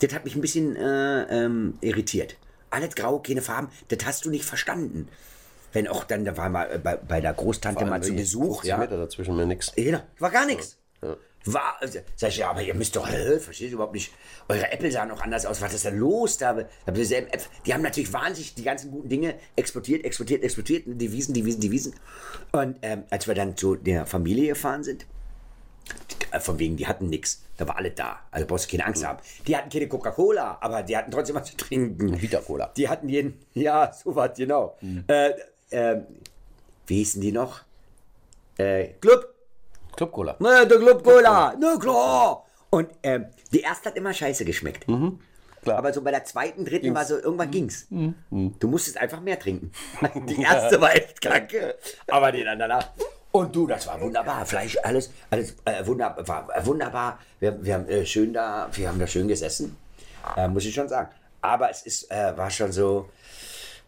[0.00, 2.36] Das hat mich ein bisschen äh, ähm, irritiert.
[2.70, 5.08] Alles grau, keine Farben, das hast du nicht verstanden.
[5.72, 8.68] Wenn auch dann, da war mal äh, bei, bei der Großtante mal zu Besuch, 50
[8.68, 8.78] ja.
[8.78, 9.72] Meter dazwischen mir nichts.
[9.74, 10.78] Genau, war gar nichts.
[11.46, 14.12] War, also, sag ich, ja, aber ihr müsst doch, hä, versteht ihr überhaupt nicht,
[14.48, 16.54] eure Äpfel sahen noch anders aus, was ist denn los da?
[16.54, 17.50] da dieselben Äpfel.
[17.64, 21.94] Die haben natürlich wahnsinnig die ganzen guten Dinge exportiert, exportiert, exportiert, Devisen, Devisen, Devisen.
[22.50, 25.06] Und ähm, als wir dann zu der Familie gefahren sind,
[26.32, 29.06] äh, von wegen, die hatten nichts, da war alles da, also brauchst du keine Angst
[29.06, 29.20] haben.
[29.46, 32.20] Die hatten keine Coca-Cola, aber die hatten trotzdem was zu trinken.
[32.20, 32.72] Vita-Cola.
[32.76, 34.76] Die hatten jeden, ja, so was, genau.
[35.06, 35.30] Äh,
[35.70, 35.96] äh,
[36.86, 37.60] wie hießen die noch?
[38.58, 39.34] Äh, Club.
[39.96, 40.36] Club Cola.
[40.38, 41.54] Ne, der Club Cola.
[41.58, 42.44] Na klar.
[42.70, 44.86] Und ähm, die erste hat immer scheiße geschmeckt.
[45.62, 45.78] klar.
[45.78, 47.86] Aber so bei der zweiten, dritten war so, irgendwann ging's.
[47.90, 49.72] Du musstest einfach mehr trinken.
[50.26, 51.76] Die erste war echt kacke.
[52.08, 52.90] Aber die dann danach.
[53.32, 54.46] Und du, das war wunderbar.
[54.46, 57.18] Fleisch, alles, alles äh, wunderbar, war äh, wunderbar.
[57.38, 59.76] Wir, wir haben äh, schön da, wir haben da schön gesessen.
[60.36, 61.10] Äh, muss ich schon sagen.
[61.42, 63.08] Aber es ist, äh, war schon so.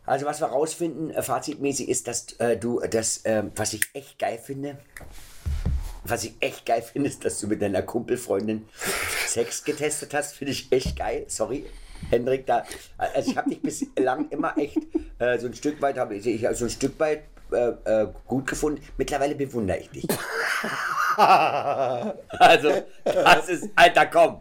[0.09, 4.18] Also was wir rausfinden, äh, fazitmäßig ist, dass äh, du das, ähm, was ich echt
[4.18, 4.78] geil finde,
[6.04, 8.66] was ich echt geil finde, ist, dass du mit deiner Kumpelfreundin
[9.26, 10.34] Sex getestet hast.
[10.34, 11.26] Finde ich echt geil.
[11.28, 11.66] Sorry,
[12.09, 12.64] Hendrik, da.
[12.96, 14.78] Also ich habe dich bislang immer echt
[15.18, 18.46] äh, so ein Stück weit, habe ich, ich so ein Stück weit äh, äh, gut
[18.46, 18.82] gefunden.
[18.96, 20.06] Mittlerweile bewundere ich dich.
[21.18, 22.70] also,
[23.04, 24.40] das ist, Alter, komm.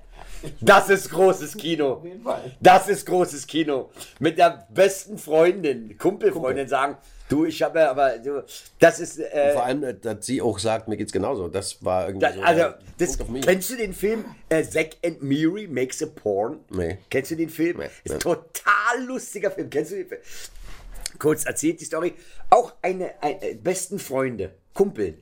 [0.62, 2.02] Das ist großes Kino.
[2.04, 2.52] jeden Fall.
[2.60, 3.90] Das ist großes Kino.
[4.20, 6.98] Mit der besten Freundin, Kumpelfreundin sagen,
[7.30, 8.44] du, ich habe aber, du,
[8.80, 11.48] das ist, äh, Vor allem, äh, dass sie auch sagt, mir geht's genauso.
[11.48, 12.42] Das war irgendwie das, so.
[12.42, 12.64] also,
[12.98, 16.60] das, kennst du den Film äh, Zack and Miri Makes a Porn?
[16.70, 16.98] Nee.
[17.10, 17.78] Kennst du den Film?
[17.78, 18.20] Nee, Ist nee.
[18.20, 19.70] total lustiger Film.
[19.70, 20.22] Kennst du den Film?
[21.20, 22.14] Kurz erzählt die Story.
[22.50, 25.16] Auch eine, ein, äh, besten Freunde, Kumpel,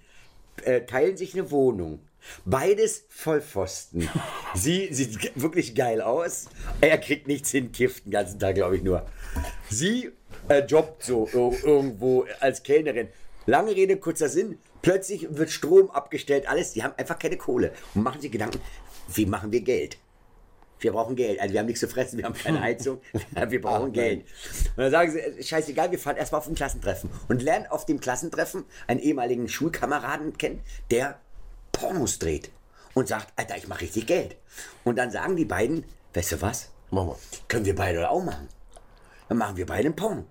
[0.64, 2.00] äh, teilen sich eine Wohnung.
[2.46, 4.10] Beides Vollpfosten.
[4.54, 6.46] Sie sieht wirklich geil aus.
[6.82, 9.06] Er kriegt nichts hin, kifft den ganzen Tag, glaube ich nur.
[9.70, 10.12] Sie
[10.48, 13.10] äh, jobbt so ir- irgendwo als Kellnerin.
[13.46, 14.58] Lange Rede, kurzer Sinn.
[14.82, 16.74] Plötzlich wird Strom abgestellt, alles.
[16.74, 18.60] Die haben einfach keine Kohle und machen sich Gedanken,
[19.14, 19.98] wie machen wir Geld?
[20.80, 21.40] Wir brauchen Geld.
[21.40, 23.02] Also wir haben nichts zu fressen, wir haben keine Heizung,
[23.50, 24.26] wir brauchen Geld.
[24.76, 27.86] Und dann sagen sie, äh, scheißegal, wir fahren erstmal auf ein Klassentreffen und lernen auf
[27.86, 30.62] dem Klassentreffen einen ehemaligen Schulkameraden kennen,
[30.92, 31.20] der
[31.76, 32.52] Pornos dreht
[32.94, 34.38] und sagt, Alter, ich mache richtig Geld.
[34.84, 36.72] Und dann sagen die beiden, weißt du was?
[36.90, 37.18] Machen wir.
[37.48, 38.48] Können wir beide auch machen.
[39.28, 40.26] Dann machen wir beide ein Porno.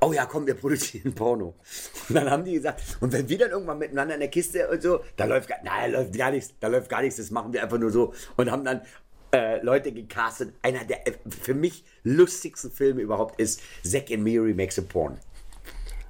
[0.00, 1.54] Oh ja, komm, wir produzieren Porno.
[2.08, 4.82] Und dann haben die gesagt, und wenn wir dann irgendwann miteinander in der Kiste und
[4.82, 7.52] so, da läuft gar, nein, da läuft gar nichts, da läuft gar nichts, das machen
[7.52, 8.12] wir einfach nur so.
[8.36, 8.82] Und haben dann
[9.32, 10.54] äh, Leute gecastet.
[10.62, 15.18] Einer der äh, für mich lustigsten Filme überhaupt ist Zack and Miri Makes a Porn.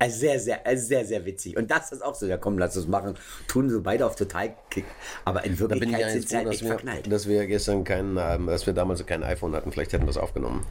[0.01, 1.57] Also sehr, sehr, also sehr, sehr witzig.
[1.57, 3.17] Und das ist auch so, ja komm, lass uns machen.
[3.49, 4.85] Tun so beide auf total Kick.
[5.25, 7.13] Aber in Wirklichkeit sind sie halt dass echt wir, verknallt.
[7.13, 9.73] dass wir gestern kein, ähm, dass wir damals kein iPhone hatten.
[9.73, 10.65] Vielleicht hätten wir es aufgenommen.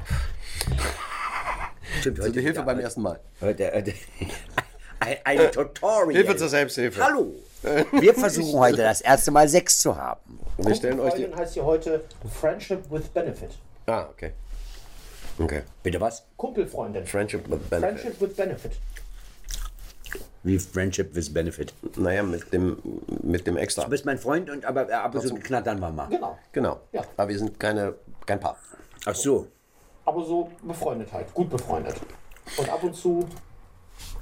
[2.00, 3.20] Stimmt, Also die Hilfe wieder- beim ersten Mal.
[3.42, 3.94] Heute, heute,
[5.00, 6.14] ein, ein Tutorial.
[6.14, 7.04] Hilfe zur Selbsthilfe.
[7.04, 7.34] Hallo.
[7.92, 10.40] Wir versuchen heute das erste Mal Sex zu haben.
[10.58, 11.28] Wir stellen euch die.
[11.34, 12.04] Heißt hier heute
[12.40, 13.50] Friendship with Benefit.
[13.88, 14.32] Ah, okay.
[15.40, 15.62] Okay.
[15.82, 16.24] Bitte was?
[16.38, 17.06] Kumpelfreundin.
[17.06, 18.00] Friendship with Benefit.
[18.00, 18.72] Friendship with Benefit.
[20.48, 21.74] Wie Friendship with Benefit.
[21.98, 22.78] Naja, mit dem,
[23.22, 23.84] mit dem Extra.
[23.84, 26.08] Du bist mein Freund und aber ab und zu knattern wir mal.
[26.08, 26.38] Genau.
[26.54, 26.80] Genau.
[26.94, 27.04] Ja.
[27.18, 27.96] Aber wir sind keine,
[28.26, 28.58] kein Paar.
[29.06, 29.48] Ach so.
[30.06, 31.34] Aber so befreundet halt.
[31.34, 31.96] Gut befreundet.
[32.56, 33.28] Und ab und zu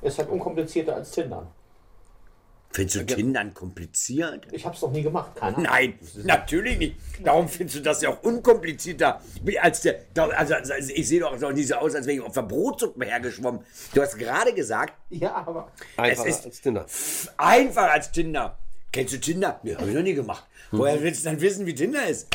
[0.02, 1.46] ist halt unkomplizierter als Tinder.
[2.76, 4.48] Findest du Tindern kompliziert?
[4.52, 5.32] Ich hab's noch nie gemacht.
[5.36, 5.64] Keine Ahnung.
[5.72, 6.96] Nein, natürlich nicht.
[7.24, 9.22] Darum findest du das ja auch unkomplizierter.
[9.44, 10.02] Wie als der,
[10.36, 13.06] also, also ich sehe doch so nicht so aus, als wäre ich auf der Brotsuppe
[13.06, 13.62] hergeschwommen.
[13.94, 16.86] Du hast gerade gesagt, Ja, aber Einfacher ist- als Tinder.
[17.38, 18.58] einfach als Tinder.
[18.92, 19.60] Kennst du Tinder?
[19.64, 20.46] Nee, habe ich noch nie gemacht.
[20.72, 22.28] Woher willst du dann wissen, wie Tinder ist?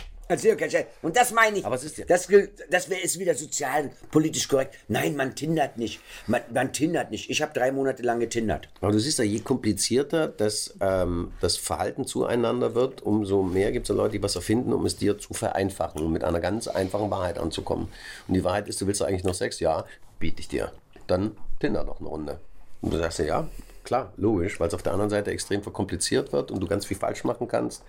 [1.02, 1.64] Und das meine ich.
[1.64, 2.28] Aber es ist ja- Das,
[2.70, 4.76] das wär, ist wieder sozial, politisch korrekt.
[4.88, 6.00] Nein, man tindert nicht.
[6.26, 7.30] Man, man tindert nicht.
[7.30, 8.68] Ich habe drei Monate lang getindert.
[8.80, 13.84] Aber du siehst ja, je komplizierter das, ähm, das Verhalten zueinander wird, umso mehr gibt
[13.84, 16.68] es ja Leute, die was erfinden, um es dir zu vereinfachen, um mit einer ganz
[16.68, 17.88] einfachen Wahrheit anzukommen.
[18.28, 19.60] Und die Wahrheit ist, du willst eigentlich noch Sex?
[19.60, 19.84] Ja,
[20.18, 20.72] biete ich dir.
[21.06, 22.40] Dann Tinder noch eine Runde.
[22.80, 23.48] Und du sagst ja, ja,
[23.90, 26.96] klar, logisch, weil es auf der anderen Seite extrem verkompliziert wird und du ganz viel
[26.96, 27.82] falsch machen kannst.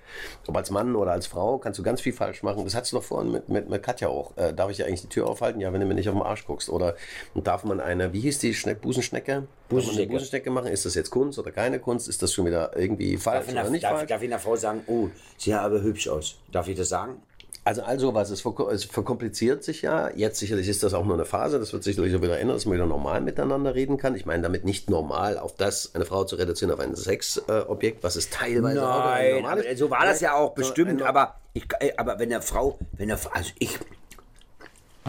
[0.48, 2.64] Ob als Mann oder als Frau kannst du ganz viel falsch machen.
[2.64, 4.36] Das hattest du doch vorhin mit, mit, mit Katja auch.
[4.36, 5.62] Äh, darf ich ja eigentlich die Tür aufhalten?
[5.62, 6.70] Ja, wenn du mir nicht auf den Arsch guckst.
[6.72, 6.96] Oder
[7.36, 9.32] darf man eine, wie hieß die Schne Busenschnecke?
[9.32, 10.12] Man eine Busenschnecke.
[10.12, 10.72] Busenschnecke machen?
[10.72, 12.10] Ist das jetzt Kunst oder keine Kunst?
[12.10, 14.10] Ist das schon wieder irgendwie falsch Darf ich, oder einer, nicht darf, falsch?
[14.10, 16.40] darf ich einer Frau sagen, oh, sie sieht aber hübsch aus.
[16.52, 17.22] Darf ich das sagen?
[17.64, 20.10] Also all sowas, es, verko- es verkompliziert sich ja.
[20.16, 22.66] Jetzt sicherlich ist das auch nur eine Phase, das wird sicherlich auch wieder ändern, dass
[22.66, 24.16] man wieder normal miteinander reden kann.
[24.16, 28.16] Ich meine damit nicht normal auf das, eine Frau zu reduzieren auf ein Sexobjekt, was
[28.16, 29.78] es teilweise auch Nein, normal aber ist.
[29.78, 31.04] so war das ja auch bestimmt.
[31.04, 33.78] Aber, ich, äh, aber wenn eine Frau, wenn eine, also ich,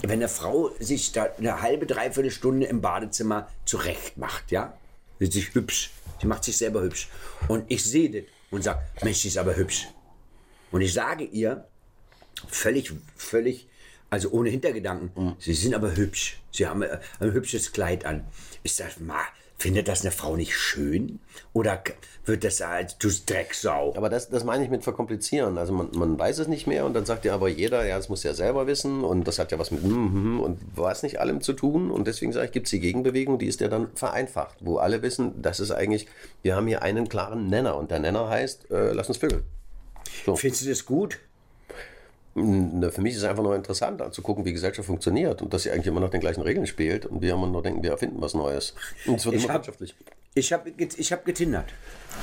[0.03, 4.75] wenn eine Frau sich da eine halbe, dreiviertel Stunde im Badezimmer zurecht macht, ja,
[5.19, 5.91] wird sich hübsch.
[6.21, 7.09] Sie macht sich selber hübsch.
[7.49, 9.89] Und ich sehe das und sage, Mensch, die ist aber hübsch.
[10.71, 11.65] Und ich sage ihr,
[12.49, 13.69] völlig, völlig,
[14.11, 16.41] also ohne Hintergedanken, sie sind aber hübsch.
[16.51, 18.25] Sie haben äh, ein hübsches Kleid an.
[18.63, 19.21] Ich sage, ma,
[19.63, 21.21] findet das eine Frau nicht schön?
[21.53, 21.83] Oder
[22.25, 23.95] wird das als du Drecksau?
[23.97, 25.57] Aber das, das meine ich mit verkomplizieren.
[25.57, 28.09] Also man, man weiß es nicht mehr und dann sagt ja aber jeder, ja, das
[28.09, 31.41] muss ja selber wissen und das hat ja was mit mhm und was nicht allem
[31.41, 31.93] zu tun.
[31.93, 35.01] Und deswegen sage ich, gibt es die Gegenbewegung, die ist ja dann vereinfacht, wo alle
[35.03, 36.09] wissen, das ist eigentlich,
[36.43, 39.45] wir haben hier einen klaren Nenner und der Nenner heißt, äh, lass uns vögeln.
[40.35, 41.19] Findest du das gut?
[42.35, 45.87] Für mich ist es einfach nur interessant anzugucken, wie Gesellschaft funktioniert und dass sie eigentlich
[45.89, 48.75] immer nach den gleichen Regeln spielt und wir immer nur denken, wir erfinden was Neues.
[49.07, 49.95] Und es wird Ich immer hab- wirtschaftlich.
[50.35, 51.67] Ich habe ich hab getindert.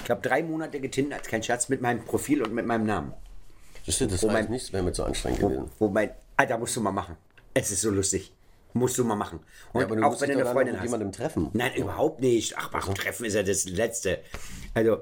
[0.04, 3.14] Ich habe drei Monate getindert, kein Scherz, mit meinem Profil und mit meinem Namen.
[3.86, 5.66] Das, das war nichts, wäre mir zu anstrengend gewesen.
[5.78, 7.16] Wo mein, Alter, musst du mal machen.
[7.54, 8.34] Es ist so lustig.
[8.74, 9.40] Musst du mal machen.
[9.74, 10.86] Und Ja, aber du auch wenn du eine Freundin mit hast.
[10.88, 11.50] jemandem treffen.
[11.54, 12.56] Nein, überhaupt nicht.
[12.58, 14.20] Ach, ach, Treffen ist ja das Letzte.
[14.74, 15.02] Also,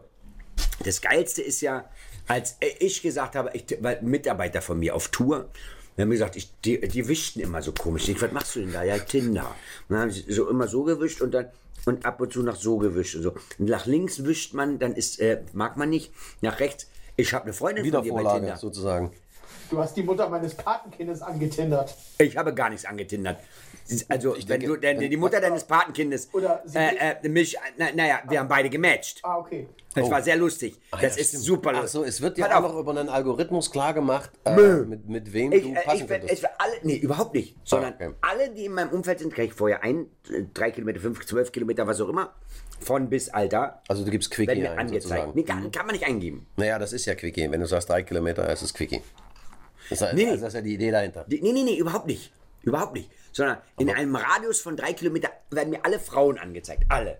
[0.84, 1.86] das Geilste ist ja,
[2.28, 5.50] als ich gesagt habe, ich, weil Mitarbeiter von mir auf Tour,
[5.96, 8.08] die haben mir gesagt, ich, die, die wischten immer so komisch.
[8.08, 8.84] Ich, was machst du denn da?
[8.84, 9.48] Ja, Tinder.
[9.88, 11.48] Und dann haben sie so immer so gewischt und dann
[11.86, 13.34] und ab und zu nach so gewischt und so.
[13.58, 16.12] Und nach links wischt man, dann ist, äh, mag man nicht.
[16.42, 18.58] Nach rechts, ich habe eine Freundin von dir bei Wiedervorlage Tinder.
[18.58, 19.12] sozusagen.
[19.70, 21.96] Du hast die Mutter meines Patenkindes angetindert.
[22.20, 23.38] Ich habe gar nichts angetindert.
[24.10, 27.88] Also, wenn denke, du, wenn- die Mutter deines Patenkindes, Oder sie- äh, äh, mich, na,
[27.96, 29.20] naja, wir haben beide gematcht.
[29.24, 29.68] Ah, okay.
[29.96, 30.80] Das war sehr lustig.
[31.02, 31.92] das ist super Ach lustig.
[31.92, 35.52] so, es wird dir auch noch über einen Algorithmus klar gemacht, äh, mit, mit wem
[35.52, 36.10] Ich, du äh, passen ich, ich,
[36.44, 37.56] werd alle, nee, überhaupt nicht.
[37.64, 38.12] Sondern okay.
[38.22, 40.06] alle, die in meinem Umfeld sind, kriege ich vorher ein,
[40.54, 42.34] drei Kilometer, fünf, zwölf Kilometer, was auch immer,
[42.80, 45.34] von bis Alter, Also du gibst Quickie mir ein, angezeigt.
[45.36, 46.46] Nee, kann, kann man nicht eingeben.
[46.58, 47.50] Naja, das ist ja Quickie.
[47.50, 49.02] Wenn du sagst drei Kilometer, ist es Quickie.
[49.90, 50.30] Das ist, Nee, nee.
[50.32, 51.26] also das ist ja die Idee dahinter.
[51.28, 52.32] Die, nee, nee, nee, überhaupt nicht.
[52.62, 53.10] Überhaupt nicht.
[53.38, 56.86] Sondern in einem Radius von drei Kilometer werden mir alle Frauen angezeigt.
[56.90, 57.20] Alle.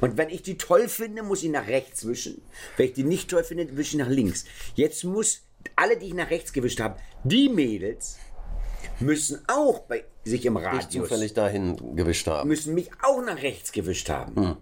[0.00, 2.42] Und wenn ich die toll finde, muss ich nach rechts wischen.
[2.76, 4.46] Wenn ich die nicht toll finde, wische ich nach links.
[4.74, 5.42] Jetzt muss
[5.76, 8.18] alle, die ich nach rechts gewischt habe, die Mädels
[8.98, 12.48] müssen auch bei sich im Nicht Radius zufällig dahin gewischt haben.
[12.48, 14.56] müssen mich auch nach rechts gewischt haben.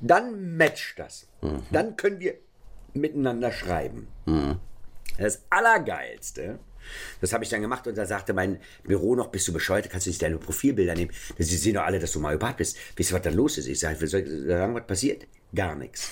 [0.00, 1.26] Dann matcht das.
[1.70, 2.34] Dann können wir
[2.94, 4.08] miteinander schreiben.
[5.18, 6.58] Das Allergeilste,
[7.20, 10.06] das habe ich dann gemacht und da sagte mein Büro noch, bist du bescheuert, kannst
[10.06, 11.12] du nicht deine Profilbilder nehmen?
[11.38, 12.76] Sie sehen doch alle, dass du mal überhaupt bist.
[12.96, 13.66] Wisst ihr, was da los ist?
[13.66, 15.26] Ich sage, sagen, was passiert?
[15.54, 16.08] Gar nichts.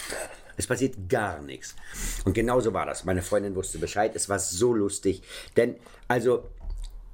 [0.56, 1.76] Es passiert gar nichts.
[2.24, 3.05] Und genauso war das.
[3.05, 4.16] Meine Freundin wusste Bescheid.
[4.16, 5.22] Es war so lustig.
[5.56, 5.76] Denn,
[6.09, 6.48] also,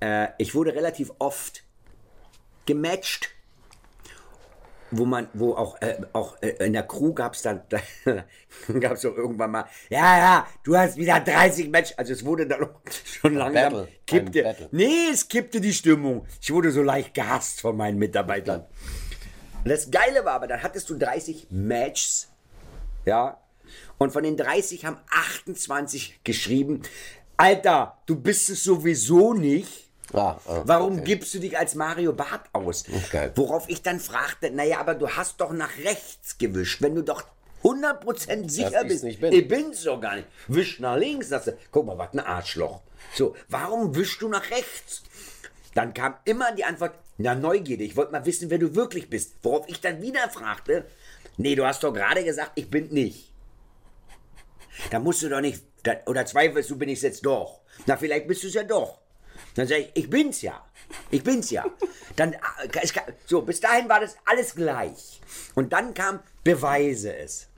[0.00, 1.62] äh, ich wurde relativ oft
[2.64, 3.33] gematcht
[4.90, 7.78] wo man, wo auch, äh, auch äh, in der Crew gab es dann, da,
[8.80, 12.46] gab es doch irgendwann mal, ja, ja, du hast wieder 30 Match, also es wurde
[12.46, 12.68] dann
[13.04, 14.68] schon langsam, Battle, kippte, Battle.
[14.72, 16.26] nee, es kippte die Stimmung.
[16.40, 18.64] Ich wurde so leicht gehasst von meinen Mitarbeitern.
[19.64, 22.28] Und das Geile war aber, dann hattest du 30 Matches,
[23.04, 23.40] ja,
[23.98, 26.82] und von den 30 haben 28 geschrieben,
[27.36, 29.83] Alter, du bist es sowieso nicht.
[30.14, 31.04] Ah, ah, Warum okay.
[31.04, 32.84] gibst du dich als Mario Barth aus?
[33.10, 33.32] geil.
[33.34, 37.24] Worauf ich dann fragte, naja, aber du hast doch nach rechts gewischt, wenn du doch
[37.64, 39.02] 100% sicher bist.
[39.20, 39.32] bin.
[39.32, 40.28] Ich bin's doch gar nicht.
[40.48, 42.82] Wisch nach links, sagst du, guck mal, was ein Arschloch.
[43.14, 45.02] So, warum wischst du nach rechts?
[45.74, 49.34] Dann kam immer die Antwort, na Neugierde, ich wollte mal wissen, wer du wirklich bist.
[49.42, 50.84] Worauf ich dann wieder fragte,
[51.36, 53.32] nee, du hast doch gerade gesagt, ich bin nicht.
[54.90, 57.60] Da musst du doch nicht, da, oder zweifelst du, bin ich jetzt doch.
[57.86, 58.98] Na, vielleicht bist du es ja doch.
[59.54, 60.64] Dann sage ich, ich bin's ja.
[61.10, 61.64] Ich bin's ja.
[62.16, 62.38] Dann, äh,
[63.26, 65.20] so, bis dahin war das alles gleich.
[65.54, 67.48] Und dann kam, beweise es.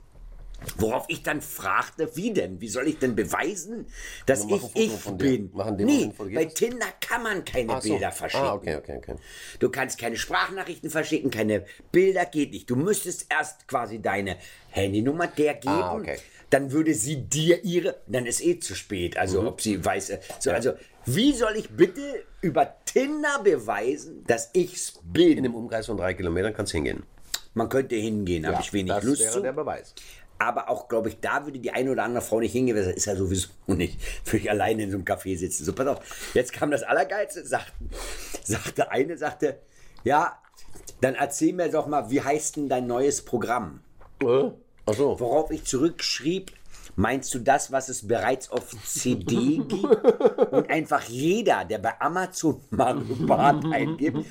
[0.77, 2.59] Worauf ich dann fragte, wie denn?
[2.61, 3.85] Wie soll ich denn beweisen,
[4.25, 5.49] dass ich ich bin?
[5.53, 6.45] Mach in dem nee, bei.
[6.45, 7.89] Tinder kann man keine so.
[7.89, 8.47] Bilder verschicken.
[8.47, 9.15] Ah, okay, okay, okay.
[9.59, 12.69] Du kannst keine Sprachnachrichten verschicken, keine Bilder, geht nicht.
[12.69, 14.37] Du müsstest erst quasi deine
[14.69, 15.73] Handynummer der geben.
[15.73, 16.17] Ah, okay.
[16.49, 19.17] Dann würde sie dir ihre, dann ist eh zu spät.
[19.17, 19.47] Also Mhm.
[19.47, 20.73] ob sie weiß, äh, so, also
[21.05, 25.37] wie soll ich bitte über Tinder beweisen, dass ich's bin?
[25.37, 27.03] In dem Umkreis von drei Kilometern kannst hingehen.
[27.53, 29.41] Man könnte hingehen, habe ich wenig das Lust wäre zu.
[29.41, 29.93] der Beweis.
[30.39, 33.05] Aber auch, glaube ich, da würde die eine oder andere Frau nicht hingehen, das ist
[33.05, 33.99] ja sowieso nicht.
[34.25, 35.65] Würde ich alleine in so einem Café sitzen.
[35.65, 37.89] So, pass auf, jetzt kam das Allergeilste, sagten,
[38.43, 39.59] sagte eine, sagte,
[40.03, 40.37] ja,
[41.01, 43.81] dann erzähl mir doch mal, wie heißt denn dein neues Programm?
[44.21, 44.51] Äh?
[44.85, 45.19] Ach so.
[45.19, 46.51] Worauf ich zurückschrieb,
[46.95, 49.73] meinst du das, was es bereits auf CD gibt?
[50.51, 54.25] Und einfach jeder, der bei Amazon Mario Barth eingibt,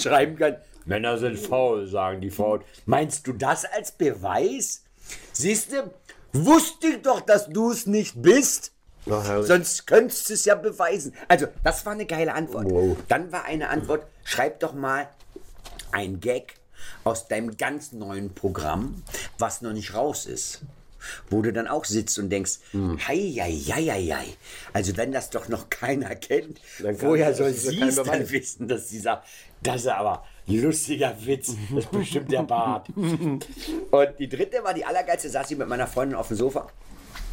[0.00, 0.56] schreiben kann,
[0.86, 2.62] Männer sind faul, sagen die Frauen.
[2.86, 4.84] Meinst du das als Beweis?
[5.32, 5.90] Siehst du,
[6.32, 8.72] wusste ich doch, dass du es nicht bist.
[9.10, 9.42] Ach.
[9.42, 11.14] Sonst könntest du es ja beweisen.
[11.28, 12.66] Also, das war eine geile Antwort.
[13.08, 15.08] Dann war eine Antwort, schreib doch mal
[15.92, 16.54] ein Gag
[17.04, 19.02] aus deinem ganz neuen Programm,
[19.38, 20.62] was noch nicht raus ist.
[21.30, 24.26] Wo du dann auch sitzt und denkst, hei, hei, hei, hei, hei.
[24.72, 28.88] Also wenn das doch noch keiner kennt, Dann das soll sie es dann wissen, dass
[28.88, 29.22] dieser,
[29.62, 31.54] Das ist aber lustiger Witz.
[31.70, 32.88] Das ist bestimmt der Bart.
[32.94, 36.68] Und die dritte war die allergeilste, saß ich mit meiner Freundin auf dem Sofa.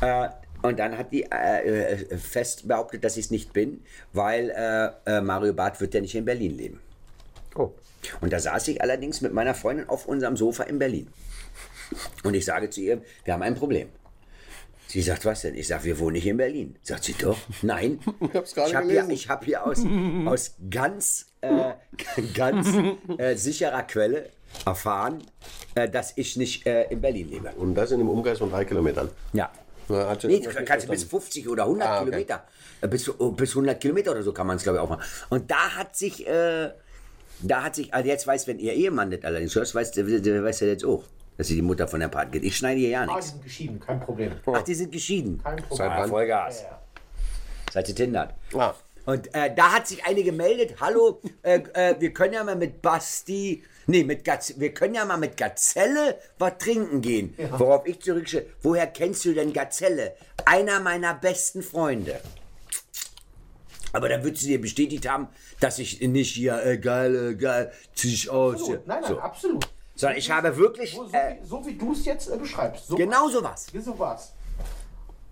[0.01, 0.29] Äh,
[0.63, 3.83] und dann hat die äh, äh, fest behauptet, dass ich es nicht bin,
[4.13, 6.79] weil äh, äh, Mario Barth wird ja nicht in Berlin leben.
[7.55, 7.71] Oh.
[8.21, 11.07] Und da saß ich allerdings mit meiner Freundin auf unserem Sofa in Berlin.
[12.23, 13.89] Und ich sage zu ihr, wir haben ein Problem.
[14.93, 15.55] Sie sagt, was denn?
[15.55, 16.75] Ich sage, wir wohnen nicht in Berlin.
[16.83, 17.99] Sagt sie, doch, nein.
[18.21, 19.05] Ich hab's gerade ich habe gelesen.
[19.07, 19.79] hier, ich hab hier aus,
[20.27, 21.71] aus ganz, äh,
[22.35, 22.67] ganz
[23.17, 24.29] äh, sicherer Quelle
[24.67, 25.23] erfahren,
[25.73, 27.49] äh, dass ich nicht äh, in Berlin lebe.
[27.53, 29.09] Und das in einem Umkreis von drei Kilometern.
[29.33, 29.51] Ja.
[29.89, 31.09] Na, Nee, kannst du bis verstanden.
[31.09, 32.05] 50 oder 100 Ah, okay.
[32.05, 32.43] Kilometer,
[32.81, 35.01] äh, bis, oh, bis 100 Kilometer oder so kann man es, glaube ich, auch machen.
[35.31, 36.69] Und da hat sich, äh,
[37.41, 40.67] da hat sich, also jetzt weiß, wenn ihr Ehemann das allerdings hört, weiß, weiß ja
[40.67, 41.03] jetzt auch,
[41.37, 42.43] dass sie die Mutter von der Part geht.
[42.43, 43.29] Ich schneide hier ja Ah, die nichts.
[43.31, 44.31] sind geschieden, kein Problem.
[44.45, 45.41] Ach, die sind geschieden.
[45.43, 45.77] Kein Problem.
[45.77, 46.09] Seit Ah, wann?
[46.09, 46.61] Vollgas.
[46.61, 46.81] Ja, ja.
[47.71, 48.33] Seit sie tindert.
[48.55, 48.73] Ah.
[49.05, 52.81] Und äh, da hat sich eine gemeldet, hallo, äh, äh, wir können ja mal mit
[52.81, 57.35] Basti, nee, mit Gaz wir können ja mal mit Gazelle was trinken gehen.
[57.57, 60.15] Worauf ich zurückschreibe, woher kennst du denn Gazelle?
[60.45, 62.21] Einer meiner besten Freunde.
[63.91, 65.27] Aber dann würdest du dir bestätigt haben,
[65.59, 68.55] dass ich nicht hier, äh, geil, äh, geil, zieh ich aus.
[68.61, 68.87] Absolut.
[68.87, 69.19] Nein, nein, so.
[69.19, 69.67] absolut.
[69.95, 72.87] Sondern ich habe wirklich, So, so, äh, wie, so wie du es jetzt äh, beschreibst.
[72.87, 73.67] So genau sowas.
[73.71, 74.33] Wie so war's.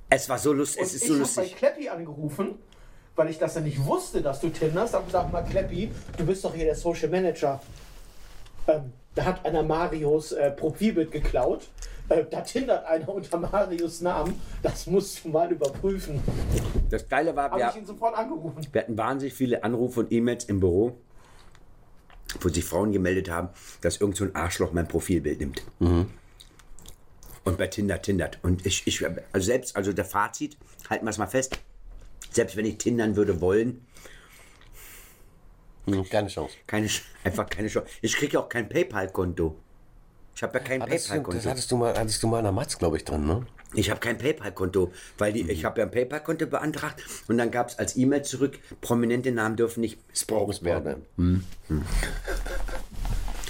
[0.09, 1.55] Es war so lustig, Und es ist ich so habe bei lustig.
[1.57, 2.55] Kleppi angerufen,
[3.15, 4.93] weil ich das ja nicht wusste, dass du tinderst.
[4.93, 7.61] Hab gesagt, mal Kleppi, du bist doch hier der Social Manager.
[8.67, 11.67] Ähm, da hat einer Marios äh, Profilbild geklaut.
[12.09, 14.39] Äh, da tindert einer unter Marios Namen.
[14.61, 16.21] Das musst du mal überprüfen.
[16.89, 18.67] Das Geile war, wir, ich ihn sofort angerufen.
[18.71, 20.97] Wir hatten wahnsinnig viele Anrufe und E-Mails im Büro,
[22.39, 23.49] wo sich Frauen gemeldet haben,
[23.81, 25.63] dass irgend so ein Arschloch mein Profilbild nimmt.
[27.43, 28.39] Und bei Tinder tindert.
[28.43, 30.57] Und ich, ich, also selbst, also der Fazit,
[30.89, 31.59] halten wir es mal fest,
[32.31, 33.85] selbst wenn ich tindern würde wollen,
[35.87, 36.55] Hm, keine Chance.
[36.67, 36.87] keine,
[37.23, 37.89] einfach keine Chance.
[38.01, 39.55] Ich kriege ja auch kein PayPal-Konto.
[40.35, 41.49] Ich habe ja kein Hattest du, das PayPal-Konto.
[41.49, 43.45] hattest du mal, hattest du mal an der Matz, glaube ich, drin, ne?
[43.73, 47.69] Ich habe kein PayPal-Konto, weil die, ich habe ja ein PayPal-Konto beantragt und dann gab
[47.69, 51.06] es als E-Mail zurück, prominente Namen dürfen nicht missbraucht werden.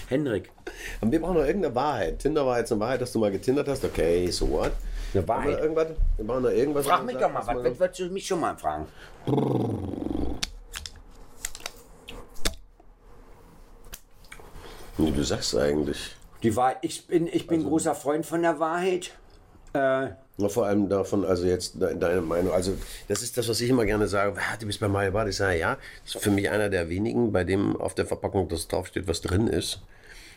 [0.07, 0.52] Henrik,
[0.99, 2.19] Aber wir brauchen noch irgendeine Wahrheit.
[2.19, 3.84] Tinder war jetzt eine Wahrheit, dass du mal getindert hast.
[3.85, 4.73] Okay, so what?
[5.14, 5.60] Eine Haben wir Wahrheit?
[5.60, 5.88] irgendwas?
[6.18, 6.85] Wir brauchen noch irgendwas.
[6.85, 8.85] Frag mich doch mal, was, was würdest du mich schon mal fragen?
[14.98, 16.15] Nee, Du sagst eigentlich.
[16.43, 19.11] Die Wahrheit, ich bin, ich bin großer Freund von der Wahrheit.
[19.73, 20.07] Äh,
[20.49, 22.52] vor allem davon, also jetzt de- deine Meinung.
[22.52, 22.73] Also,
[23.07, 24.34] das ist das, was ich immer gerne sage.
[24.38, 25.30] "Ah, Du bist bei Mario Barth.
[25.30, 28.48] Ich sage, ja, das ist für mich einer der wenigen, bei dem auf der Verpackung
[28.49, 29.81] das draufsteht, was drin ist.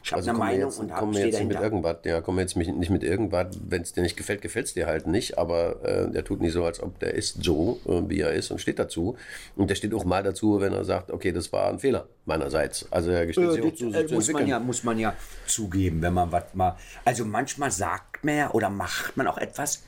[0.06, 1.97] ich habe eine kommen wir Meinung jetzt, und hab, kommen wir jetzt nicht mit irgendwas.
[2.05, 3.47] Ja, kommen wir jetzt nicht mit irgendwas.
[3.66, 5.39] Wenn es dir nicht gefällt, gefällt es dir halt nicht.
[5.39, 8.51] Aber äh, der tut nicht so, als ob der ist so, äh, wie er ist
[8.51, 9.16] und steht dazu.
[9.56, 12.86] Und der steht auch mal dazu, wenn er sagt, okay, das war ein Fehler meinerseits.
[12.93, 14.98] Also er gesteht sich Äh, auch zu, das, äh, zu muss, man ja, muss man
[14.98, 15.15] ja
[15.47, 16.77] zugeben, wenn man was mal.
[17.06, 19.84] Also manchmal sagt man ja oder macht man auch etwas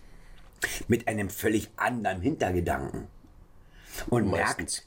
[0.89, 3.09] mit einem völlig anderen Hintergedanken.
[4.11, 4.83] Und merkt, Meistens.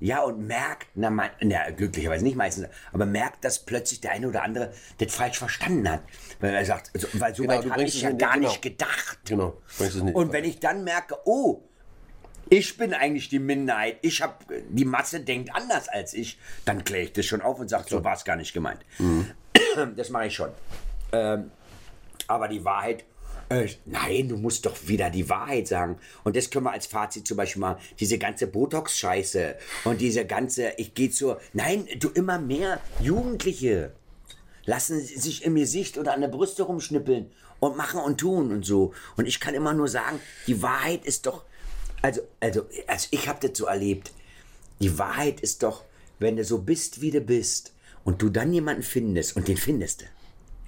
[0.00, 4.28] ja, und merkt, na, man, na, glücklicherweise nicht meistens, aber merkt, dass plötzlich der eine
[4.28, 6.00] oder andere das falsch verstanden hat.
[6.40, 8.48] Weil er sagt, also, weil so Genau, weit habe ich ja gar genau.
[8.48, 9.18] nicht gedacht.
[9.26, 10.14] Genau, bringst es nicht.
[10.14, 11.62] Und wenn ich dann merke, oh,
[12.50, 14.34] ich bin eigentlich die Minderheit, ich habe
[14.68, 18.04] die Masse denkt anders als ich, dann kläre ich das schon auf und sage, so
[18.04, 18.80] war es gar nicht gemeint.
[19.96, 20.50] Das mache ich schon.
[21.12, 21.50] Ähm,
[22.26, 23.04] aber die Wahrheit,
[23.48, 25.98] äh, nein, du musst doch wieder die Wahrheit sagen.
[26.22, 30.72] Und das können wir als Fazit zum Beispiel mal, diese ganze Botox-Scheiße und diese ganze,
[30.76, 33.92] ich gehe zur, nein, du immer mehr Jugendliche
[34.66, 37.30] lassen sich im Gesicht oder an der Brüste rumschnippeln
[37.60, 38.94] und machen und tun und so.
[39.16, 41.44] Und ich kann immer nur sagen, die Wahrheit ist doch,
[42.02, 44.12] also, also, also ich habe das so erlebt.
[44.80, 45.84] Die Wahrheit ist doch,
[46.18, 47.74] wenn du so bist, wie du bist
[48.04, 50.04] und du dann jemanden findest und den findest du.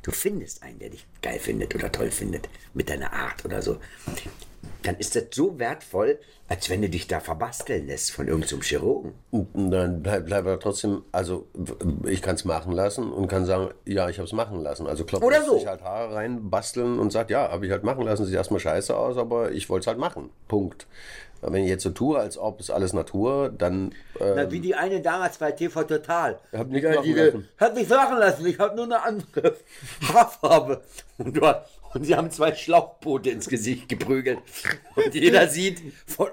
[0.06, 3.80] Du findest einen, der dich geil findet oder toll findet mit deiner Art oder so.
[4.86, 6.18] Dann ist das so wertvoll,
[6.48, 9.14] als wenn du dich da verbasteln lässt von irgendeinem Chirurgen.
[9.32, 11.46] Und dann bleibt bleib er trotzdem, also
[12.04, 14.86] ich kann es machen lassen und kann sagen, ja, ich habe es machen lassen.
[14.86, 15.58] Also klopft Oder so.
[15.58, 18.60] sich halt Haare rein, basteln und sagt, ja, habe ich halt machen lassen, sieht erstmal
[18.60, 20.30] scheiße aus, aber ich wollte es halt machen.
[20.46, 20.86] Punkt.
[21.42, 24.60] Aber Wenn ich jetzt so tue, als ob es alles Natur, dann äh, Na, wie
[24.60, 26.38] die eine damals bei TV Total.
[26.52, 27.48] Hab nicht die, machen lassen.
[27.58, 29.56] Hat mich machen lassen, ich habe nur eine andere
[30.12, 30.82] Haarfarbe.
[31.18, 31.54] Und, du-
[31.94, 34.38] und sie haben zwei Schlauchboote ins Gesicht geprügelt.
[34.94, 36.28] Und jeder sieht von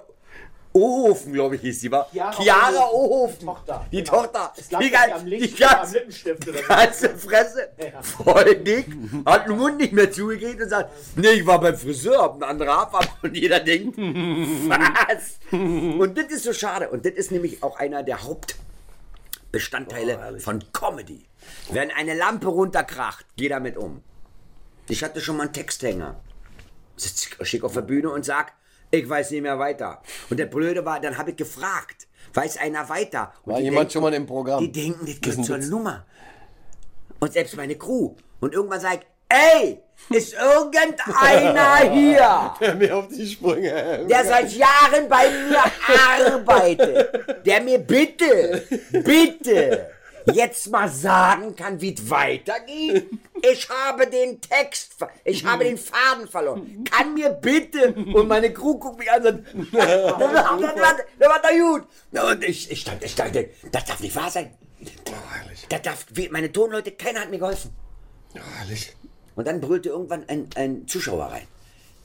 [0.73, 2.09] Ohofen, glaube ich, hieß sie, war.
[2.11, 3.39] Chiara Chiara Ohofen.
[3.39, 4.23] Die Tochter, Die genau.
[4.23, 4.53] Tochter.
[4.81, 6.67] Die, ganz, am die ganz, so.
[6.67, 7.69] ganze Fresse.
[7.77, 8.01] Ja.
[8.01, 8.87] Voll dick.
[9.25, 12.47] Hat den Mund nicht mehr zugekriegt und sagt, nee, ich war beim Friseur, hab eine
[12.47, 13.07] andere Haarfarbe.
[13.21, 15.37] Und jeder denkt, was?
[15.51, 16.89] Und das ist so schade.
[16.89, 18.55] Und das ist nämlich auch einer der Haupt
[19.51, 21.25] Bestandteile von Comedy.
[21.69, 24.01] Wenn eine Lampe runterkracht, geh damit um.
[24.89, 26.19] Ich hatte schon mal einen Texthänger.
[26.97, 28.53] Schick auf der Bühne und sag,
[28.91, 30.01] ich weiß nicht mehr weiter.
[30.29, 33.33] Und der Blöde war, dann habe ich gefragt, weiß einer weiter?
[33.43, 34.59] Und War jemand schon mal im Programm?
[34.59, 35.57] Die denken, das gehört zur.
[35.57, 36.05] Nummer.
[37.19, 38.15] Und selbst meine Crew.
[38.39, 39.79] Und irgendwann sag ich, ey,
[40.09, 42.53] ist irgendeiner hier?
[42.59, 44.05] Hör mir auf die Sprünge.
[44.09, 45.63] der seit Jahren bei mir
[46.35, 49.89] arbeitet, der mir bitte, bitte
[50.31, 53.09] jetzt mal sagen kann, wie es weitergeht.
[53.41, 56.83] Ich habe den Text, ich habe den Faden verloren.
[56.89, 57.93] Kann mir bitte.
[57.93, 61.83] Und meine Crew guckt mich an und sagt, das war, das war, das gut.
[62.11, 64.55] Und ich, ich stand, ich dachte, das darf nicht wahr sein.
[65.31, 65.65] herrlich.
[65.69, 67.71] Das darf, meine Tonleute, keiner hat mir geholfen.
[68.33, 68.95] herrlich.
[69.35, 71.47] Und dann brüllte irgendwann ein, ein Zuschauer rein,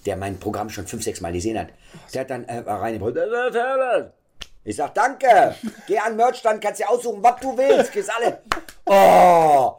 [0.06, 1.68] der mein Programm schon fünf, sechs Mal gesehen hat.
[2.14, 3.16] Der hat dann äh, reingebrüllt.
[4.68, 5.54] Ich sag, danke.
[5.86, 7.90] Geh an Merchstand, kannst dir aussuchen, was du willst.
[7.90, 8.42] Kriegst alle.
[8.84, 9.76] Oh.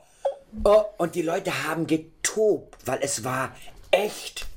[0.64, 0.84] oh.
[0.98, 3.52] Und die Leute haben getobt, weil es war
[3.92, 4.48] echt.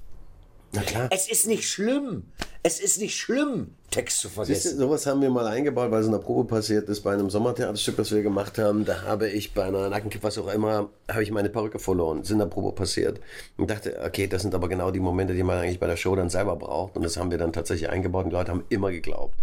[0.73, 1.09] Na klar.
[1.11, 2.33] Es ist nicht schlimm.
[2.63, 4.79] Es ist nicht schlimm, Text zu Siehst du, vergessen.
[4.79, 7.97] sowas haben wir mal eingebaut, weil es in der Probe passiert ist, bei einem Sommertheaterstück,
[7.97, 8.87] das wir gemacht haben.
[8.87, 12.21] Da habe ich bei einer Nackenkipp, was auch immer, habe ich meine Perücke verloren.
[12.21, 13.21] Das ist in der Probe passiert.
[13.59, 16.17] Und dachte, okay, das sind aber genau die Momente, die man eigentlich bei der Show
[16.17, 16.97] dann selber braucht.
[16.97, 19.35] Und das haben wir dann tatsächlich eingebaut und die Leute haben immer geglaubt.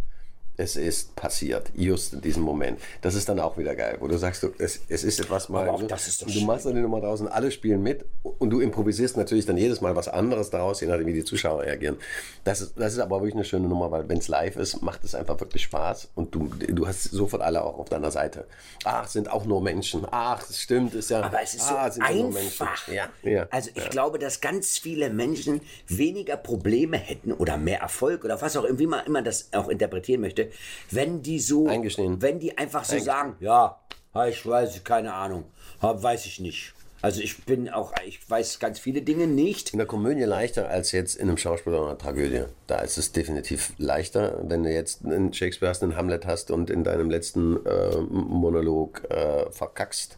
[0.60, 2.82] Es ist passiert, just in diesem Moment.
[3.02, 5.70] Das ist dann auch wieder geil, wo du sagst, du, es, es ist etwas mal.
[5.70, 8.50] Aber auch das ist doch du machst dann die Nummer draußen, alle spielen mit und
[8.50, 11.96] du improvisierst natürlich dann jedes Mal was anderes daraus, je nachdem, wie die Zuschauer reagieren.
[12.44, 15.06] Das ist, das ist aber wirklich eine schöne Nummer, weil wenn es live ist, macht
[15.06, 18.46] es einfach wirklich Spaß und du, du hast sofort alle auch auf deiner Seite.
[18.84, 20.06] Ach, es sind auch nur Menschen.
[20.12, 21.22] Ach, das stimmt, ist ja.
[21.22, 22.68] Aber es ist ah, so sind ja nur Menschen.
[22.68, 22.88] einfach.
[22.90, 23.48] Ja, ja.
[23.50, 28.58] Also ich glaube, dass ganz viele Menschen weniger Probleme hätten oder mehr Erfolg oder was
[28.58, 30.49] auch immer, immer das auch interpretieren möchte,
[30.92, 32.22] wenn die so, Eingestehen.
[32.22, 33.80] wenn die einfach so sagen, ja,
[34.28, 35.46] ich weiß, keine Ahnung,
[35.82, 36.74] weiß ich nicht.
[37.02, 39.72] Also ich bin auch, ich weiß ganz viele Dinge nicht.
[39.72, 42.44] In der Komödie leichter als jetzt in einem Schauspiel oder einer Tragödie.
[42.68, 46.70] Da ist es definitiv leichter, wenn du jetzt einen Shakespeare hast, einen Hamlet hast und
[46.70, 50.18] in deinem letzten äh, Monolog äh, verkackst.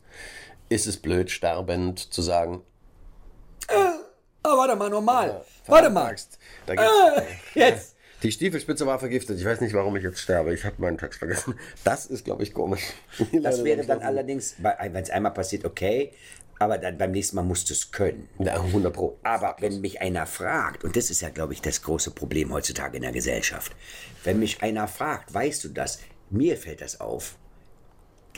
[0.70, 2.64] Ist es blöd, sterbend zu sagen,
[4.44, 5.46] Ah, warte mal, normal.
[5.68, 6.16] warte mal.
[6.66, 6.92] Da gibt's,
[7.54, 7.96] Jetzt.
[8.24, 9.40] Die Stiefelspitze war vergiftet.
[9.40, 10.54] Ich weiß nicht, warum ich jetzt sterbe.
[10.54, 11.56] Ich habe meinen Text vergessen.
[11.84, 12.94] Das ist, glaube ich, komisch.
[13.42, 16.12] Das wäre dann allerdings, wenn es einmal passiert, okay,
[16.60, 18.30] aber dann beim nächsten Mal musst du es können.
[18.38, 19.18] Ja, 100 Pro.
[19.24, 22.98] Aber wenn mich einer fragt, und das ist ja, glaube ich, das große Problem heutzutage
[22.98, 23.76] in der Gesellschaft,
[24.24, 26.00] wenn mich einer fragt, weißt du das?
[26.30, 27.36] Mir fällt das auf.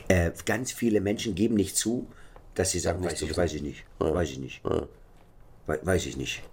[0.07, 2.07] Äh, ganz viele Menschen geben nicht zu,
[2.55, 6.43] dass sie sagen, weiß ich, weiß ich nicht, weiß ich nicht, We weiß ich nicht.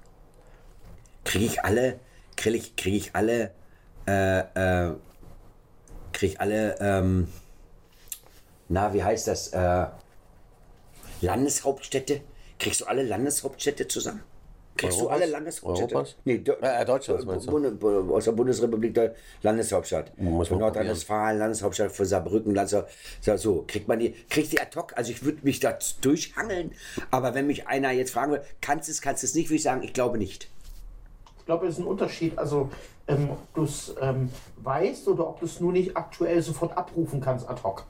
[1.25, 2.01] Kriege ich alle,
[2.37, 3.53] kriege ich, krieg ich alle,
[4.07, 4.95] äh, äh,
[6.13, 7.29] kriege ich alle, ähm,
[8.69, 9.87] na, wie heißt das, äh,
[11.21, 12.21] Landeshauptstädte?
[12.59, 14.23] Kriegst du alle Landeshauptstädte zusammen?
[14.77, 15.19] Kriegst Europas?
[15.19, 15.95] du alle Landeshauptstädte?
[15.95, 16.17] Europas?
[16.25, 17.51] Nee, Do Äh, meinst du?
[17.51, 20.17] Bunde, Bu- aus der Bundesrepublik der Landeshauptstadt.
[20.19, 23.41] Muss man Nordrhein-Westfalen, Landeshauptstadt von Saarbrücken, Landeshauptstadt.
[23.41, 24.97] So, so, kriegt man die, kriegt die ad hoc.
[24.97, 26.73] Also ich würde mich da durchhangeln.
[27.11, 29.57] Aber wenn mich einer jetzt fragen würde, kannst du es, kannst du es nicht, würde
[29.57, 30.49] ich sagen, ich glaube nicht.
[31.51, 32.71] Ich glaube, es ist ein Unterschied, also
[33.09, 37.21] ähm, ob du es ähm, weißt oder ob du es nur nicht aktuell sofort abrufen
[37.21, 37.85] kannst ad hoc.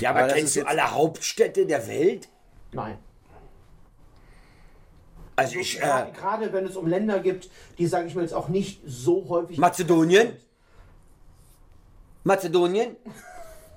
[0.00, 2.30] Ja, aber, Aber das kennst ist du alle Hauptstädte der Welt?
[2.72, 2.96] Nein.
[5.36, 8.48] Also ich, äh, Gerade, wenn es um Länder gibt, die, sage ich mal, jetzt auch
[8.48, 9.58] nicht so häufig.
[9.58, 10.38] Mazedonien?
[12.22, 12.96] Mazedonien?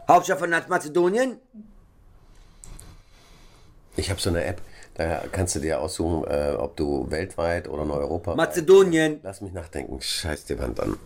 [0.07, 1.41] Hauptstadt von Mazedonien?
[3.97, 4.61] Ich habe so eine App,
[4.97, 8.35] da kannst du dir aussuchen, äh, ob du weltweit oder in Europa.
[8.35, 9.19] Mazedonien?
[9.23, 10.01] Lass mich nachdenken.
[10.01, 10.97] Scheiß die Wand an.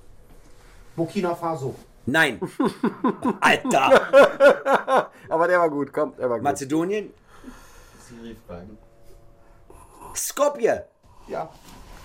[0.96, 1.76] Burkina Faso.
[2.06, 2.40] Nein.
[3.42, 5.10] Alter.
[5.30, 6.44] Aber der war gut, komm, der war gut.
[6.44, 7.12] Mazedonien?
[8.10, 8.78] Siri fragen.
[10.16, 10.86] Skopje.
[11.28, 11.50] Ja.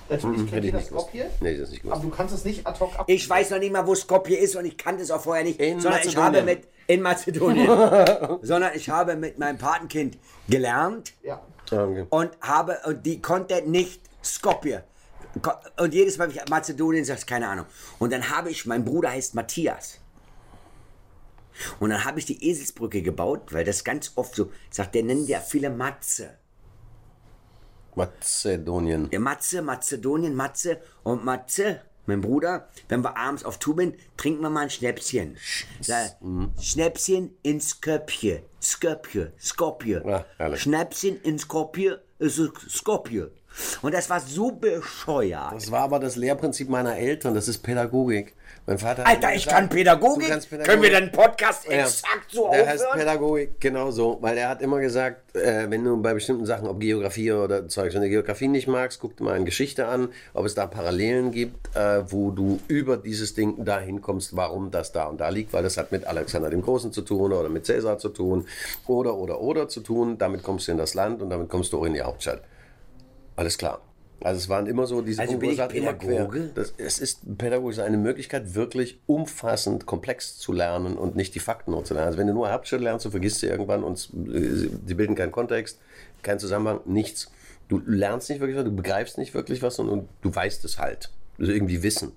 [0.09, 0.87] Natürlich kennt Hätte ihr ich das.
[0.87, 1.93] Skopje, Nee, das ist nicht gut.
[1.93, 3.07] aber du kannst es nicht ad hoc ab.
[3.09, 5.59] Ich weiß noch nicht mal, wo Skopje ist und ich kannte es auch vorher nicht.
[5.61, 6.35] In sondern ich Mazedonien.
[6.37, 8.39] habe mit in Mazedonien.
[8.43, 10.17] sondern ich habe mit meinem Patenkind
[10.49, 11.41] gelernt Ja.
[11.73, 12.07] Okay.
[12.11, 14.85] und habe und die konnte nicht Skopje.
[15.43, 15.53] Ko-
[15.83, 17.67] Und jedes Mal, wenn ich Mazedonien sagst, keine Ahnung.
[17.99, 19.99] Und dann habe ich, mein Bruder heißt Matthias.
[21.81, 25.29] Und dann habe ich die Eselsbrücke gebaut, weil das ganz oft so, sagt, der nennt
[25.29, 26.31] ja viele Matze.
[27.95, 29.09] Mazedonien.
[29.11, 34.43] Der Matze, Mazedonien, Matze und Matze, mein Bruder, wenn wir abends auf Tour sind, trinken
[34.43, 35.37] wir mal ein Schnäpschen.
[35.37, 36.07] Sch da,
[36.61, 38.43] Schnäpschen in Skopje.
[38.61, 40.25] Skopje, Skopje.
[40.39, 40.57] Ja.
[40.57, 43.31] Schnäpschen in Skopje ist Skopje.
[43.83, 45.53] Und das war so bescheuert.
[45.55, 48.35] Das war aber das Lehrprinzip meiner Eltern, das ist Pädagogik.
[48.69, 50.29] Mein Vater Alter, ich gesagt, kann Pädagogik.
[50.29, 51.85] kannst Können wir den Podcast Ja.
[51.85, 52.99] exakt so Der heißt aufhören?
[52.99, 54.19] Pädagogik, genau so.
[54.21, 57.95] Weil er hat immer gesagt, äh, wenn du bei bestimmten Sachen, ob Geografie oder Zeug,
[57.95, 61.31] wenn du Geografie nicht magst, guck dir mal in Geschichte an, ob es da Parallelen
[61.31, 65.53] gibt, äh, wo du über dieses Ding dahin kommst, warum das da und da liegt,
[65.53, 68.47] weil das hat mit Alexander dem Großen zu tun oder mit Cäsar zu tun
[68.89, 70.19] oder, oder, oder zu tun.
[70.19, 72.43] Damit kommst du in das Land und damit kommst du auch in die Hauptstadt.
[73.37, 73.81] Alles klar.
[74.21, 76.51] Also es waren immer so diese Also bin ich Pädagoge?
[76.55, 81.73] Das, es ist pädagogisch eine Möglichkeit, wirklich umfassend komplex zu lernen und nicht die Fakten
[81.73, 82.07] nur zu lernen.
[82.07, 83.99] Also wenn du nur Hauptstadt lernst, du vergisst sie irgendwann und
[84.33, 85.79] äh, sie bilden keinen Kontext,
[86.23, 87.31] keinen Zusammenhang, nichts.
[87.69, 91.11] Du lernst nicht wirklich was, du begreifst nicht wirklich was und, du weißt es halt.
[91.39, 92.13] Also irgendwie Wissen.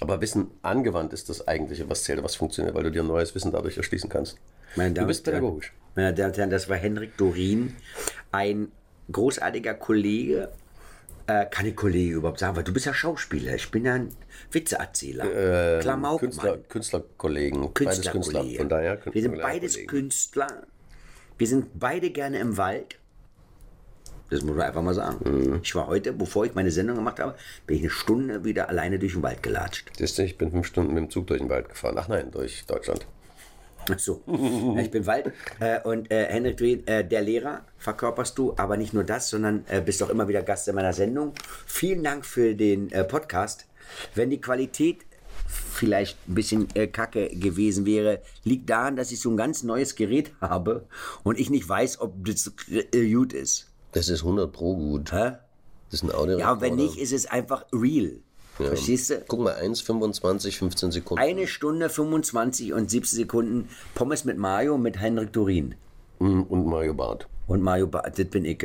[0.00, 3.52] Aber Wissen angewandt ist das eigentliche, was zählt, was funktioniert, weil du dir neues Wissen
[3.52, 4.36] dadurch erschließen kannst.
[4.76, 5.72] Meine Du Damen bist und Herren, pädagogisch.
[5.94, 7.74] Meine Damen und Herren, das war Henrik Dorin,
[8.30, 8.72] ein
[9.10, 10.50] großartiger Kollege.
[11.26, 14.08] Äh, kann ich Kollege überhaupt sagen, weil du bist ja Schauspieler, ich bin ja ein
[14.50, 15.78] Witzeerzähler.
[15.80, 16.30] Klamaukmann.
[16.30, 18.44] Künstler, Künstlerkollegen, beides Künstler.
[18.56, 19.88] Von daher Wir sind Künstler- beides Kollegen.
[19.90, 20.62] Künstler.
[21.38, 22.98] Wir sind beide gerne im Wald.
[24.30, 25.18] Das muss man einfach mal sagen.
[25.30, 25.60] Mhm.
[25.62, 27.34] Ich war heute, bevor ich meine Sendung gemacht habe,
[27.66, 29.90] bin ich eine Stunde wieder alleine durch den Wald gelatscht.
[29.96, 31.96] Siehst du, ich bin fünf Stunden mit dem Zug durch den Wald gefahren.
[31.98, 33.06] Ach nein, durch Deutschland.
[33.90, 34.22] Ach so,
[34.78, 35.32] ich bin Wald.
[35.58, 39.64] Äh, und äh, Henrik Duen, äh, der Lehrer verkörperst du, aber nicht nur das, sondern
[39.68, 41.32] äh, bist auch immer wieder Gast in meiner Sendung.
[41.66, 43.66] Vielen Dank für den äh, Podcast.
[44.14, 44.98] Wenn die Qualität
[45.46, 49.96] vielleicht ein bisschen äh, kacke gewesen wäre, liegt daran, dass ich so ein ganz neues
[49.96, 50.86] Gerät habe
[51.24, 52.52] und ich nicht weiß, ob das
[52.92, 53.70] gut ist.
[53.92, 55.12] Das ist 100 pro gut.
[55.12, 55.32] Hä?
[55.90, 56.38] Das ist ein Audio.
[56.38, 58.20] Ja, wenn nicht, ist es einfach real.
[58.56, 59.24] Verstehst du?
[59.26, 61.22] Guck mal, 1, 25, 15 Sekunden.
[61.22, 65.74] Eine Stunde 25 und 17 Sekunden Pommes mit Mayo mit Henrik Dorin.
[66.18, 67.28] Mm, Und Mario Bart.
[67.46, 68.64] Und Mario Barth, das bin ich.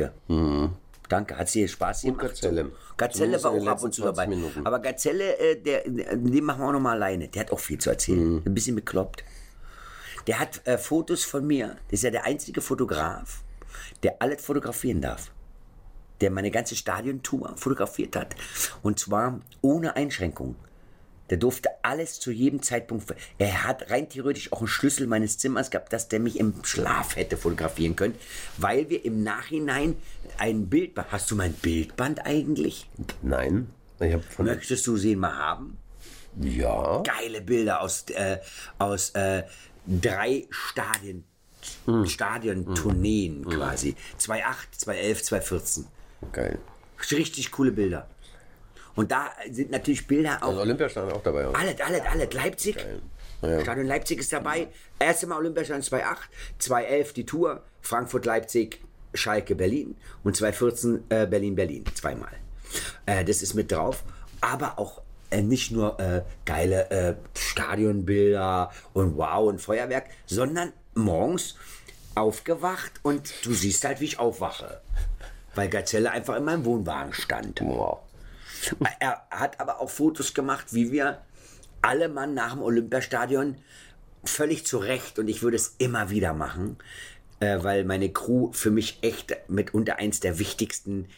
[1.08, 2.20] Danke, hat dir Spaß gemacht?
[2.20, 2.70] Gazelle.
[2.96, 4.24] Gazelle Zumindest war auch ab und zu dabei.
[4.26, 4.66] 20 Minuten.
[4.66, 7.28] Aber Gazelle, äh, der, den machen wir auch noch mal alleine.
[7.28, 8.34] Der hat auch viel zu erzählen.
[8.34, 8.42] Mhm.
[8.44, 9.24] Ein bisschen bekloppt.
[10.26, 11.76] Der hat äh, Fotos von mir.
[11.90, 13.42] Das ist ja der einzige Fotograf,
[14.02, 15.30] der alles fotografieren darf.
[16.20, 18.34] Der meine ganze Stadiontour fotografiert hat.
[18.82, 20.56] Und zwar ohne Einschränkung.
[21.30, 23.14] Der durfte alles zu jedem Zeitpunkt.
[23.36, 27.16] Er hat rein theoretisch auch einen Schlüssel meines Zimmers gehabt, dass der mich im Schlaf
[27.16, 28.14] hätte fotografieren können,
[28.56, 29.96] weil wir im Nachhinein
[30.38, 30.92] ein Bild.
[31.10, 32.88] Hast du mein Bildband eigentlich?
[33.22, 33.68] Nein.
[34.00, 34.46] Ich von.
[34.46, 35.76] Möchtest du sie mal haben?
[36.40, 37.02] Ja.
[37.02, 38.38] Geile Bilder aus, äh,
[38.78, 39.42] aus äh,
[39.86, 41.24] drei Stadien,
[42.04, 43.96] Stadiontourneen quasi.
[44.18, 45.86] 2008, 2011, 2014.
[46.32, 46.58] Geil.
[47.10, 48.08] Richtig coole Bilder.
[48.94, 50.48] Und da sind natürlich Bilder auch.
[50.48, 51.48] Also Olympia stand auch dabei.
[51.48, 51.58] oder?
[51.58, 52.32] Alles, alles, alles.
[52.32, 52.76] Leipzig.
[53.42, 53.60] Ja.
[53.60, 54.68] Stadion Leipzig ist dabei.
[54.98, 56.28] Erste Mal Olympiastadion 2008,
[56.58, 58.80] 2011 die Tour, Frankfurt, Leipzig,
[59.14, 61.84] Schalke, Berlin und 2014 äh, Berlin, Berlin.
[61.94, 62.32] Zweimal.
[63.06, 64.02] Äh, das ist mit drauf.
[64.40, 71.54] Aber auch äh, nicht nur äh, geile äh, Stadionbilder und wow und Feuerwerk, sondern morgens
[72.14, 74.80] aufgewacht und du siehst halt, wie ich aufwache.
[75.58, 77.60] Weil Gazelle einfach in meinem Wohnwagen stand.
[77.62, 77.98] Wow.
[79.00, 81.18] Er hat aber auch Fotos gemacht, wie wir
[81.82, 83.56] alle Mann nach dem Olympiastadion
[84.22, 86.76] völlig zu Recht und ich würde es immer wieder machen,
[87.40, 91.08] äh, weil meine Crew für mich echt mitunter eins der wichtigsten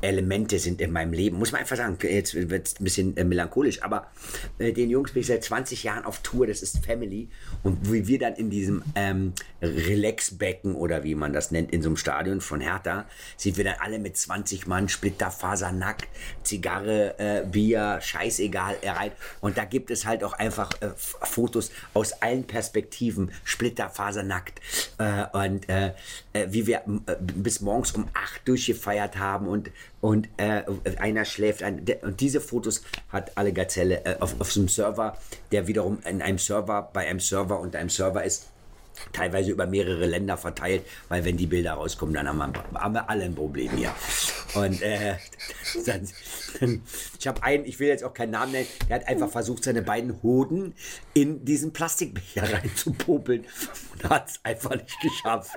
[0.00, 1.38] Elemente sind in meinem Leben.
[1.38, 4.10] Muss man einfach sagen, jetzt wird es ein bisschen äh, melancholisch, aber
[4.58, 7.28] äh, den Jungs bin ich seit 20 Jahren auf Tour, das ist Family.
[7.62, 9.32] Und wie wir dann in diesem ähm,
[9.62, 13.06] Relaxbecken oder wie man das nennt, in so einem Stadion von Hertha,
[13.36, 16.08] sind wir dann alle mit 20 Mann, splitterfasernackt,
[16.42, 19.12] Zigarre, äh, Bier, scheißegal, rein.
[19.40, 24.60] Und da gibt es halt auch einfach äh, Fotos aus allen Perspektiven, splitterfasernackt.
[24.98, 25.92] Äh, und äh,
[26.48, 26.82] wie wir
[27.20, 29.70] bis morgens um 8 durchgefeiert haben und,
[30.00, 30.62] und äh,
[30.98, 31.62] einer schläft.
[31.62, 35.16] Ein, und diese Fotos hat alle Gazelle äh, auf, auf so einem Server,
[35.52, 38.48] der wiederum in einem Server, bei einem Server unter einem Server ist,
[39.12, 43.08] teilweise über mehrere Länder verteilt, weil wenn die Bilder rauskommen, dann haben wir, haben wir
[43.08, 43.94] alle ein Problem hier.
[44.54, 45.16] Und äh,
[45.86, 46.08] dann,
[47.18, 49.82] ich habe einen, ich will jetzt auch keinen Namen nennen, der hat einfach versucht, seine
[49.82, 50.74] beiden Hoden
[51.12, 53.44] in diesen Plastikbecher reinzupopeln
[53.94, 55.56] und hat es einfach nicht geschafft,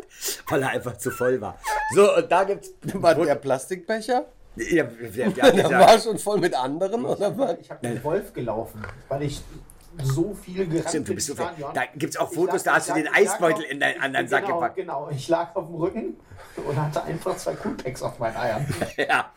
[0.49, 1.57] weil er einfach zu voll war.
[1.93, 4.25] So, und da gibt's War der Plastikbecher?
[4.55, 4.83] ja,
[5.15, 7.57] der, der, Der der, war schon voll mit anderen, oder was?
[7.61, 9.41] Ich habe den Wolf gelaufen, weil ich
[10.03, 11.33] so viel gerannt Stimmt, du bist so.
[11.33, 13.79] Da gibt's auch Ich Fotos, da hast du ich den ich lag Eisbeutel auf- in
[13.79, 14.75] deinen anderen Sack genau, gepackt.
[14.75, 16.17] Genau, ich lag auf dem Rücken
[16.65, 18.65] und hatte einfach zwei Coolpacks auf meinen Eiern.
[18.97, 19.31] Ja,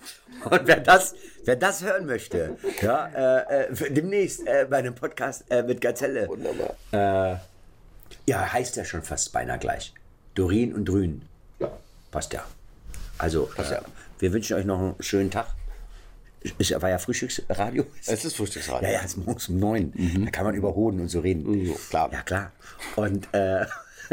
[0.44, 1.14] und wer das,
[1.44, 6.28] wer das hören möchte, ja, äh, äh, demnächst äh, bei einem Podcast äh, mit Gazelle.
[6.28, 6.74] Wunderbar.
[6.92, 7.36] Äh,
[8.26, 9.92] ja, heißt ja schon fast beinahe gleich.
[10.34, 11.22] Dorin und Drün.
[11.58, 11.70] Ja.
[12.10, 12.44] Passt ja.
[13.18, 13.80] Also, äh,
[14.18, 15.48] wir wünschen euch noch einen schönen Tag.
[16.58, 17.84] Es war ja Frühstücksradio.
[18.06, 18.88] Es ist Frühstücksradio.
[18.88, 19.92] Ja, ja, es ist morgens um neun.
[20.24, 21.42] Da kann man über Hoden und so reden.
[21.42, 22.08] Mhm, klar.
[22.10, 22.52] Ja, klar.
[22.96, 23.66] Und, äh,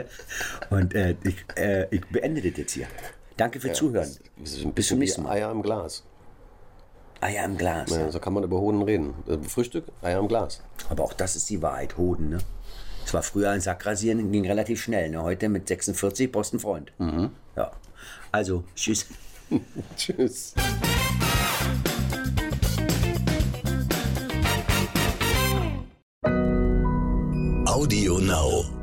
[0.70, 2.88] und äh, ich, äh, ich beende das jetzt hier.
[3.36, 4.10] Danke für Zuhören.
[4.38, 5.34] Das ist ein Bis zum nächsten Mal.
[5.34, 6.04] Eier im Glas.
[7.22, 7.90] Eier im Glas.
[7.92, 9.14] Ja, so kann man über Hoden reden.
[9.28, 10.62] Äh, Frühstück, Eier im Glas.
[10.90, 12.40] Aber auch das ist die Wahrheit, Hoden, ne?
[13.06, 15.10] Es war früher ein Sackrasieren, ging relativ schnell.
[15.10, 15.24] Ne?
[15.24, 16.92] Heute mit 46 brauchst du einen Freund.
[17.56, 17.72] Ja.
[18.34, 19.06] Also, tschüss.
[19.96, 20.54] Tschüss.
[27.66, 28.77] Audio Now.